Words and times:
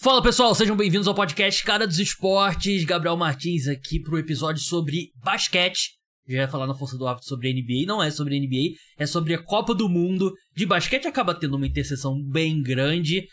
Fala 0.00 0.22
pessoal, 0.22 0.54
sejam 0.54 0.76
bem-vindos 0.76 1.08
ao 1.08 1.14
podcast 1.14 1.64
Cara 1.64 1.84
dos 1.84 1.98
Esportes. 1.98 2.84
Gabriel 2.84 3.16
Martins 3.16 3.66
aqui 3.66 3.98
pro 3.98 4.16
episódio 4.16 4.62
sobre 4.62 5.10
basquete. 5.16 5.96
Já 6.28 6.36
ia 6.36 6.48
falar 6.48 6.68
na 6.68 6.74
força 6.74 6.96
do 6.96 7.04
hábito 7.04 7.26
sobre 7.26 7.52
NBA, 7.52 7.84
não 7.84 8.00
é 8.00 8.08
sobre 8.08 8.38
NBA, 8.38 8.76
é 8.96 9.06
sobre 9.06 9.34
a 9.34 9.42
Copa 9.42 9.74
do 9.74 9.88
Mundo 9.88 10.32
de 10.54 10.64
basquete. 10.64 11.08
Acaba 11.08 11.34
tendo 11.34 11.56
uma 11.56 11.66
interseção 11.66 12.14
bem 12.30 12.62
grande. 12.62 13.26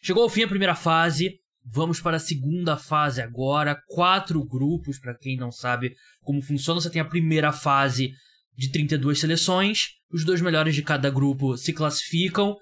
Chegou 0.00 0.22
ao 0.22 0.28
fim 0.28 0.44
a 0.44 0.48
primeira 0.48 0.76
fase, 0.76 1.40
vamos 1.66 2.00
para 2.00 2.18
a 2.18 2.20
segunda 2.20 2.76
fase 2.76 3.20
agora. 3.20 3.76
Quatro 3.88 4.46
grupos, 4.46 5.00
para 5.00 5.18
quem 5.18 5.36
não 5.36 5.50
sabe 5.50 5.92
como 6.20 6.40
funciona. 6.40 6.80
Você 6.80 6.88
tem 6.88 7.02
a 7.02 7.04
primeira 7.04 7.50
fase 7.50 8.12
de 8.56 8.70
32 8.70 9.18
seleções, 9.18 9.86
os 10.12 10.24
dois 10.24 10.40
melhores 10.40 10.76
de 10.76 10.82
cada 10.82 11.10
grupo 11.10 11.56
se 11.56 11.72
classificam. 11.72 12.56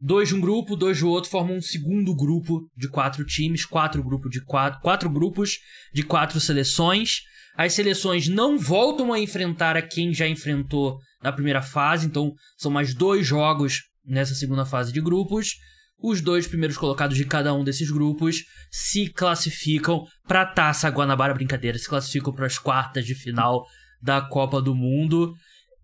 Dois 0.00 0.28
de 0.28 0.34
um 0.34 0.40
grupo, 0.40 0.76
dois 0.76 1.00
do 1.00 1.08
outro 1.08 1.30
formam 1.30 1.56
um 1.56 1.62
segundo 1.62 2.14
grupo 2.14 2.68
de 2.76 2.88
quatro 2.88 3.24
times, 3.24 3.64
quatro, 3.64 4.02
grupo 4.02 4.28
de 4.28 4.44
quatro, 4.44 4.80
quatro 4.80 5.08
grupos 5.08 5.58
de 5.92 6.02
quatro 6.02 6.38
seleções. 6.38 7.22
As 7.56 7.72
seleções 7.72 8.28
não 8.28 8.58
voltam 8.58 9.12
a 9.12 9.18
enfrentar 9.18 9.76
a 9.76 9.82
quem 9.82 10.12
já 10.12 10.28
enfrentou 10.28 10.98
na 11.22 11.32
primeira 11.32 11.62
fase, 11.62 12.06
então 12.06 12.34
são 12.58 12.70
mais 12.70 12.94
dois 12.94 13.26
jogos 13.26 13.84
nessa 14.04 14.34
segunda 14.34 14.66
fase 14.66 14.92
de 14.92 15.00
grupos. 15.00 15.54
Os 15.98 16.20
dois 16.20 16.46
primeiros 16.46 16.76
colocados 16.76 17.16
de 17.16 17.24
cada 17.24 17.54
um 17.54 17.64
desses 17.64 17.90
grupos 17.90 18.44
se 18.70 19.08
classificam 19.08 20.04
para 20.28 20.42
a 20.42 20.46
Taça 20.46 20.90
Guanabara 20.90 21.32
Brincadeira, 21.32 21.78
se 21.78 21.88
classificam 21.88 22.34
para 22.34 22.44
as 22.44 22.58
quartas 22.58 23.06
de 23.06 23.14
final 23.14 23.64
da 24.02 24.20
Copa 24.20 24.60
do 24.60 24.74
Mundo. 24.74 25.32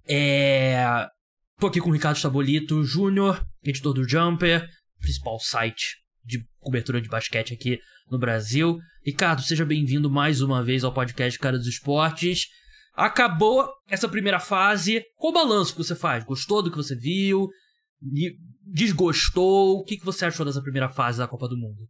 É... 0.07 1.07
Tô 1.63 1.69
aqui 1.69 1.81
com 1.81 1.91
o 1.91 1.93
Ricardo 1.93 2.17
Stabolito 2.17 2.83
Júnior, 2.83 3.41
editor 3.63 3.95
do 3.95 4.03
Jumper, 4.03 4.69
principal 4.99 5.39
site 5.39 6.03
de 6.25 6.45
cobertura 6.59 7.01
de 7.01 7.09
basquete 7.09 7.55
aqui 7.55 7.79
no 8.11 8.19
Brasil. 8.19 8.81
Ricardo, 9.07 9.43
seja 9.43 9.65
bem-vindo 9.65 10.11
mais 10.11 10.43
uma 10.43 10.61
vez 10.61 10.83
ao 10.83 10.93
podcast 10.93 11.39
Cara 11.39 11.57
dos 11.57 11.69
Esportes. 11.69 12.49
Acabou 12.95 13.65
essa 13.89 14.09
primeira 14.09 14.41
fase. 14.41 15.05
Qual 15.15 15.31
o 15.31 15.35
balanço 15.35 15.71
que 15.71 15.85
você 15.85 15.95
faz? 15.95 16.25
Gostou 16.25 16.65
do 16.65 16.69
que 16.69 16.77
você 16.77 16.97
viu? 16.97 17.49
Desgostou? 18.67 19.77
O 19.77 19.85
que 19.85 20.05
você 20.05 20.25
achou 20.25 20.45
dessa 20.45 20.63
primeira 20.63 20.89
fase 20.89 21.19
da 21.19 21.29
Copa 21.29 21.47
do 21.47 21.57
Mundo? 21.57 21.87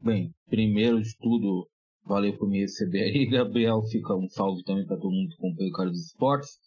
Bem, 0.00 0.32
primeiro 0.48 1.02
de 1.02 1.14
tudo, 1.18 1.68
valeu 2.02 2.34
por 2.38 2.48
me 2.48 2.60
receber 2.60 3.02
aí, 3.02 3.26
Gabriel. 3.28 3.82
Fica 3.90 4.14
um 4.14 4.26
salve 4.26 4.64
também 4.64 4.86
para 4.86 4.96
todo 4.96 5.12
mundo 5.12 5.28
que 5.28 5.34
acompanha 5.34 5.68
o 5.68 5.72
Cara 5.74 5.90
dos 5.90 6.06
Esportes. 6.06 6.64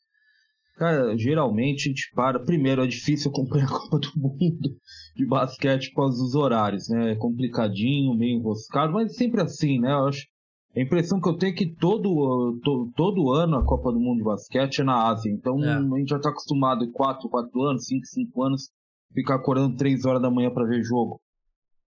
Cara, 0.80 1.18
geralmente 1.18 1.90
a 1.90 1.92
gente 1.92 2.10
para. 2.16 2.40
Primeiro, 2.40 2.82
é 2.82 2.88
difícil 2.88 3.30
acompanhar 3.30 3.66
a 3.66 3.68
Copa 3.78 4.00
do 4.00 4.18
Mundo 4.18 4.78
de 5.14 5.26
basquete 5.26 5.90
por 5.90 6.04
causa 6.04 6.24
dos 6.24 6.36
horários, 6.36 6.88
né? 6.88 7.12
É 7.12 7.16
complicadinho, 7.18 8.18
meio 8.18 8.40
enroscado, 8.40 8.94
mas 8.94 9.14
sempre 9.18 9.42
assim, 9.42 9.78
né? 9.78 9.92
Eu 9.92 10.08
acho, 10.08 10.26
a 10.74 10.80
impressão 10.80 11.20
que 11.20 11.28
eu 11.28 11.38
tenho 11.38 11.52
é 11.52 11.54
que 11.54 11.76
todo, 11.76 12.58
todo, 12.64 12.94
todo 12.96 13.34
ano 13.34 13.58
a 13.58 13.66
Copa 13.66 13.92
do 13.92 14.00
Mundo 14.00 14.20
de 14.20 14.24
basquete 14.24 14.80
é 14.80 14.84
na 14.86 15.10
Ásia. 15.10 15.30
Então 15.30 15.62
é. 15.62 15.74
a 15.74 16.00
gente 16.00 16.12
já 16.12 16.16
está 16.16 16.30
acostumado 16.30 16.86
em 16.86 16.92
4, 16.94 17.28
4 17.28 17.62
anos, 17.62 17.86
5, 17.86 18.06
5 18.06 18.42
anos, 18.42 18.70
ficar 19.14 19.36
acordando 19.36 19.76
3 19.76 20.06
horas 20.06 20.22
da 20.22 20.32
manhã 20.32 20.50
para 20.50 20.66
ver 20.66 20.82
jogo. 20.82 21.20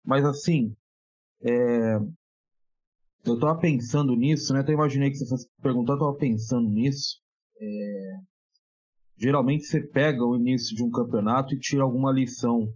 Mas 0.03 0.25
assim, 0.25 0.75
é... 1.41 1.95
eu 3.23 3.39
tava 3.39 3.57
pensando 3.57 4.17
nisso, 4.17 4.53
né? 4.53 4.59
Até 4.59 4.73
imaginei 4.73 5.11
que 5.11 5.15
você 5.15 5.29
fosse 5.29 5.47
perguntar, 5.61 5.93
eu 5.93 5.99
tava 5.99 6.13
pensando 6.15 6.67
nisso. 6.67 7.21
É 7.57 8.30
geralmente 9.21 9.65
você 9.65 9.79
pega 9.79 10.25
o 10.25 10.35
início 10.35 10.75
de 10.75 10.83
um 10.83 10.89
campeonato 10.89 11.53
e 11.53 11.59
tira 11.59 11.83
alguma 11.83 12.11
lição 12.11 12.67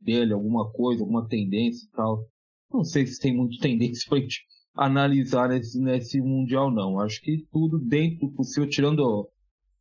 dele, 0.00 0.34
alguma 0.34 0.70
coisa, 0.70 1.02
alguma 1.02 1.26
tendência 1.26 1.86
e 1.86 1.96
tal. 1.96 2.28
Não 2.70 2.84
sei 2.84 3.06
se 3.06 3.18
tem 3.18 3.34
muita 3.34 3.56
tendência 3.62 4.04
pra 4.08 4.18
gente 4.18 4.42
analisar 4.74 5.48
nesse, 5.48 5.80
nesse 5.80 6.20
Mundial, 6.20 6.70
não. 6.70 7.00
Acho 7.00 7.22
que 7.22 7.46
tudo 7.50 7.78
dentro 7.78 8.26
do 8.26 8.34
possível, 8.34 8.68
tirando 8.68 9.00
o, 9.00 9.28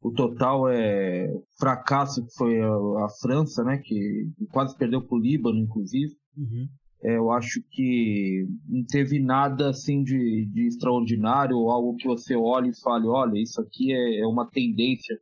o 0.02 0.14
total 0.14 0.70
é, 0.70 1.28
fracasso 1.60 2.26
que 2.26 2.34
foi 2.36 2.62
a, 2.62 2.70
a, 2.70 3.10
França, 3.22 3.62
né? 3.64 3.82
Que 3.84 4.30
quase 4.50 4.78
perdeu 4.78 5.02
pro 5.02 5.20
Líbano, 5.20 5.60
inclusive. 5.60 6.14
Uhum. 6.38 6.70
É, 7.04 7.18
eu 7.18 7.32
acho 7.32 7.62
que 7.70 8.48
não 8.66 8.86
teve 8.86 9.20
nada 9.20 9.72
assim 9.72 10.04
de, 10.04 10.46
de 10.54 10.68
extraordinário, 10.68 11.58
ou 11.58 11.70
algo 11.70 11.98
que 11.98 12.08
você 12.08 12.34
olhe 12.34 12.70
e 12.70 12.82
fale, 12.82 13.08
olha, 13.08 13.38
isso 13.38 13.60
aqui 13.60 13.92
é, 13.92 14.20
é 14.22 14.26
uma 14.26 14.50
tendência 14.50 15.20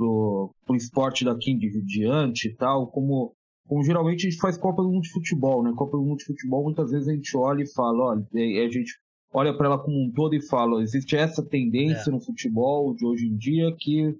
pro, 0.00 0.54
pro 0.64 0.76
esporte 0.76 1.24
daqui 1.26 1.50
em 1.50 1.58
diante 1.84 2.48
e 2.48 2.54
tal, 2.54 2.86
como, 2.90 3.34
como 3.68 3.84
geralmente 3.84 4.26
a 4.26 4.30
gente 4.30 4.40
faz 4.40 4.56
Copa 4.56 4.82
do 4.82 4.90
Mundo 4.90 5.02
de 5.02 5.12
Futebol, 5.12 5.62
né? 5.62 5.72
Copa 5.76 5.98
do 5.98 6.02
Mundo 6.02 6.18
de 6.18 6.24
Futebol, 6.24 6.64
muitas 6.64 6.90
vezes 6.90 7.08
a 7.08 7.12
gente 7.12 7.36
olha 7.36 7.62
e 7.62 7.72
fala, 7.72 8.14
olha, 8.14 8.26
a 8.32 8.70
gente 8.70 8.94
olha 9.32 9.54
para 9.54 9.66
ela 9.66 9.78
como 9.78 10.02
um 10.02 10.10
todo 10.10 10.34
e 10.34 10.40
fala, 10.40 10.82
existe 10.82 11.16
essa 11.16 11.44
tendência 11.44 12.10
é. 12.10 12.12
no 12.12 12.20
futebol 12.20 12.94
de 12.94 13.04
hoje 13.06 13.26
em 13.26 13.36
dia 13.36 13.74
que 13.78 14.14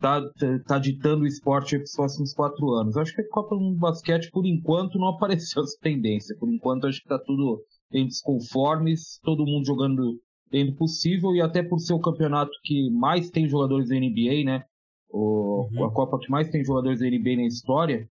tá, 0.00 0.22
tá 0.66 0.78
ditando 0.78 1.24
o 1.24 1.26
esporte 1.26 1.76
para 1.76 1.84
os 1.84 1.92
próximos 1.92 2.32
quatro 2.32 2.70
anos. 2.74 2.96
Acho 2.96 3.12
que 3.12 3.22
a 3.22 3.28
Copa 3.28 3.56
do 3.56 3.60
Mundo 3.60 3.74
de 3.74 3.80
Basquete, 3.80 4.30
por 4.30 4.46
enquanto, 4.46 4.98
não 4.98 5.08
apareceu 5.18 5.64
essa 5.64 5.76
tendência. 5.82 6.36
Por 6.38 6.48
enquanto, 6.52 6.86
acho 6.86 7.02
que 7.02 7.08
tá 7.08 7.18
tudo 7.18 7.60
em 7.92 8.06
desconformes, 8.06 9.18
todo 9.22 9.44
mundo 9.44 9.66
jogando 9.66 10.20
dentro 10.50 10.76
possível 10.76 11.34
e 11.34 11.40
até 11.40 11.62
por 11.62 11.78
ser 11.78 11.94
o 11.94 12.00
campeonato 12.00 12.50
que 12.62 12.90
mais 12.90 13.30
tem 13.30 13.48
jogadores 13.48 13.88
da 13.88 13.96
NBA, 13.96 14.44
né? 14.44 14.64
O, 15.10 15.68
uhum. 15.72 15.84
a 15.84 15.92
Copa 15.92 16.18
que 16.18 16.30
mais 16.30 16.48
tem 16.48 16.64
jogadores 16.64 17.00
da 17.00 17.06
NBA 17.06 17.36
na 17.36 17.46
história, 17.46 18.08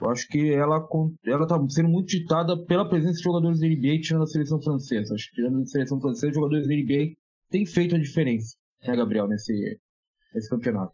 eu 0.00 0.10
acho 0.10 0.26
que 0.28 0.52
ela 0.52 0.86
ela 1.24 1.42
está 1.42 1.68
sendo 1.68 1.88
muito 1.88 2.08
ditada 2.08 2.56
pela 2.64 2.88
presença 2.88 3.18
de 3.18 3.22
jogadores 3.22 3.60
da 3.60 3.66
NBA 3.66 4.00
tirando 4.00 4.22
a 4.22 4.26
seleção 4.26 4.60
francesa. 4.60 5.14
Acho 5.14 5.28
que 5.28 5.36
tirando 5.36 5.60
a 5.60 5.66
seleção 5.66 6.00
francesa, 6.00 6.32
jogadores 6.32 6.66
da 6.66 6.74
NBA 6.74 7.14
têm 7.50 7.66
feito 7.66 7.94
a 7.94 7.98
diferença, 7.98 8.56
né, 8.82 8.96
Gabriel, 8.96 9.28
nesse, 9.28 9.52
nesse 10.34 10.48
campeonato. 10.48 10.92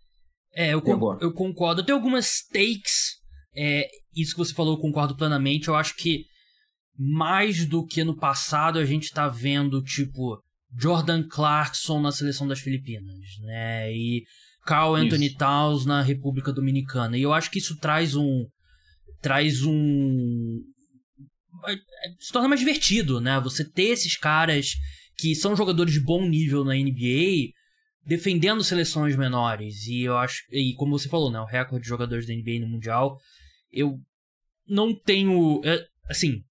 É, 0.52 0.72
eu, 0.72 0.82
con 0.82 1.18
eu 1.20 1.32
concordo. 1.32 1.84
Tem 1.84 1.94
algumas 1.94 2.42
takes. 2.50 3.20
É, 3.54 3.88
isso 4.14 4.32
que 4.32 4.38
você 4.38 4.54
falou, 4.54 4.74
eu 4.74 4.80
concordo 4.80 5.16
plenamente. 5.16 5.68
Eu 5.68 5.74
acho 5.76 5.94
que 5.96 6.24
mais 6.98 7.66
do 7.66 7.86
que 7.86 8.02
no 8.02 8.16
passado, 8.16 8.78
a 8.78 8.84
gente 8.84 9.12
tá 9.12 9.28
vendo, 9.28 9.82
tipo, 9.82 10.42
Jordan 10.74 11.26
Clarkson 11.28 12.00
na 12.00 12.10
seleção 12.10 12.48
das 12.48 12.60
Filipinas, 12.60 13.20
né? 13.42 13.92
E 13.92 14.24
Carl 14.66 14.96
Anthony 14.96 15.28
isso. 15.28 15.38
Towns 15.38 15.86
na 15.86 16.02
República 16.02 16.52
Dominicana. 16.52 17.16
E 17.16 17.22
eu 17.22 17.32
acho 17.32 17.50
que 17.50 17.58
isso 17.58 17.78
traz 17.78 18.16
um. 18.16 18.44
Traz 19.22 19.62
um. 19.62 20.60
Se 22.18 22.32
torna 22.32 22.48
mais 22.48 22.60
divertido, 22.60 23.20
né? 23.20 23.40
Você 23.40 23.64
ter 23.64 23.90
esses 23.90 24.16
caras 24.18 24.72
que 25.16 25.34
são 25.34 25.56
jogadores 25.56 25.94
de 25.94 26.00
bom 26.00 26.26
nível 26.28 26.64
na 26.64 26.74
NBA 26.74 27.52
defendendo 28.04 28.62
seleções 28.62 29.16
menores. 29.16 29.86
E 29.86 30.02
eu 30.02 30.18
acho. 30.18 30.42
E 30.50 30.74
como 30.74 30.98
você 30.98 31.08
falou, 31.08 31.30
né? 31.30 31.40
O 31.40 31.46
recorde 31.46 31.82
de 31.82 31.88
jogadores 31.88 32.26
da 32.26 32.34
NBA 32.34 32.60
no 32.60 32.68
Mundial. 32.68 33.18
Eu 33.70 33.98
não 34.66 34.94
tenho. 34.94 35.60
É, 35.64 35.86
assim. 36.10 36.42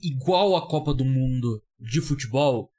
Igual 0.00 0.56
a 0.56 0.68
Copa 0.68 0.92
do 0.94 1.04
Mundo 1.04 1.60
de 1.80 2.00
futebol, 2.00 2.70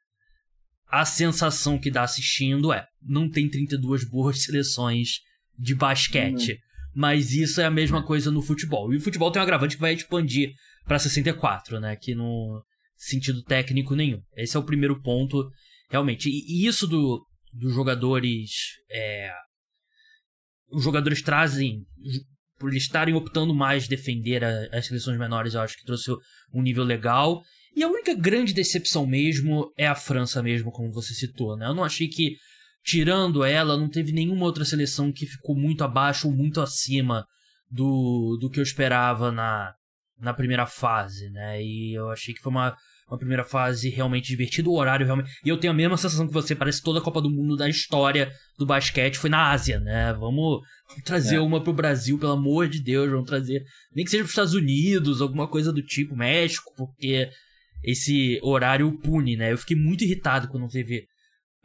a 0.88 1.04
sensação 1.04 1.80
que 1.80 1.92
dá 1.92 2.04
assistindo 2.04 2.72
é: 2.72 2.88
não 3.08 3.30
tem 3.30 3.50
32 3.50 4.10
boas 4.10 4.42
seleções 4.44 5.20
de 5.58 5.74
basquete. 5.74 6.52
Uhum. 6.52 6.58
Mas 6.96 7.32
isso 7.32 7.62
é 7.62 7.66
a 7.66 7.72
mesma 7.72 8.04
coisa 8.04 8.32
no 8.32 8.42
futebol. 8.42 8.92
E 8.92 8.98
o 8.98 9.02
futebol 9.02 9.32
tem 9.32 9.40
um 9.40 9.44
agravante 9.44 9.76
que 9.76 9.82
vai 9.82 9.94
expandir 9.94 10.52
para 10.86 10.98
64, 10.98 11.80
né? 11.80 11.96
Que 11.96 12.16
no 12.16 12.64
sentido 12.96 13.44
técnico 13.44 13.94
nenhum. 13.96 14.20
Esse 14.36 14.58
é 14.58 14.60
o 14.60 14.66
primeiro 14.66 15.00
ponto, 15.02 15.48
realmente. 15.92 16.30
E 16.30 16.66
isso 16.66 16.88
do, 16.88 17.24
dos 17.54 17.74
jogadores. 17.74 18.50
É, 18.90 19.32
os 20.72 20.84
jogadores 20.84 21.22
trazem. 21.22 21.84
Por 22.60 22.72
eles 22.72 22.84
estarem 22.84 23.14
optando 23.14 23.54
mais 23.54 23.88
defender 23.88 24.44
a, 24.44 24.76
as 24.76 24.88
seleções 24.88 25.20
menores, 25.20 25.54
eu 25.54 25.62
acho 25.62 25.78
que 25.78 25.86
trouxe 25.86 26.12
um 26.52 26.64
nível 26.64 26.84
legal. 26.84 27.44
E 27.76 27.84
a 27.84 27.88
única 27.88 28.16
grande 28.16 28.54
decepção 28.54 29.06
mesmo 29.06 29.72
é 29.78 29.86
a 29.86 29.94
França 29.94 30.42
mesmo, 30.42 30.72
como 30.72 30.92
você 30.92 31.14
citou, 31.14 31.56
né? 31.56 31.68
Eu 31.68 31.76
não 31.76 31.84
achei 31.84 32.08
que, 32.08 32.36
tirando 32.88 33.44
ela, 33.44 33.76
não 33.76 33.90
teve 33.90 34.14
nenhuma 34.14 34.46
outra 34.46 34.64
seleção 34.64 35.12
que 35.12 35.26
ficou 35.26 35.54
muito 35.54 35.84
abaixo 35.84 36.26
ou 36.26 36.34
muito 36.34 36.62
acima 36.62 37.26
do, 37.70 38.38
do 38.40 38.50
que 38.50 38.62
eu 38.62 38.64
esperava 38.64 39.30
na, 39.30 39.74
na 40.18 40.34
primeira 40.34 40.66
fase, 40.66 41.30
né? 41.30 41.62
E 41.62 41.94
eu 41.94 42.10
achei 42.10 42.34
que 42.34 42.40
foi 42.40 42.50
uma, 42.50 42.74
uma 43.10 43.18
primeira 43.18 43.44
fase 43.44 43.90
realmente 43.90 44.30
divertida, 44.30 44.70
o 44.70 44.78
horário 44.78 45.06
realmente... 45.06 45.30
E 45.44 45.50
eu 45.50 45.58
tenho 45.58 45.74
a 45.74 45.76
mesma 45.76 45.98
sensação 45.98 46.26
que 46.26 46.34
você, 46.34 46.56
parece 46.56 46.82
toda 46.82 47.00
a 47.00 47.02
Copa 47.02 47.22
do 47.22 47.30
Mundo 47.30 47.58
da 47.58 47.68
história 47.68 48.32
do 48.58 48.66
basquete 48.66 49.18
foi 49.18 49.30
na 49.30 49.52
Ásia, 49.52 49.82
né? 49.82 50.14
Vamos, 50.14 50.62
vamos 50.88 51.04
trazer 51.04 51.36
é. 51.36 51.42
uma 51.42 51.62
pro 51.62 51.74
Brasil, 51.74 52.18
pelo 52.18 52.32
amor 52.32 52.70
de 52.70 52.82
Deus, 52.82 53.12
vamos 53.12 53.28
trazer... 53.28 53.66
Nem 53.94 54.06
que 54.06 54.12
seja 54.12 54.24
pros 54.24 54.32
Estados 54.32 54.54
Unidos, 54.54 55.22
alguma 55.22 55.50
coisa 55.50 55.74
do 55.74 55.84
tipo, 55.84 56.16
México, 56.16 56.72
porque 56.78 57.30
esse 57.84 58.40
horário 58.42 58.98
pune, 59.00 59.36
né? 59.36 59.52
Eu 59.52 59.58
fiquei 59.58 59.76
muito 59.76 60.06
irritado 60.06 60.48
quando 60.48 60.70
teve 60.70 61.06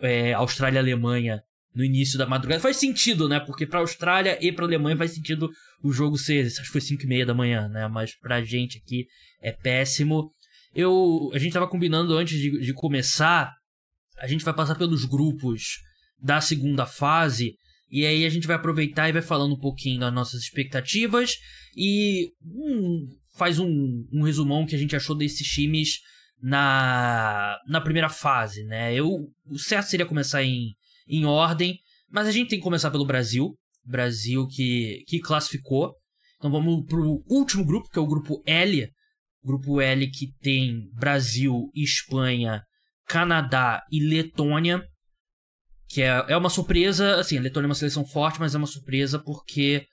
é, 0.02 0.32
Austrália 0.34 0.81
Alemanha 0.81 1.43
no 1.75 1.84
início 1.84 2.19
da 2.19 2.26
madrugada. 2.26 2.60
Faz 2.60 2.76
sentido, 2.76 3.28
né? 3.28 3.40
Porque 3.40 3.66
pra 3.66 3.81
Austrália 3.81 4.38
e 4.40 4.52
pra 4.52 4.66
Alemanha 4.66 4.96
faz 4.96 5.12
sentido 5.12 5.50
o 5.82 5.93
jogo 5.93 6.19
ser, 6.19 6.46
acho 6.46 6.62
que 6.62 6.69
foi 6.69 6.81
5 6.81 7.02
e 7.02 7.06
meia 7.06 7.26
da 7.26 7.34
manhã, 7.34 7.69
né? 7.69 7.88
Mas 7.88 8.14
pra 8.14 8.43
gente 8.43 8.78
aqui 8.78 9.06
é 9.40 9.52
péssimo. 9.52 10.31
Eu, 10.75 11.31
a 11.34 11.38
gente 11.38 11.52
tava 11.52 11.69
combinando 11.69 12.16
antes 12.16 12.38
de, 12.38 12.60
de 12.60 12.72
começar, 12.72 13.52
a 14.19 14.26
gente 14.26 14.44
vai 14.44 14.54
passar 14.54 14.75
pelos 14.75 15.04
grupos 15.04 15.78
da 16.19 16.40
segunda 16.40 16.87
fase, 16.87 17.56
e 17.90 18.06
aí 18.06 18.25
a 18.25 18.28
gente 18.28 18.46
vai 18.46 18.56
aproveitar 18.56 19.08
e 19.08 19.12
vai 19.12 19.20
falando 19.20 19.55
um 19.55 19.58
pouquinho 19.58 20.00
das 20.00 20.12
nossas 20.12 20.40
expectativas 20.40 21.32
e 21.76 22.31
hum, 22.43 23.06
faz 23.37 23.58
um, 23.58 24.06
um 24.10 24.22
resumão 24.22 24.64
que 24.64 24.75
a 24.75 24.78
gente 24.78 24.96
achou 24.96 25.14
desses 25.14 25.46
times 25.46 25.98
na, 26.43 27.56
na 27.69 27.81
primeira 27.81 28.09
fase, 28.09 28.65
né? 28.65 28.93
Eu, 28.93 29.29
o 29.47 29.59
certo 29.59 29.87
seria 29.87 30.05
começar 30.05 30.43
em, 30.43 30.75
em 31.06 31.25
ordem, 31.25 31.79
mas 32.11 32.27
a 32.27 32.33
gente 32.33 32.49
tem 32.49 32.59
que 32.59 32.65
começar 32.65 32.91
pelo 32.91 33.06
Brasil. 33.06 33.56
Brasil 33.85 34.47
que, 34.49 35.05
que 35.06 35.21
classificou. 35.21 35.94
Então 36.37 36.50
vamos 36.50 36.85
pro 36.87 37.23
último 37.29 37.65
grupo, 37.65 37.89
que 37.89 37.99
é 37.99 38.03
o 38.03 38.06
grupo 38.06 38.43
L. 38.44 38.91
Grupo 39.44 39.81
L 39.81 40.11
que 40.11 40.33
tem 40.41 40.89
Brasil, 40.93 41.71
Espanha, 41.75 42.62
Canadá 43.06 43.83
e 43.91 44.00
Letônia. 44.00 44.83
Que 45.89 46.03
é, 46.03 46.25
é 46.29 46.37
uma 46.37 46.50
surpresa, 46.50 47.17
assim, 47.17 47.39
a 47.39 47.41
Letônia 47.41 47.67
é 47.67 47.69
uma 47.69 47.75
seleção 47.75 48.05
forte, 48.05 48.41
mas 48.41 48.55
é 48.55 48.59
uma 48.59 48.67
surpresa 48.67 49.19
porque 49.19 49.87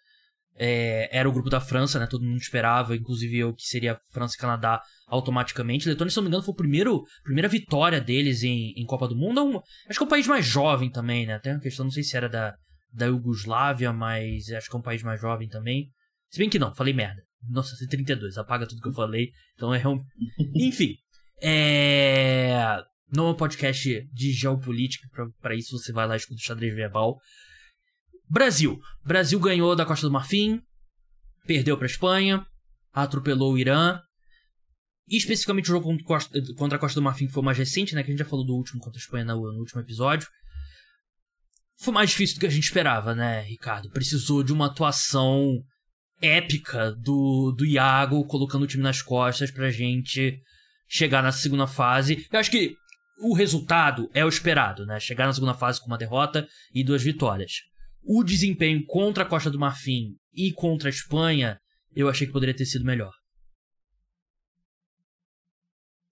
é, 0.61 1.09
era 1.17 1.27
o 1.29 1.31
grupo 1.31 1.50
da 1.50 1.61
França, 1.61 1.97
né? 1.97 2.06
Todo 2.06 2.25
mundo 2.25 2.38
esperava, 2.38 2.94
inclusive 2.94 3.38
eu, 3.38 3.53
que 3.53 3.63
seria 3.63 3.97
França 4.11 4.35
e 4.35 4.39
Canadá 4.39 4.81
automaticamente. 5.07 5.88
Letônia, 5.88 6.11
se 6.11 6.17
não 6.17 6.23
me 6.23 6.27
engano, 6.27 6.44
foi 6.44 6.53
a 6.53 6.57
primeiro, 6.57 7.06
primeira 7.23 7.47
vitória 7.47 8.01
deles 8.01 8.44
em, 8.44 8.73
em 8.75 8.85
Copa 8.85 9.07
do 9.07 9.15
Mundo. 9.15 9.39
É 9.39 9.44
um, 9.44 9.57
acho 9.88 9.97
que 9.97 10.03
é 10.03 10.06
um 10.06 10.09
país 10.09 10.27
mais 10.27 10.45
jovem 10.45 10.91
também, 10.91 11.25
né? 11.25 11.39
Tem 11.39 11.53
uma 11.53 11.61
questão, 11.61 11.85
não 11.85 11.91
sei 11.91 12.03
se 12.03 12.17
era 12.17 12.27
da, 12.27 12.53
da 12.91 13.06
Iugoslávia, 13.06 13.94
mas 13.94 14.51
acho 14.51 14.69
que 14.69 14.75
é 14.75 14.79
um 14.79 14.83
país 14.83 15.01
mais 15.01 15.21
jovem 15.21 15.47
também. 15.47 15.89
Se 16.29 16.38
bem 16.38 16.50
que 16.50 16.59
não, 16.59 16.75
falei 16.75 16.94
merda. 16.94 17.21
1932, 17.44 18.38
apaga 18.38 18.67
tudo 18.67 18.81
que 18.81 18.89
eu 18.89 18.94
falei. 18.94 19.29
Então 19.55 19.73
é 19.73 19.88
um. 19.88 20.03
Enfim. 20.55 20.95
É. 21.41 22.83
Não 23.15 23.27
é 23.27 23.31
um 23.31 23.35
podcast 23.35 24.07
de 24.13 24.31
geopolítica, 24.33 25.07
para 25.41 25.55
isso 25.55 25.79
você 25.79 25.91
vai 25.91 26.05
lá 26.05 26.15
e 26.15 26.17
escuta 26.17 26.39
o 26.39 26.44
xadrez 26.44 26.75
verbal. 26.75 27.17
Brasil. 28.29 28.79
Brasil 29.03 29.39
ganhou 29.39 29.75
da 29.75 29.85
Costa 29.85 30.07
do 30.07 30.13
Marfim, 30.13 30.61
perdeu 31.45 31.77
para 31.77 31.87
Espanha, 31.87 32.45
atropelou 32.93 33.53
o 33.53 33.57
Irã, 33.57 33.99
e 35.07 35.17
especificamente 35.17 35.65
o 35.65 35.73
jogo 35.73 35.97
contra 36.55 36.77
a 36.77 36.79
Costa 36.79 36.99
do 36.99 37.03
Marfim 37.03 37.27
foi 37.27 37.41
mais 37.41 37.57
recente, 37.57 37.95
né? 37.95 38.03
Que 38.03 38.11
a 38.11 38.13
gente 38.13 38.19
já 38.19 38.29
falou 38.29 38.45
do 38.45 38.55
último 38.55 38.79
contra 38.79 38.99
a 38.99 39.01
Espanha 39.01 39.25
no, 39.25 39.51
no 39.51 39.59
último 39.59 39.81
episódio. 39.81 40.27
Foi 41.79 41.93
mais 41.93 42.11
difícil 42.11 42.35
do 42.35 42.41
que 42.41 42.45
a 42.45 42.51
gente 42.51 42.65
esperava, 42.65 43.15
né, 43.15 43.41
Ricardo? 43.41 43.89
Precisou 43.89 44.43
de 44.43 44.53
uma 44.53 44.67
atuação 44.67 45.63
épica 46.21 46.91
do, 46.91 47.51
do 47.57 47.65
Iago 47.65 48.25
colocando 48.25 48.63
o 48.63 48.67
time 48.67 48.83
nas 48.83 49.01
costas 49.01 49.49
pra 49.49 49.71
gente 49.71 50.39
chegar 50.87 51.23
na 51.23 51.31
segunda 51.31 51.65
fase. 51.65 52.27
Eu 52.31 52.39
acho 52.39 52.51
que 52.51 52.75
o 53.21 53.33
resultado 53.33 54.09
é 54.13 54.23
o 54.23 54.29
esperado, 54.29 54.85
né? 54.85 54.99
Chegar 54.99 55.25
na 55.25 55.33
segunda 55.33 55.53
fase 55.53 55.79
com 55.79 55.87
uma 55.87 55.97
derrota 55.97 56.47
e 56.73 56.83
duas 56.83 57.01
vitórias. 57.01 57.61
O 58.04 58.24
desempenho 58.24 58.84
contra 58.86 59.24
a 59.24 59.28
Costa 59.28 59.50
do 59.51 59.60
Marfim 59.60 60.16
e 60.34 60.51
contra 60.54 60.90
a 60.90 60.92
Espanha, 60.92 61.60
eu 61.96 62.10
achei 62.10 62.25
que 62.25 62.34
poderia 62.34 62.56
ter 62.56 62.66
sido 62.66 62.86
melhor 62.86 63.12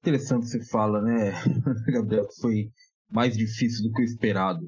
interessante 0.07 0.48
você 0.48 0.63
fala, 0.63 1.01
né, 1.01 1.34
Gabriel, 1.92 2.28
que 2.28 2.39
foi 2.39 2.69
mais 3.12 3.36
difícil 3.36 3.84
do 3.84 3.94
que 3.94 4.01
o 4.01 4.06
esperado. 4.06 4.62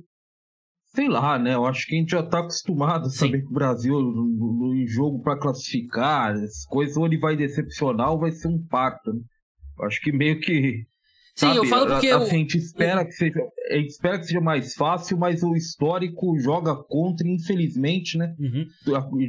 Sei 0.88 1.08
lá, 1.08 1.38
né? 1.38 1.54
Eu 1.54 1.66
acho 1.66 1.86
que 1.86 1.96
a 1.96 2.00
gente 2.00 2.12
já 2.12 2.22
está 2.22 2.40
acostumado 2.40 3.06
a 3.06 3.10
saber 3.10 3.40
Sim. 3.40 3.46
que 3.46 3.52
o 3.52 3.54
Brasil, 3.54 3.94
no, 3.94 4.26
no 4.26 4.88
jogo 4.88 5.22
para 5.22 5.40
classificar, 5.40 6.32
as 6.32 6.66
coisas, 6.66 6.98
ou 6.98 7.06
ele 7.06 7.20
vai 7.20 7.38
decepcionar 7.38 8.12
ou 8.12 8.20
vai 8.20 8.32
ser 8.32 8.48
um 8.48 8.66
parto. 8.66 9.14
Né? 9.14 9.22
Eu 9.78 9.86
acho 9.86 10.02
que 10.02 10.12
meio 10.12 10.40
que. 10.40 10.88
Sim, 11.40 11.48
sabe, 11.48 11.58
eu 11.58 11.66
falo 11.66 11.88
porque. 11.88 12.10
A, 12.10 12.18
a, 12.18 12.22
eu... 12.22 12.30
gente 12.30 12.58
espera 12.58 13.06
que 13.06 13.14
seja, 13.14 13.40
espera 13.70 14.20
que 14.20 14.26
seja 14.26 14.42
mais 14.42 14.74
fácil, 14.74 15.18
mas 15.18 15.42
o 15.42 15.56
histórico 15.56 16.38
joga 16.38 16.76
contra, 16.76 17.26
infelizmente, 17.26 18.18
né? 18.18 18.36
Uhum. 18.38 18.68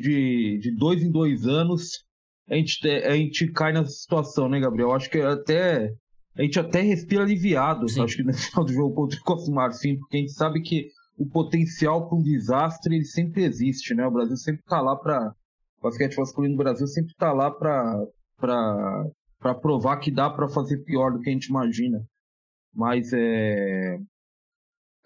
De, 0.00 0.58
de 0.58 0.76
dois 0.76 1.02
em 1.04 1.10
dois 1.10 1.46
anos, 1.46 2.04
a 2.48 2.56
gente, 2.56 2.88
a 2.88 3.14
gente 3.14 3.46
cai 3.52 3.72
nessa 3.72 3.92
situação, 3.92 4.48
né, 4.48 4.58
Gabriel? 4.58 4.92
Acho 4.92 5.08
que 5.08 5.20
até 5.20 5.92
a 6.36 6.42
gente 6.42 6.58
até 6.58 6.80
respira 6.80 7.22
aliviado, 7.22 7.88
Sim. 7.88 8.02
acho 8.02 8.16
que 8.16 8.24
no 8.24 8.32
final 8.34 8.64
do 8.64 8.72
jogo 8.72 8.94
contra 8.94 9.18
o 9.18 9.22
Costa 9.22 9.50
Marfim, 9.52 9.96
porque 9.96 10.16
a 10.16 10.20
gente 10.20 10.32
sabe 10.32 10.60
que 10.62 10.88
o 11.16 11.26
potencial 11.26 12.08
para 12.08 12.18
um 12.18 12.22
desastre 12.22 12.96
ele 12.96 13.04
sempre 13.04 13.44
existe, 13.44 13.94
né? 13.94 14.04
O 14.04 14.10
Brasil 14.10 14.36
sempre 14.36 14.62
está 14.62 14.80
lá 14.80 14.96
para 14.96 15.32
o 15.80 15.82
basquete 15.84 16.16
masculino 16.16 16.56
do 16.56 16.62
Brasil 16.62 16.86
sempre 16.88 17.12
está 17.12 17.32
lá 17.32 17.50
para 17.52 18.04
para 19.40 19.54
provar 19.54 19.96
que 19.96 20.10
dá 20.10 20.30
para 20.30 20.48
fazer 20.48 20.84
pior 20.84 21.12
do 21.12 21.20
que 21.20 21.30
a 21.30 21.32
gente 21.32 21.46
imagina. 21.46 22.04
Mas 22.72 23.12
é 23.12 23.98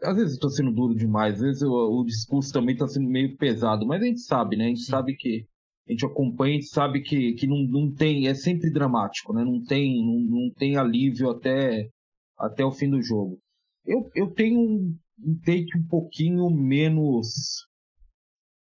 às 0.03 0.17
vezes 0.17 0.35
estou 0.35 0.51
sendo 0.51 0.73
duro 0.73 0.95
demais, 0.95 1.37
às 1.37 1.41
vezes 1.41 1.63
o, 1.63 2.01
o 2.01 2.05
discurso 2.05 2.53
também 2.53 2.75
está 2.75 2.87
sendo 2.87 3.09
meio 3.09 3.37
pesado, 3.37 3.87
mas 3.87 4.03
a 4.03 4.07
gente 4.07 4.21
sabe, 4.21 4.57
né? 4.57 4.67
A 4.67 4.69
gente 4.69 4.83
Sim. 4.83 4.91
sabe 4.91 5.17
que 5.17 5.47
a 5.89 5.93
gente 5.93 6.05
acompanha, 6.05 6.57
a 6.57 6.61
gente 6.61 6.69
sabe 6.69 7.03
que, 7.03 7.35
que 7.35 7.47
não, 7.47 7.59
não 7.59 7.93
tem, 7.93 8.27
é 8.27 8.35
sempre 8.35 8.71
dramático, 8.71 9.33
né? 9.33 9.45
Não 9.45 9.63
tem, 9.65 10.05
não, 10.05 10.41
não 10.41 10.51
tem 10.51 10.77
alívio 10.77 11.31
até, 11.31 11.89
até 12.39 12.65
o 12.65 12.73
fim 12.73 12.91
do 12.91 13.03
jogo. 13.03 13.39
Eu, 13.85 14.11
eu 14.15 14.31
tenho 14.31 14.59
um, 14.59 14.97
um 15.23 15.39
take 15.45 15.79
um 15.79 15.87
pouquinho 15.87 16.49
menos 16.51 17.67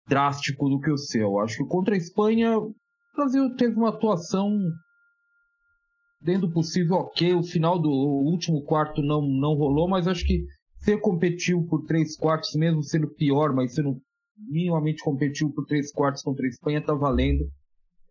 drástico 0.06 0.68
do 0.68 0.80
que 0.80 0.90
o 0.90 0.98
seu. 0.98 1.38
Acho 1.40 1.58
que 1.58 1.68
contra 1.68 1.94
a 1.94 1.98
Espanha, 1.98 2.58
o 2.58 2.74
Brasil 3.16 3.54
teve 3.56 3.74
uma 3.76 3.88
atuação 3.88 4.54
dentro 6.24 6.48
do 6.48 6.52
possível 6.52 6.96
ok. 6.96 7.34
O 7.34 7.42
final 7.42 7.78
do 7.78 7.90
último 7.90 8.62
quarto 8.62 9.02
não, 9.02 9.20
não 9.22 9.54
rolou, 9.54 9.88
mas 9.88 10.08
acho 10.08 10.24
que 10.24 10.44
você 10.78 10.98
competiu 10.98 11.64
por 11.66 11.84
três 11.84 12.16
quartos, 12.16 12.54
mesmo 12.54 12.82
sendo 12.82 13.08
pior, 13.08 13.54
mas 13.54 13.74
sendo 13.74 14.00
minimamente 14.36 15.02
competiu 15.02 15.50
por 15.52 15.64
três 15.66 15.92
quartos 15.92 16.22
contra 16.22 16.44
a 16.44 16.48
Espanha, 16.48 16.78
está 16.78 16.94
valendo. 16.94 17.44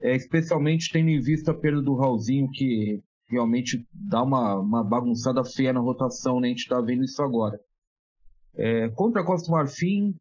É, 0.01 0.15
especialmente 0.15 0.91
tendo 0.91 1.09
em 1.09 1.19
vista 1.19 1.51
a 1.51 1.57
perda 1.57 1.81
do 1.81 1.95
Raulzinho, 1.95 2.49
que 2.51 3.01
realmente 3.29 3.85
dá 3.93 4.23
uma, 4.23 4.59
uma 4.59 4.83
bagunçada 4.83 5.43
feia 5.43 5.73
na 5.73 5.79
rotação, 5.79 6.39
né? 6.39 6.47
A 6.47 6.49
gente 6.49 6.63
está 6.63 6.79
vendo 6.81 7.03
isso 7.03 7.21
agora. 7.21 7.59
É, 8.55 8.89
contra 8.89 9.21
a 9.21 9.25
Costa 9.25 9.51
Marfim, 9.51 10.13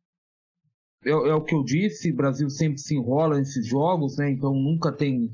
é, 1.05 1.11
é, 1.11 1.35
o 1.35 1.43
que 1.43 1.55
eu 1.55 1.65
disse, 1.65 2.11
o 2.11 2.17
Brasil 2.17 2.49
sempre 2.49 2.79
se 2.79 2.94
enrola 2.94 3.39
nesses 3.39 3.67
jogos, 3.67 4.17
né? 4.17 4.31
Então 4.31 4.55
nunca 4.55 4.93
tem, 4.93 5.31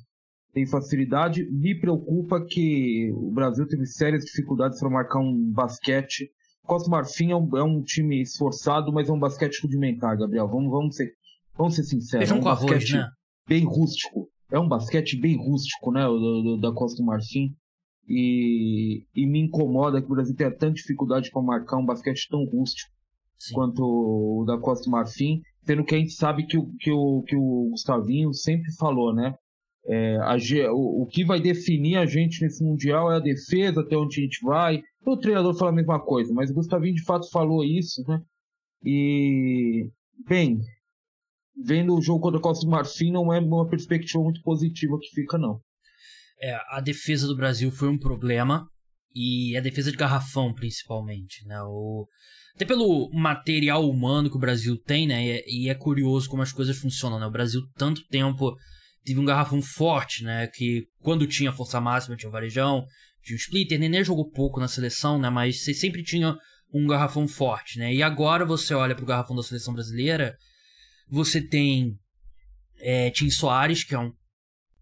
tem 0.52 0.66
facilidade. 0.66 1.48
Me 1.50 1.78
preocupa 1.78 2.44
que 2.44 3.10
o 3.12 3.30
Brasil 3.30 3.66
teve 3.66 3.86
sérias 3.86 4.24
dificuldades 4.24 4.80
para 4.80 4.90
marcar 4.90 5.20
um 5.20 5.52
basquete 5.52 6.30
Costa 6.68 6.90
Marfim 6.90 7.30
é 7.30 7.36
um, 7.36 7.56
é 7.56 7.62
um, 7.62 7.82
time 7.82 8.20
esforçado, 8.20 8.92
mas 8.92 9.08
é 9.08 9.12
um 9.12 9.18
basquete 9.18 9.62
rudimentar, 9.62 10.18
Gabriel. 10.18 10.46
Vamos, 10.46 10.70
vamos, 10.70 10.96
ser, 10.96 11.14
vamos 11.56 11.74
ser 11.74 11.82
sinceros. 11.84 12.30
é 12.30 12.34
um 12.34 12.42
basquete 12.42 12.94
arroz, 12.94 13.06
né? 13.06 13.10
bem 13.48 13.64
rústico. 13.64 14.28
É 14.52 14.58
um 14.58 14.68
basquete 14.68 15.18
bem 15.18 15.34
rústico, 15.34 15.90
né? 15.90 16.04
Do, 16.04 16.42
do, 16.42 16.60
da 16.60 16.70
Costa 16.70 17.02
Marfim. 17.02 17.56
E, 18.06 19.02
e, 19.14 19.26
me 19.26 19.40
incomoda 19.40 20.00
que 20.00 20.12
o 20.12 20.14
Brasil 20.14 20.36
tenha 20.36 20.50
tanta 20.50 20.74
dificuldade 20.74 21.30
para 21.30 21.42
marcar 21.42 21.78
um 21.78 21.86
basquete 21.86 22.28
tão 22.30 22.44
rústico 22.44 22.90
Sim. 23.38 23.54
quanto 23.54 23.82
o 23.82 24.44
da 24.46 24.58
Costa 24.58 24.90
Marfim, 24.90 25.40
sendo 25.64 25.84
que 25.84 25.94
a 25.94 25.98
gente 25.98 26.12
sabe 26.12 26.46
que 26.46 26.58
o, 26.58 26.70
que 26.78 26.90
o, 26.90 27.22
que 27.22 27.36
o 27.36 27.68
Gustavinho 27.70 28.32
sempre 28.34 28.70
falou, 28.76 29.14
né? 29.14 29.34
É, 29.86 30.16
a, 30.16 30.36
o, 30.72 31.02
o, 31.02 31.06
que 31.06 31.24
vai 31.24 31.40
definir 31.40 31.96
a 31.96 32.06
gente 32.06 32.42
nesse 32.42 32.62
Mundial 32.62 33.10
é 33.10 33.16
a 33.16 33.20
defesa, 33.20 33.80
até 33.80 33.96
onde 33.96 34.20
a 34.20 34.22
gente 34.22 34.44
vai. 34.44 34.82
O 35.04 35.16
treinador 35.16 35.56
fala 35.56 35.70
a 35.70 35.74
mesma 35.74 35.98
coisa, 35.98 36.32
mas 36.34 36.50
o 36.50 36.54
Gustavinho 36.54 36.94
de 36.94 37.04
fato 37.04 37.30
falou 37.30 37.64
isso, 37.64 38.02
né? 38.06 38.20
E, 38.84 39.90
bem, 40.28 40.60
vendo 41.64 41.94
o 41.94 42.02
jogo 42.02 42.20
contra 42.20 42.38
a 42.38 42.42
Costa 42.42 42.66
do 42.66 42.70
Marfim, 42.70 43.10
não 43.10 43.32
é 43.32 43.40
uma 43.40 43.68
perspectiva 43.68 44.22
muito 44.22 44.42
positiva 44.42 44.98
que 45.00 45.08
fica, 45.14 45.38
não. 45.38 45.60
É, 46.40 46.54
a 46.70 46.80
defesa 46.80 47.26
do 47.26 47.36
Brasil 47.36 47.70
foi 47.70 47.88
um 47.88 47.98
problema, 47.98 48.68
e 49.14 49.56
a 49.56 49.60
defesa 49.60 49.90
de 49.90 49.96
garrafão, 49.96 50.54
principalmente, 50.54 51.44
né? 51.46 51.60
O... 51.62 52.06
Até 52.54 52.64
pelo 52.64 53.10
material 53.12 53.88
humano 53.88 54.30
que 54.30 54.36
o 54.36 54.40
Brasil 54.40 54.76
tem, 54.76 55.06
né? 55.06 55.40
E 55.46 55.68
é 55.68 55.74
curioso 55.74 56.28
como 56.28 56.42
as 56.42 56.52
coisas 56.52 56.76
funcionam, 56.78 57.18
né? 57.18 57.26
O 57.26 57.30
Brasil, 57.30 57.62
tanto 57.76 58.06
tempo 58.08 58.54
teve 59.08 59.20
um 59.20 59.24
garrafão 59.24 59.60
forte, 59.60 60.22
né? 60.22 60.46
Que 60.46 60.86
quando 61.00 61.26
tinha 61.26 61.52
força 61.52 61.80
máxima 61.80 62.16
tinha 62.16 62.28
o 62.28 62.32
Varejão, 62.32 62.84
tinha 63.22 63.36
o 63.36 63.38
Splitter. 63.38 63.78
Nenê 63.78 64.04
jogou 64.04 64.30
pouco 64.30 64.60
na 64.60 64.68
seleção, 64.68 65.18
né? 65.18 65.30
Mas 65.30 65.62
você 65.62 65.74
sempre 65.74 66.02
tinha 66.02 66.36
um 66.72 66.86
garrafão 66.86 67.26
forte, 67.26 67.78
né? 67.78 67.94
E 67.94 68.02
agora 68.02 68.44
você 68.44 68.74
olha 68.74 68.94
pro 68.94 69.06
garrafão 69.06 69.34
da 69.34 69.42
seleção 69.42 69.72
brasileira, 69.72 70.36
você 71.08 71.40
tem 71.40 71.98
é, 72.80 73.10
Tim 73.10 73.30
Soares, 73.30 73.82
que 73.82 73.94
é 73.94 73.98
um 73.98 74.12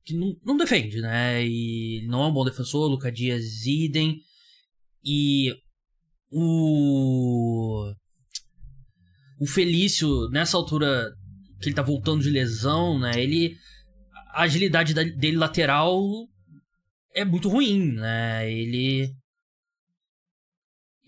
que 0.04 0.14
não, 0.14 0.36
não 0.44 0.56
defende, 0.56 1.00
né? 1.00 1.44
E 1.44 2.06
não 2.06 2.22
é 2.22 2.26
um 2.28 2.32
bom 2.32 2.44
defensor, 2.44 2.88
Luca 2.88 3.10
Dias 3.10 3.66
idem. 3.66 4.20
E 5.04 5.52
o 6.30 7.92
o 9.38 9.46
Felício, 9.46 10.28
nessa 10.30 10.56
altura 10.56 11.12
que 11.60 11.68
ele 11.68 11.76
tá 11.76 11.82
voltando 11.82 12.22
de 12.22 12.30
lesão, 12.30 12.98
né? 12.98 13.12
Ele. 13.16 13.56
A 14.36 14.42
agilidade 14.42 14.92
dele 14.92 15.38
lateral 15.38 15.98
é 17.14 17.24
muito 17.24 17.48
ruim, 17.48 17.92
né? 17.92 18.52
Ele. 18.52 19.10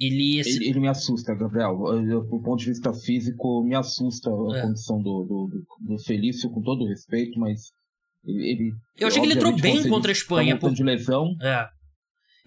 Ele, 0.00 0.38
ele, 0.38 0.68
ele, 0.68 0.80
me 0.80 0.88
assusta, 0.88 1.34
Gabriel. 1.34 1.76
Do 1.76 2.40
ponto 2.40 2.56
de 2.56 2.66
vista 2.70 2.90
físico, 2.94 3.62
me 3.62 3.74
assusta 3.74 4.30
a 4.30 4.56
é. 4.56 4.62
condição 4.62 5.02
do, 5.02 5.24
do, 5.24 5.66
do, 5.80 5.98
Felício, 5.98 6.48
com 6.50 6.62
todo 6.62 6.88
respeito, 6.88 7.38
mas 7.38 7.64
ele. 8.24 8.72
Eu 8.96 9.08
achei 9.08 9.20
que 9.20 9.26
ele 9.26 9.34
entrou 9.34 9.54
bem 9.54 9.86
contra 9.90 10.10
a 10.10 10.12
Espanha. 10.12 10.54
Tá 10.54 10.60
por... 10.60 10.72
de 10.72 10.82
lesão. 10.82 11.36
É. 11.42 11.68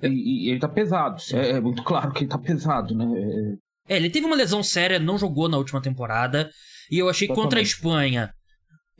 E, 0.07 0.47
e 0.47 0.49
ele 0.49 0.59
tá 0.59 0.69
pesado. 0.69 1.21
É, 1.33 1.51
é, 1.51 1.61
muito 1.61 1.83
claro 1.83 2.11
que 2.11 2.23
ele 2.23 2.31
tá 2.31 2.39
pesado, 2.39 2.95
né? 2.95 3.05
É, 3.87 3.97
ele 3.97 4.09
teve 4.09 4.25
uma 4.25 4.35
lesão 4.35 4.63
séria, 4.63 4.97
não 4.97 5.19
jogou 5.19 5.47
na 5.47 5.57
última 5.57 5.81
temporada. 5.81 6.49
E 6.89 6.97
eu 6.97 7.07
achei 7.07 7.27
que 7.27 7.35
contra 7.35 7.59
a 7.59 7.63
Espanha, 7.63 8.33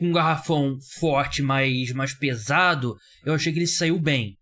com 0.01 0.08
um 0.08 0.12
garrafão 0.12 0.79
forte, 1.00 1.43
mais, 1.43 1.91
mais 1.91 2.12
pesado, 2.12 2.98
eu 3.24 3.36
achei 3.36 3.53
que 3.53 3.60
ele 3.60 3.67
saiu 3.67 4.00
bem. 4.00 4.36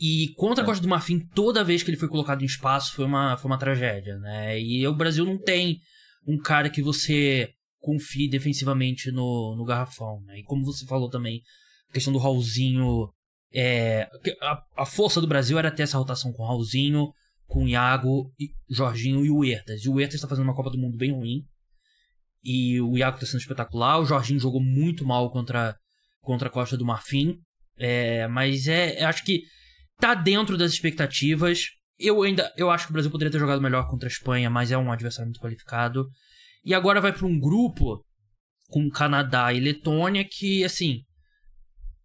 E 0.00 0.34
contra 0.36 0.64
a 0.64 0.64
é. 0.64 0.66
Costa 0.66 0.82
do 0.82 0.88
Marfim, 0.88 1.20
toda 1.32 1.62
vez 1.62 1.84
que 1.84 1.90
ele 1.90 1.96
foi 1.96 2.08
colocado 2.08 2.42
em 2.42 2.46
espaço, 2.46 2.92
foi 2.96 3.04
uma, 3.04 3.36
foi 3.36 3.48
uma 3.48 3.58
tragédia, 3.58 4.18
né? 4.18 4.60
E 4.60 4.84
o 4.84 4.92
Brasil 4.92 5.24
não 5.24 5.38
tem 5.38 5.78
um 6.26 6.36
cara 6.36 6.68
que 6.68 6.82
você 6.82 7.50
confie 7.78 8.28
defensivamente 8.28 9.12
no, 9.12 9.54
no 9.56 9.64
garrafão, 9.64 10.20
né? 10.26 10.40
E 10.40 10.42
como 10.42 10.64
você 10.64 10.84
falou 10.86 11.08
também, 11.08 11.40
a 11.88 11.92
questão 11.92 12.12
do 12.12 12.18
Raulzinho... 12.18 13.08
É, 13.52 14.08
a, 14.42 14.62
a 14.78 14.86
força 14.86 15.20
do 15.20 15.26
Brasil 15.26 15.58
era 15.58 15.70
ter 15.70 15.84
essa 15.84 15.98
rotação 15.98 16.32
com 16.32 16.42
o 16.42 16.46
Raulzinho, 16.46 17.12
com 17.46 17.64
o 17.64 17.68
Iago, 17.68 18.32
Jorginho 18.68 19.24
e 19.24 19.30
o 19.30 19.38
Huertas. 19.38 19.84
E 19.84 19.88
o 19.88 19.94
Huertas 19.94 20.16
está 20.16 20.26
fazendo 20.26 20.44
uma 20.44 20.54
Copa 20.54 20.70
do 20.70 20.78
Mundo 20.78 20.96
bem 20.96 21.12
ruim. 21.12 21.44
E 22.42 22.80
o 22.80 22.96
Iago 22.96 23.16
está 23.16 23.26
sendo 23.26 23.40
espetacular. 23.40 23.98
O 23.98 24.04
Jorginho 24.04 24.40
jogou 24.40 24.62
muito 24.62 25.04
mal 25.04 25.30
contra, 25.30 25.76
contra 26.20 26.48
a 26.48 26.52
Costa 26.52 26.76
do 26.76 26.84
Marfim. 26.84 27.36
É, 27.78 28.26
mas 28.28 28.66
é, 28.66 29.04
acho 29.04 29.24
que 29.24 29.42
tá 29.98 30.14
dentro 30.14 30.56
das 30.56 30.72
expectativas. 30.72 31.66
Eu 31.98 32.22
ainda 32.22 32.52
eu 32.56 32.70
acho 32.70 32.86
que 32.86 32.92
o 32.92 32.94
Brasil 32.94 33.10
poderia 33.10 33.30
ter 33.30 33.38
jogado 33.38 33.60
melhor 33.60 33.86
contra 33.88 34.08
a 34.08 34.12
Espanha, 34.12 34.48
mas 34.48 34.72
é 34.72 34.78
um 34.78 34.90
adversário 34.90 35.28
muito 35.28 35.40
qualificado. 35.40 36.06
E 36.64 36.74
agora 36.74 37.00
vai 37.00 37.12
para 37.12 37.26
um 37.26 37.38
grupo 37.38 38.04
com 38.68 38.88
Canadá 38.90 39.52
e 39.52 39.60
Letônia 39.60 40.24
que, 40.24 40.64
assim, 40.64 41.02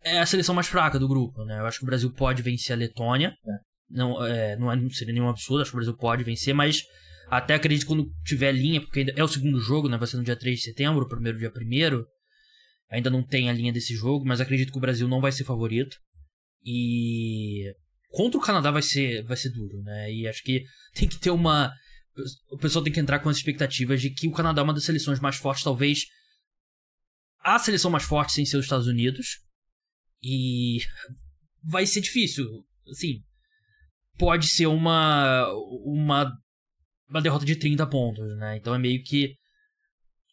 é 0.04 0.20
a 0.20 0.26
seleção 0.26 0.56
mais 0.56 0.68
fraca 0.68 1.00
do 1.00 1.08
grupo, 1.08 1.44
né? 1.46 1.60
Eu 1.60 1.66
acho 1.66 1.80
que 1.80 1.84
o 1.84 1.88
Brasil 1.88 2.12
pode 2.12 2.42
vencer 2.42 2.76
a 2.76 2.80
Letônia. 2.80 3.34
É. 3.46 3.52
Não, 3.90 4.26
é, 4.26 4.58
não, 4.58 4.72
é, 4.72 4.76
não 4.76 4.90
seria 4.90 5.14
nenhum 5.14 5.30
absurdo, 5.30 5.62
acho 5.62 5.72
que 5.72 5.78
o 5.78 5.80
Brasil 5.80 5.96
pode 5.96 6.24
vencer, 6.24 6.54
mas 6.54 6.84
até 7.30 7.56
acredito 7.56 7.86
quando 7.86 8.12
tiver 8.24 8.52
linha, 8.52 8.82
porque 8.82 9.00
ainda 9.00 9.14
é 9.16 9.24
o 9.24 9.28
segundo 9.28 9.60
jogo, 9.60 9.90
né? 9.90 9.98
Vai 9.98 10.08
ser 10.08 10.18
no 10.18 10.24
dia 10.24 10.36
3 10.36 10.58
de 10.58 10.64
setembro, 10.64 11.06
o 11.06 11.10
primeiro 11.10 11.38
dia 11.38 11.52
primeiro. 11.52 12.06
Ainda 12.90 13.10
não 13.10 13.24
tem 13.24 13.50
a 13.50 13.54
linha 13.54 13.74
desse 13.74 13.96
jogo, 13.96 14.26
mas 14.26 14.40
acredito 14.40 14.72
que 14.72 14.78
o 14.78 14.82
Brasil 14.82 15.08
não 15.08 15.20
vai 15.20 15.32
ser 15.32 15.44
favorito. 15.44 15.98
E 16.64 17.74
contra 18.10 18.40
o 18.40 18.42
Canadá 18.42 18.72
vai 18.72 18.82
ser, 18.82 19.24
vai 19.24 19.38
ser 19.38 19.50
duro, 19.50 19.82
né? 19.82 20.12
E 20.12 20.28
acho 20.28 20.44
que 20.44 20.64
tem 20.94 21.08
que 21.08 21.20
ter 21.20 21.32
uma. 21.32 21.72
O 22.50 22.58
pessoal 22.58 22.84
tem 22.84 22.94
que 22.94 23.00
entrar 23.00 23.20
com 23.20 23.30
as 23.30 23.38
expectativas 23.38 24.02
de 24.02 24.10
que 24.10 24.28
o 24.28 24.32
Canadá 24.32 24.62
é 24.62 24.64
uma 24.64 24.74
das 24.74 24.86
seleções 24.86 25.20
mais 25.20 25.36
fortes, 25.36 25.64
talvez 25.64 26.06
a 27.44 27.60
seleção 27.60 27.92
mais 27.92 28.04
forte 28.04 28.34
sem 28.34 28.46
ser 28.46 28.58
os 28.58 28.66
Estados 28.66 28.88
Unidos. 28.88 29.40
E 30.24 30.80
vai 31.64 31.86
ser 31.86 32.02
difícil. 32.02 32.46
Assim, 32.90 33.24
pode 34.18 34.48
ser 34.48 34.68
uma, 34.68 35.48
uma, 35.84 36.32
uma 37.10 37.22
derrota 37.22 37.46
de 37.46 37.56
30 37.56 37.86
pontos, 37.88 38.36
né? 38.38 38.58
Então 38.58 38.74
é 38.74 38.78
meio 38.78 39.04
que. 39.04 39.36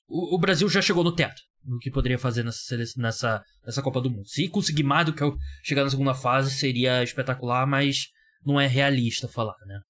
O, 0.09 0.37
o 0.37 0.39
Brasil 0.39 0.69
já 0.69 0.83
chegou 0.83 1.05
no 1.05 1.15
teto 1.15 1.41
do 1.65 1.79
que 1.79 1.91
poderia 1.91 2.19
fazer 2.19 2.45
nessa, 2.45 2.77
nessa, 2.97 3.43
nessa 3.65 3.83
Copa 3.83 4.01
do 4.01 4.11
Mundo. 4.11 4.27
Se 4.27 4.49
conseguir 4.49 4.83
mais 4.83 5.07
do 5.07 5.15
que 5.15 5.23
eu 5.23 5.37
chegar 5.63 5.85
na 5.85 5.91
segunda 5.91 6.15
fase, 6.15 6.51
seria 6.51 7.03
espetacular, 7.03 7.67
mas 7.67 8.09
não 8.45 8.61
é 8.61 8.67
realista 8.67 9.29
falar, 9.29 9.57
né? 9.67 9.81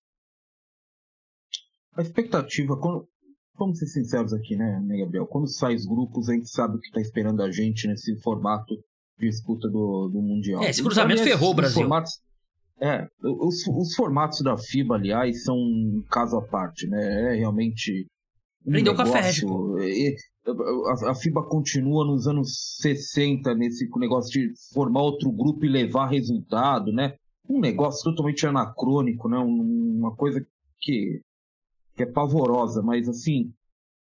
A 1.95 2.03
expectativa, 2.03 2.77
quando, 2.79 3.07
vamos 3.59 3.79
ser 3.79 3.87
sinceros 3.87 4.33
aqui, 4.33 4.57
né, 4.57 4.81
né, 4.81 4.99
Gabriel? 4.99 5.27
Quando 5.27 5.49
sai 5.49 5.75
os 5.75 5.85
grupos, 5.85 6.29
a 6.29 6.35
gente 6.35 6.49
sabe 6.49 6.77
o 6.77 6.81
que 6.81 6.89
está 6.89 7.01
esperando 7.01 7.43
a 7.43 7.51
gente 7.51 7.87
nesse 7.87 8.19
formato 8.21 8.75
de 9.19 9.29
disputa 9.29 9.69
do, 9.69 10.09
do 10.09 10.23
Mundial. 10.23 10.63
É, 10.63 10.71
esse 10.71 10.83
cruzamento 10.83 11.21
então, 11.21 11.33
ferrou 11.33 11.51
o 11.51 11.55
Brasil. 11.55 11.81
Formatos, 11.81 12.13
é, 12.81 13.07
os, 13.23 13.67
os 13.67 13.95
formatos 13.95 14.41
da 14.41 14.57
FIBA, 14.57 14.97
aliás, 14.97 15.45
são 15.45 15.57
um 15.57 16.05
caso 16.11 16.37
à 16.37 16.43
parte, 16.43 16.87
né? 16.87 17.33
É 17.33 17.37
realmente. 17.37 18.07
Um 18.67 18.73
Prendeu 18.73 18.93
negócio, 18.93 19.13
café, 19.13 19.33
a, 20.47 21.11
a 21.11 21.15
FIBA 21.15 21.43
continua 21.45 22.05
nos 22.05 22.27
anos 22.27 22.77
60 22.81 23.55
nesse 23.55 23.89
negócio 23.97 24.31
de 24.31 24.53
formar 24.73 25.03
outro 25.03 25.31
grupo 25.31 25.65
e 25.65 25.69
levar 25.69 26.07
resultado, 26.07 26.93
né? 26.93 27.15
Um 27.49 27.61
negócio 27.61 28.05
totalmente 28.05 28.47
anacrônico, 28.47 29.29
né? 29.29 29.39
Uma 29.39 30.15
coisa 30.15 30.45
que, 30.81 31.21
que 31.97 32.03
é 32.03 32.07
pavorosa, 32.07 32.83
mas 32.83 33.09
assim, 33.09 33.53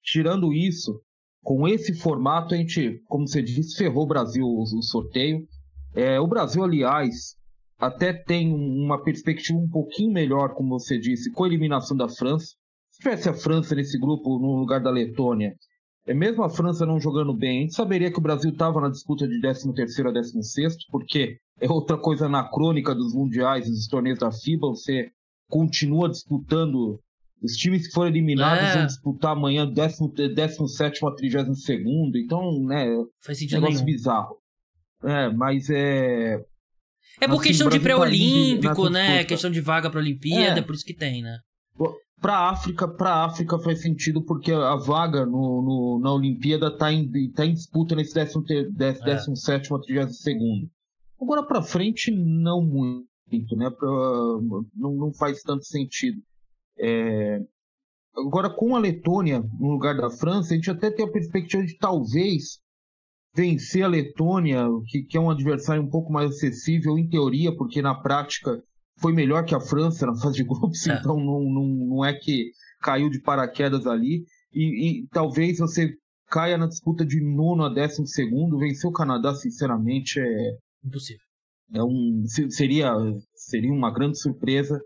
tirando 0.03 0.53
isso, 0.53 1.01
com 1.43 1.67
esse 1.67 1.95
formato 1.95 2.55
a 2.55 2.57
gente, 2.57 3.03
como 3.07 3.27
você 3.27 3.43
disse, 3.43 3.77
ferrou 3.77 4.05
o 4.05 4.09
Brasil 4.09 4.45
o, 4.45 4.63
o 4.63 4.83
sorteio. 4.83 5.47
É, 5.95 6.21
o 6.21 6.27
Brasil, 6.27 6.63
aliás, 6.63 7.37
até 7.81 8.13
tem 8.13 8.53
uma 8.53 9.03
perspectiva 9.03 9.59
um 9.59 9.69
pouquinho 9.69 10.13
melhor, 10.13 10.55
como 10.55 10.79
você 10.79 10.99
disse, 10.99 11.33
com 11.33 11.45
a 11.45 11.47
eliminação 11.47 11.97
da 11.97 12.09
França. 12.09 12.55
Se 12.91 12.99
tivesse 12.99 13.29
a 13.29 13.35
França 13.35 13.75
nesse 13.75 13.99
grupo 13.99 14.39
no 14.39 14.57
lugar 14.57 14.83
da 14.83 14.91
Letônia, 14.91 15.55
é 16.07 16.13
mesmo 16.13 16.43
a 16.43 16.51
França 16.51 16.85
não 16.85 17.01
jogando 17.01 17.33
bem, 17.33 17.59
a 17.59 17.61
gente 17.63 17.75
saberia 17.75 18.11
que 18.13 18.19
o 18.19 18.23
Brasil 18.23 18.51
estava 18.51 18.81
na 18.81 18.91
disputa 18.91 19.27
de 19.27 19.41
13º 19.41 20.09
a 20.09 20.13
16º, 20.13 20.75
porque 20.91 21.39
é 21.59 21.71
outra 21.71 21.97
coisa 21.97 22.27
anacrônica 22.27 22.95
dos 22.95 23.15
mundiais 23.15 23.67
dos 23.67 23.87
torneios 23.87 24.19
da 24.19 24.31
FIBA, 24.31 24.69
você 24.69 25.11
continua 25.49 26.09
disputando, 26.09 27.01
os 27.43 27.53
times 27.53 27.87
que 27.87 27.95
foram 27.95 28.09
eliminados 28.09 28.65
é. 28.65 28.77
vão 28.77 28.87
disputar 28.87 29.33
amanhã 29.33 29.67
17 29.67 31.07
a 31.07 31.11
32 31.13 31.69
então, 32.17 32.63
né, 32.65 32.87
Faz 33.21 33.39
sentido 33.39 33.59
um 33.59 33.61
negócio 33.63 33.85
nenhum. 33.85 33.97
bizarro. 33.97 34.37
É, 35.03 35.33
mas 35.33 35.71
é... 35.71 36.45
É 37.21 37.27
por 37.27 37.35
assim, 37.35 37.49
questão 37.49 37.69
de 37.69 37.79
tá 37.79 37.83
pré-olímpico, 37.83 38.85
tá 38.85 38.91
né? 38.91 39.25
Questão 39.25 39.51
de 39.51 39.61
vaga 39.61 39.91
para 39.91 40.01
Olimpíada, 40.01 40.61
é. 40.61 40.63
por 40.63 40.75
isso 40.75 40.85
que 40.85 40.95
tem, 40.95 41.23
né? 41.23 41.39
Para 42.21 42.35
a 42.35 42.51
África, 42.51 42.87
para 42.87 43.25
África 43.25 43.59
faz 43.59 43.81
sentido 43.81 44.23
porque 44.23 44.53
a 44.53 44.77
vaga 44.77 45.25
no, 45.25 45.63
no 45.63 46.01
na 46.03 46.13
Olimpíada 46.13 46.69
está 46.69 46.93
em, 46.93 47.31
tá 47.31 47.47
em 47.47 47.55
disputa 47.55 47.97
nesse 47.97 48.15
17 48.15 49.73
a 49.73 49.79
32 49.79 50.69
Agora 51.21 51.43
para 51.43 51.63
frente 51.63 52.11
não 52.11 52.63
muito, 52.63 53.57
né? 53.57 53.71
Pra, 53.71 53.89
não, 53.89 54.93
não 54.93 55.15
faz 55.15 55.43
tanto 55.43 55.65
sentido. 55.65 56.21
É... 56.79 57.41
Agora 58.17 58.51
com 58.51 58.77
a 58.77 58.79
Letônia 58.79 59.43
no 59.59 59.71
lugar 59.71 59.97
da 59.97 60.11
França, 60.11 60.53
a 60.53 60.57
gente 60.57 60.71
até 60.71 60.91
tem 60.91 61.07
a 61.07 61.11
perspectiva 61.11 61.65
de 61.65 61.77
talvez 61.79 62.61
vencer 63.35 63.85
a 63.85 63.89
Letônia, 63.89 64.67
que, 64.87 65.03
que 65.03 65.17
é 65.17 65.21
um 65.21 65.31
adversário 65.31 65.83
um 65.83 65.89
pouco 65.89 66.13
mais 66.13 66.31
acessível 66.31 66.99
em 66.99 67.09
teoria, 67.09 67.55
porque 67.55 67.81
na 67.81 67.95
prática 67.95 68.63
foi 68.99 69.13
melhor 69.13 69.45
que 69.45 69.55
a 69.55 69.61
França 69.61 70.07
na 70.07 70.17
fase 70.17 70.37
de 70.37 70.45
grupos, 70.45 70.87
é. 70.89 70.95
então 70.95 71.17
não, 71.17 71.41
não, 71.43 71.67
não 71.67 72.05
é 72.05 72.13
que 72.13 72.51
caiu 72.81 73.09
de 73.11 73.21
paraquedas 73.21 73.87
ali. 73.87 74.25
E, 74.53 75.03
e, 75.03 75.07
talvez 75.09 75.59
você 75.59 75.95
caia 76.29 76.59
na 76.59 76.67
disputa 76.67 77.05
de 77.05 77.21
nono 77.21 77.65
a 77.65 77.69
décimo 77.69 78.07
segundo. 78.07 78.59
Vencer 78.59 78.89
o 78.89 78.93
Canadá, 78.93 79.35
sinceramente, 79.35 80.19
é. 80.19 80.57
Impossível. 80.85 81.25
É 81.73 81.83
um, 81.83 82.25
seria, 82.49 82.93
seria 83.35 83.73
uma 83.73 83.93
grande 83.93 84.19
surpresa. 84.19 84.81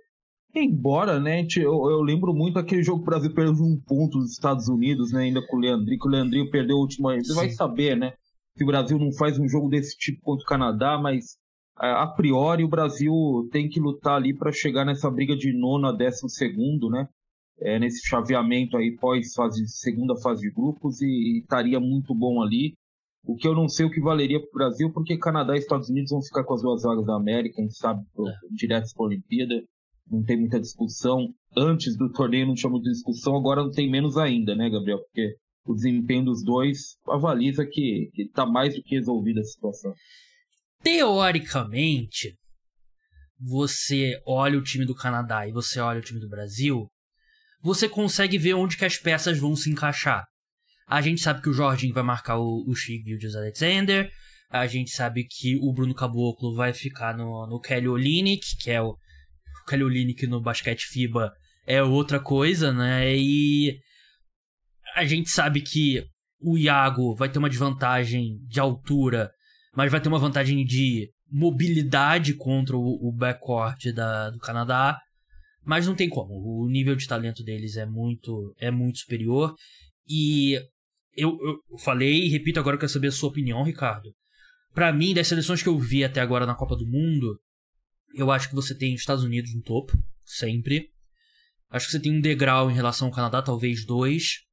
Embora, 0.55 1.19
né, 1.19 1.47
eu, 1.57 1.91
eu 1.91 2.01
lembro 2.03 2.33
muito 2.33 2.59
aquele 2.59 2.83
jogo 2.83 2.99
que 2.99 3.05
o 3.05 3.11
Brasil 3.11 3.35
perdeu 3.35 3.65
um 3.65 3.81
ponto 3.81 4.19
dos 4.19 4.33
Estados 4.33 4.69
Unidos, 4.69 5.11
né, 5.11 5.23
ainda 5.23 5.45
com 5.47 5.57
o 5.57 5.61
Leandrinho, 5.61 5.99
que 5.99 6.07
o 6.07 6.11
Leandrinho 6.11 6.51
perdeu 6.51 6.77
o 6.77 6.81
último. 6.81 7.11
Você 7.11 7.25
Sim. 7.25 7.35
vai 7.35 7.51
saber, 7.51 7.97
né, 7.97 8.13
que 8.57 8.65
o 8.65 8.67
Brasil 8.67 8.99
não 8.99 9.13
faz 9.13 9.39
um 9.39 9.49
jogo 9.49 9.69
desse 9.69 9.97
tipo 9.97 10.21
contra 10.23 10.45
o 10.45 10.49
Canadá, 10.49 10.99
mas 10.99 11.37
a 11.77 12.07
priori 12.07 12.63
o 12.65 12.69
Brasil 12.69 13.13
tem 13.51 13.69
que 13.69 13.81
lutar 13.81 14.17
ali 14.17 14.33
para 14.33 14.53
chegar 14.53 14.85
nessa 14.85 15.11
briga 15.11 15.37
de 15.37 15.53
nono 15.53 15.89
a 15.89 15.93
décimo 15.93 16.29
segundo, 16.29 16.89
né? 16.89 17.09
É, 17.61 17.79
nesse 17.79 18.07
chaveamento 18.07 18.77
aí 18.77 18.97
pós 18.97 19.33
fase 19.35 19.67
segunda 19.69 20.17
fase 20.17 20.43
de 20.43 20.51
grupos 20.51 21.01
e, 21.01 21.39
estaria 21.39 21.79
muito 21.81 22.15
bom 22.15 22.43
ali. 22.43 22.75
O 23.27 23.37
que 23.37 23.49
eu 23.49 23.55
não 23.55 23.69
sei 23.69 23.87
o 23.87 23.91
que 23.91 24.01
valeria 24.01 24.39
para 24.39 24.49
o 24.49 24.53
Brasil, 24.53 24.93
porque 24.93 25.17
Canadá 25.17 25.55
e 25.55 25.59
Estados 25.59 25.89
Unidos 25.89 26.11
vão 26.11 26.23
ficar 26.23 26.45
com 26.45 26.55
as 26.55 26.63
duas 26.63 26.83
vagas 26.83 27.07
da 27.07 27.17
América, 27.17 27.61
a 27.61 27.65
gente 27.65 27.77
sabe, 27.77 28.05
pro, 28.13 28.29
é. 28.29 28.33
direto 28.51 28.93
para 28.95 29.05
a 29.05 29.09
Olimpíada. 29.09 29.55
Não 30.11 30.23
tem 30.23 30.39
muita 30.39 30.61
discussão. 30.61 31.33
Antes 31.57 31.97
do 31.97 32.13
torneio 32.13 32.47
não 32.47 32.55
tinha 32.55 32.69
muita 32.69 32.91
discussão, 32.91 33.35
agora 33.35 33.63
não 33.63 33.71
tem 33.71 33.91
menos 33.91 34.19
ainda, 34.19 34.55
né, 34.55 34.69
Gabriel? 34.69 34.99
Porque 34.99 35.37
o 35.65 35.75
desempenho 35.75 36.27
dos 36.27 36.45
dois 36.45 36.97
avaliza 37.09 37.67
que 37.67 38.11
está 38.17 38.45
mais 38.45 38.75
do 38.75 38.83
que 38.83 38.97
resolvida 38.97 39.41
a 39.41 39.45
situação 39.45 39.95
teoricamente, 40.85 42.37
você 43.41 44.21
olha 44.27 44.59
o 44.59 44.63
time 44.63 44.85
do 44.85 44.95
Canadá 44.95 45.49
e 45.49 45.53
você 45.53 45.81
olha 45.81 45.99
o 45.99 46.03
time 46.03 46.21
do 46.21 46.29
Brasil, 46.29 46.87
você 47.63 47.89
consegue 47.89 48.37
ver 48.37 48.55
onde 48.55 48.77
que 48.77 48.85
as 48.85 48.99
peças 48.99 49.39
vão 49.39 49.57
se 49.57 49.71
encaixar. 49.71 50.25
A 50.87 51.01
gente 51.01 51.23
sabe 51.23 51.41
que 51.41 51.49
o 51.49 51.55
Jorginho 51.55 51.95
vai 51.95 52.03
marcar 52.03 52.39
o, 52.39 52.63
o 52.69 52.75
Shig 52.75 53.03
e 53.07 53.17
o 53.17 53.39
Alexander. 53.39 54.11
A 54.51 54.67
gente 54.67 54.91
sabe 54.91 55.25
que 55.25 55.57
o 55.57 55.73
Bruno 55.73 55.95
Caboclo 55.95 56.55
vai 56.55 56.75
ficar 56.75 57.17
no, 57.17 57.47
no 57.47 57.59
Kelly 57.59 57.89
Olynyk, 57.89 58.59
que 58.61 58.71
é 58.71 58.83
o, 58.83 58.91
o 58.91 59.67
Kelly 59.67 59.83
Olynyk 59.83 60.27
no 60.27 60.43
basquete 60.43 60.85
FIBA 60.85 61.33
é 61.67 61.83
outra 61.83 62.21
coisa, 62.21 62.71
né? 62.71 63.17
E 63.17 63.79
a 64.95 65.05
gente 65.05 65.31
sabe 65.31 65.61
que 65.61 66.05
o 66.41 66.59
Iago 66.59 67.15
vai 67.15 67.29
ter 67.29 67.39
uma 67.39 67.49
desvantagem 67.49 68.39
de 68.47 68.61
altura, 68.61 69.31
mas 69.75 69.91
vai 69.91 70.01
ter 70.01 70.09
uma 70.09 70.19
vantagem 70.19 70.65
de 70.65 71.11
mobilidade 71.31 72.35
contra 72.35 72.77
o, 72.77 73.09
o 73.09 73.13
backcourt 73.13 73.93
da, 73.93 74.31
do 74.31 74.39
Canadá. 74.39 74.99
Mas 75.65 75.87
não 75.87 75.95
tem 75.95 76.09
como. 76.09 76.35
O 76.35 76.69
nível 76.69 76.95
de 76.95 77.07
talento 77.07 77.43
deles 77.43 77.77
é 77.77 77.87
muito, 77.87 78.55
é 78.59 78.71
muito 78.71 78.99
superior. 78.99 79.55
E 80.07 80.55
eu, 81.17 81.39
eu 81.41 81.79
falei 81.79 82.27
e 82.27 82.29
repito 82.29 82.61
agora, 82.61 82.77
eu 82.77 82.81
quero 82.81 82.93
saber 82.93 83.09
a 83.09 83.13
sua 83.13 83.31
opinião, 83.31 83.63
Ricardo. 83.65 84.11
Para 84.75 84.93
mim, 84.93 85.15
das 85.15 85.29
seleções 85.29 85.63
que 85.63 85.69
eu 85.69 85.79
vi 85.79 86.05
até 86.05 86.21
agora 86.21 86.45
na 86.45 86.55
Copa 86.55 86.77
do 86.77 86.87
Mundo, 86.87 87.39
eu 88.15 88.31
acho 88.31 88.49
que 88.49 88.55
você 88.55 88.77
tem 88.77 88.95
os 88.95 89.01
Estados 89.01 89.25
Unidos 89.25 89.55
no 89.55 89.63
topo, 89.63 89.97
sempre. 90.25 90.91
Acho 91.71 91.87
que 91.87 91.93
você 91.93 92.01
tem 92.01 92.13
um 92.13 92.21
degrau 92.21 92.71
em 92.71 92.75
relação 92.75 93.09
ao 93.09 93.15
Canadá, 93.15 93.41
talvez 93.41 93.87
dois. 93.87 94.44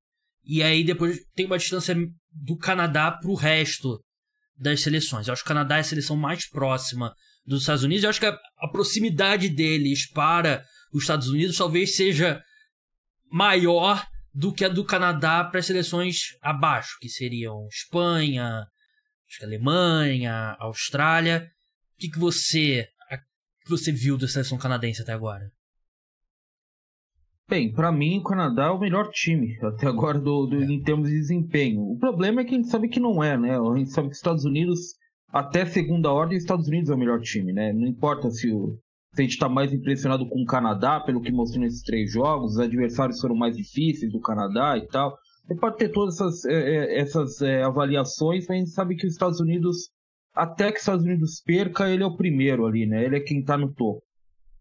E 0.44 0.64
aí 0.64 0.84
depois 0.84 1.20
tem 1.36 1.46
uma 1.46 1.58
distância 1.58 1.96
do 2.32 2.58
Canadá 2.58 3.12
pro 3.12 3.36
resto 3.36 4.00
das 4.58 4.82
seleções. 4.82 5.28
Eu 5.28 5.34
acho 5.34 5.44
que 5.44 5.48
o 5.48 5.54
Canadá 5.54 5.78
é 5.78 5.80
a 5.80 5.84
seleção 5.84 6.16
mais 6.16 6.48
próxima 6.48 7.14
dos 7.46 7.62
Estados 7.62 7.84
Unidos. 7.84 8.04
Eu 8.04 8.10
acho 8.10 8.20
que 8.20 8.26
a, 8.26 8.38
a 8.60 8.68
proximidade 8.70 9.50
deles 9.50 10.10
para 10.10 10.64
os 10.94 11.04
Estados 11.04 11.28
Unidos 11.28 11.58
talvez 11.58 11.96
seja 11.96 12.42
maior 13.32 14.06
do 14.34 14.54
que 14.54 14.64
a 14.64 14.70
do 14.70 14.86
Canadá 14.86 15.44
para 15.44 15.60
as 15.60 15.66
seleções 15.66 16.38
abaixo, 16.42 16.98
que 17.02 17.10
seriam 17.10 17.68
Espanha, 17.68 18.66
acho 19.28 19.40
que 19.40 19.46
Alemanha, 19.46 20.56
Austrália. 20.60 21.50
O 21.96 22.00
que, 22.00 22.10
que 22.10 22.20
você 22.20 22.88
que 23.64 23.70
você 23.70 23.92
viu 23.92 24.18
da 24.18 24.28
seleção 24.28 24.58
canadense 24.58 25.02
até 25.02 25.14
agora? 25.14 25.52
Bem, 27.52 27.70
para 27.70 27.92
mim 27.92 28.20
o 28.20 28.24
Canadá 28.24 28.68
é 28.68 28.70
o 28.70 28.80
melhor 28.80 29.10
time 29.10 29.58
até 29.62 29.86
agora 29.86 30.18
do, 30.18 30.46
do 30.46 30.56
é. 30.56 30.66
em 30.68 30.82
termos 30.82 31.10
de 31.10 31.16
desempenho. 31.16 31.82
O 31.82 31.98
problema 31.98 32.40
é 32.40 32.46
que 32.46 32.56
a 32.56 32.58
gente 32.58 32.70
sabe 32.70 32.88
que 32.88 32.98
não 32.98 33.22
é, 33.22 33.38
né? 33.38 33.60
A 33.60 33.78
gente 33.78 33.92
sabe 33.92 34.08
que 34.08 34.14
os 34.14 34.20
Estados 34.20 34.46
Unidos, 34.46 34.96
até 35.28 35.66
segunda 35.66 36.10
ordem, 36.14 36.38
os 36.38 36.46
Estados 36.46 36.70
Unidos 36.70 36.90
é 36.90 36.94
o 36.94 36.98
melhor 36.98 37.20
time, 37.20 37.52
né? 37.52 37.74
Não 37.74 37.86
importa 37.86 38.32
se, 38.32 38.50
o, 38.50 38.80
se 39.14 39.22
a 39.22 39.24
gente 39.24 39.34
está 39.34 39.50
mais 39.50 39.74
impressionado 39.74 40.26
com 40.30 40.42
o 40.42 40.46
Canadá, 40.46 41.02
pelo 41.02 41.20
que 41.20 41.30
mostrou 41.30 41.62
nesses 41.62 41.82
três 41.82 42.10
jogos, 42.10 42.54
os 42.54 42.60
adversários 42.60 43.20
foram 43.20 43.36
mais 43.36 43.58
difíceis 43.58 44.10
do 44.14 44.22
Canadá 44.22 44.78
e 44.78 44.88
tal. 44.88 45.18
Você 45.46 45.56
pode 45.56 45.76
ter 45.76 45.90
todas 45.90 46.16
essas, 46.16 46.46
é, 46.46 46.54
é, 46.54 47.00
essas 47.02 47.42
é, 47.42 47.64
avaliações, 47.64 48.46
mas 48.48 48.56
a 48.56 48.60
gente 48.60 48.72
sabe 48.72 48.96
que 48.96 49.06
os 49.06 49.12
Estados 49.12 49.42
Unidos, 49.42 49.90
até 50.34 50.72
que 50.72 50.78
os 50.78 50.84
Estados 50.84 51.04
Unidos 51.04 51.44
perca, 51.46 51.90
ele 51.90 52.04
é 52.04 52.06
o 52.06 52.16
primeiro 52.16 52.66
ali, 52.66 52.86
né? 52.86 53.04
Ele 53.04 53.18
é 53.18 53.20
quem 53.20 53.42
está 53.42 53.58
no 53.58 53.74
topo. 53.74 54.02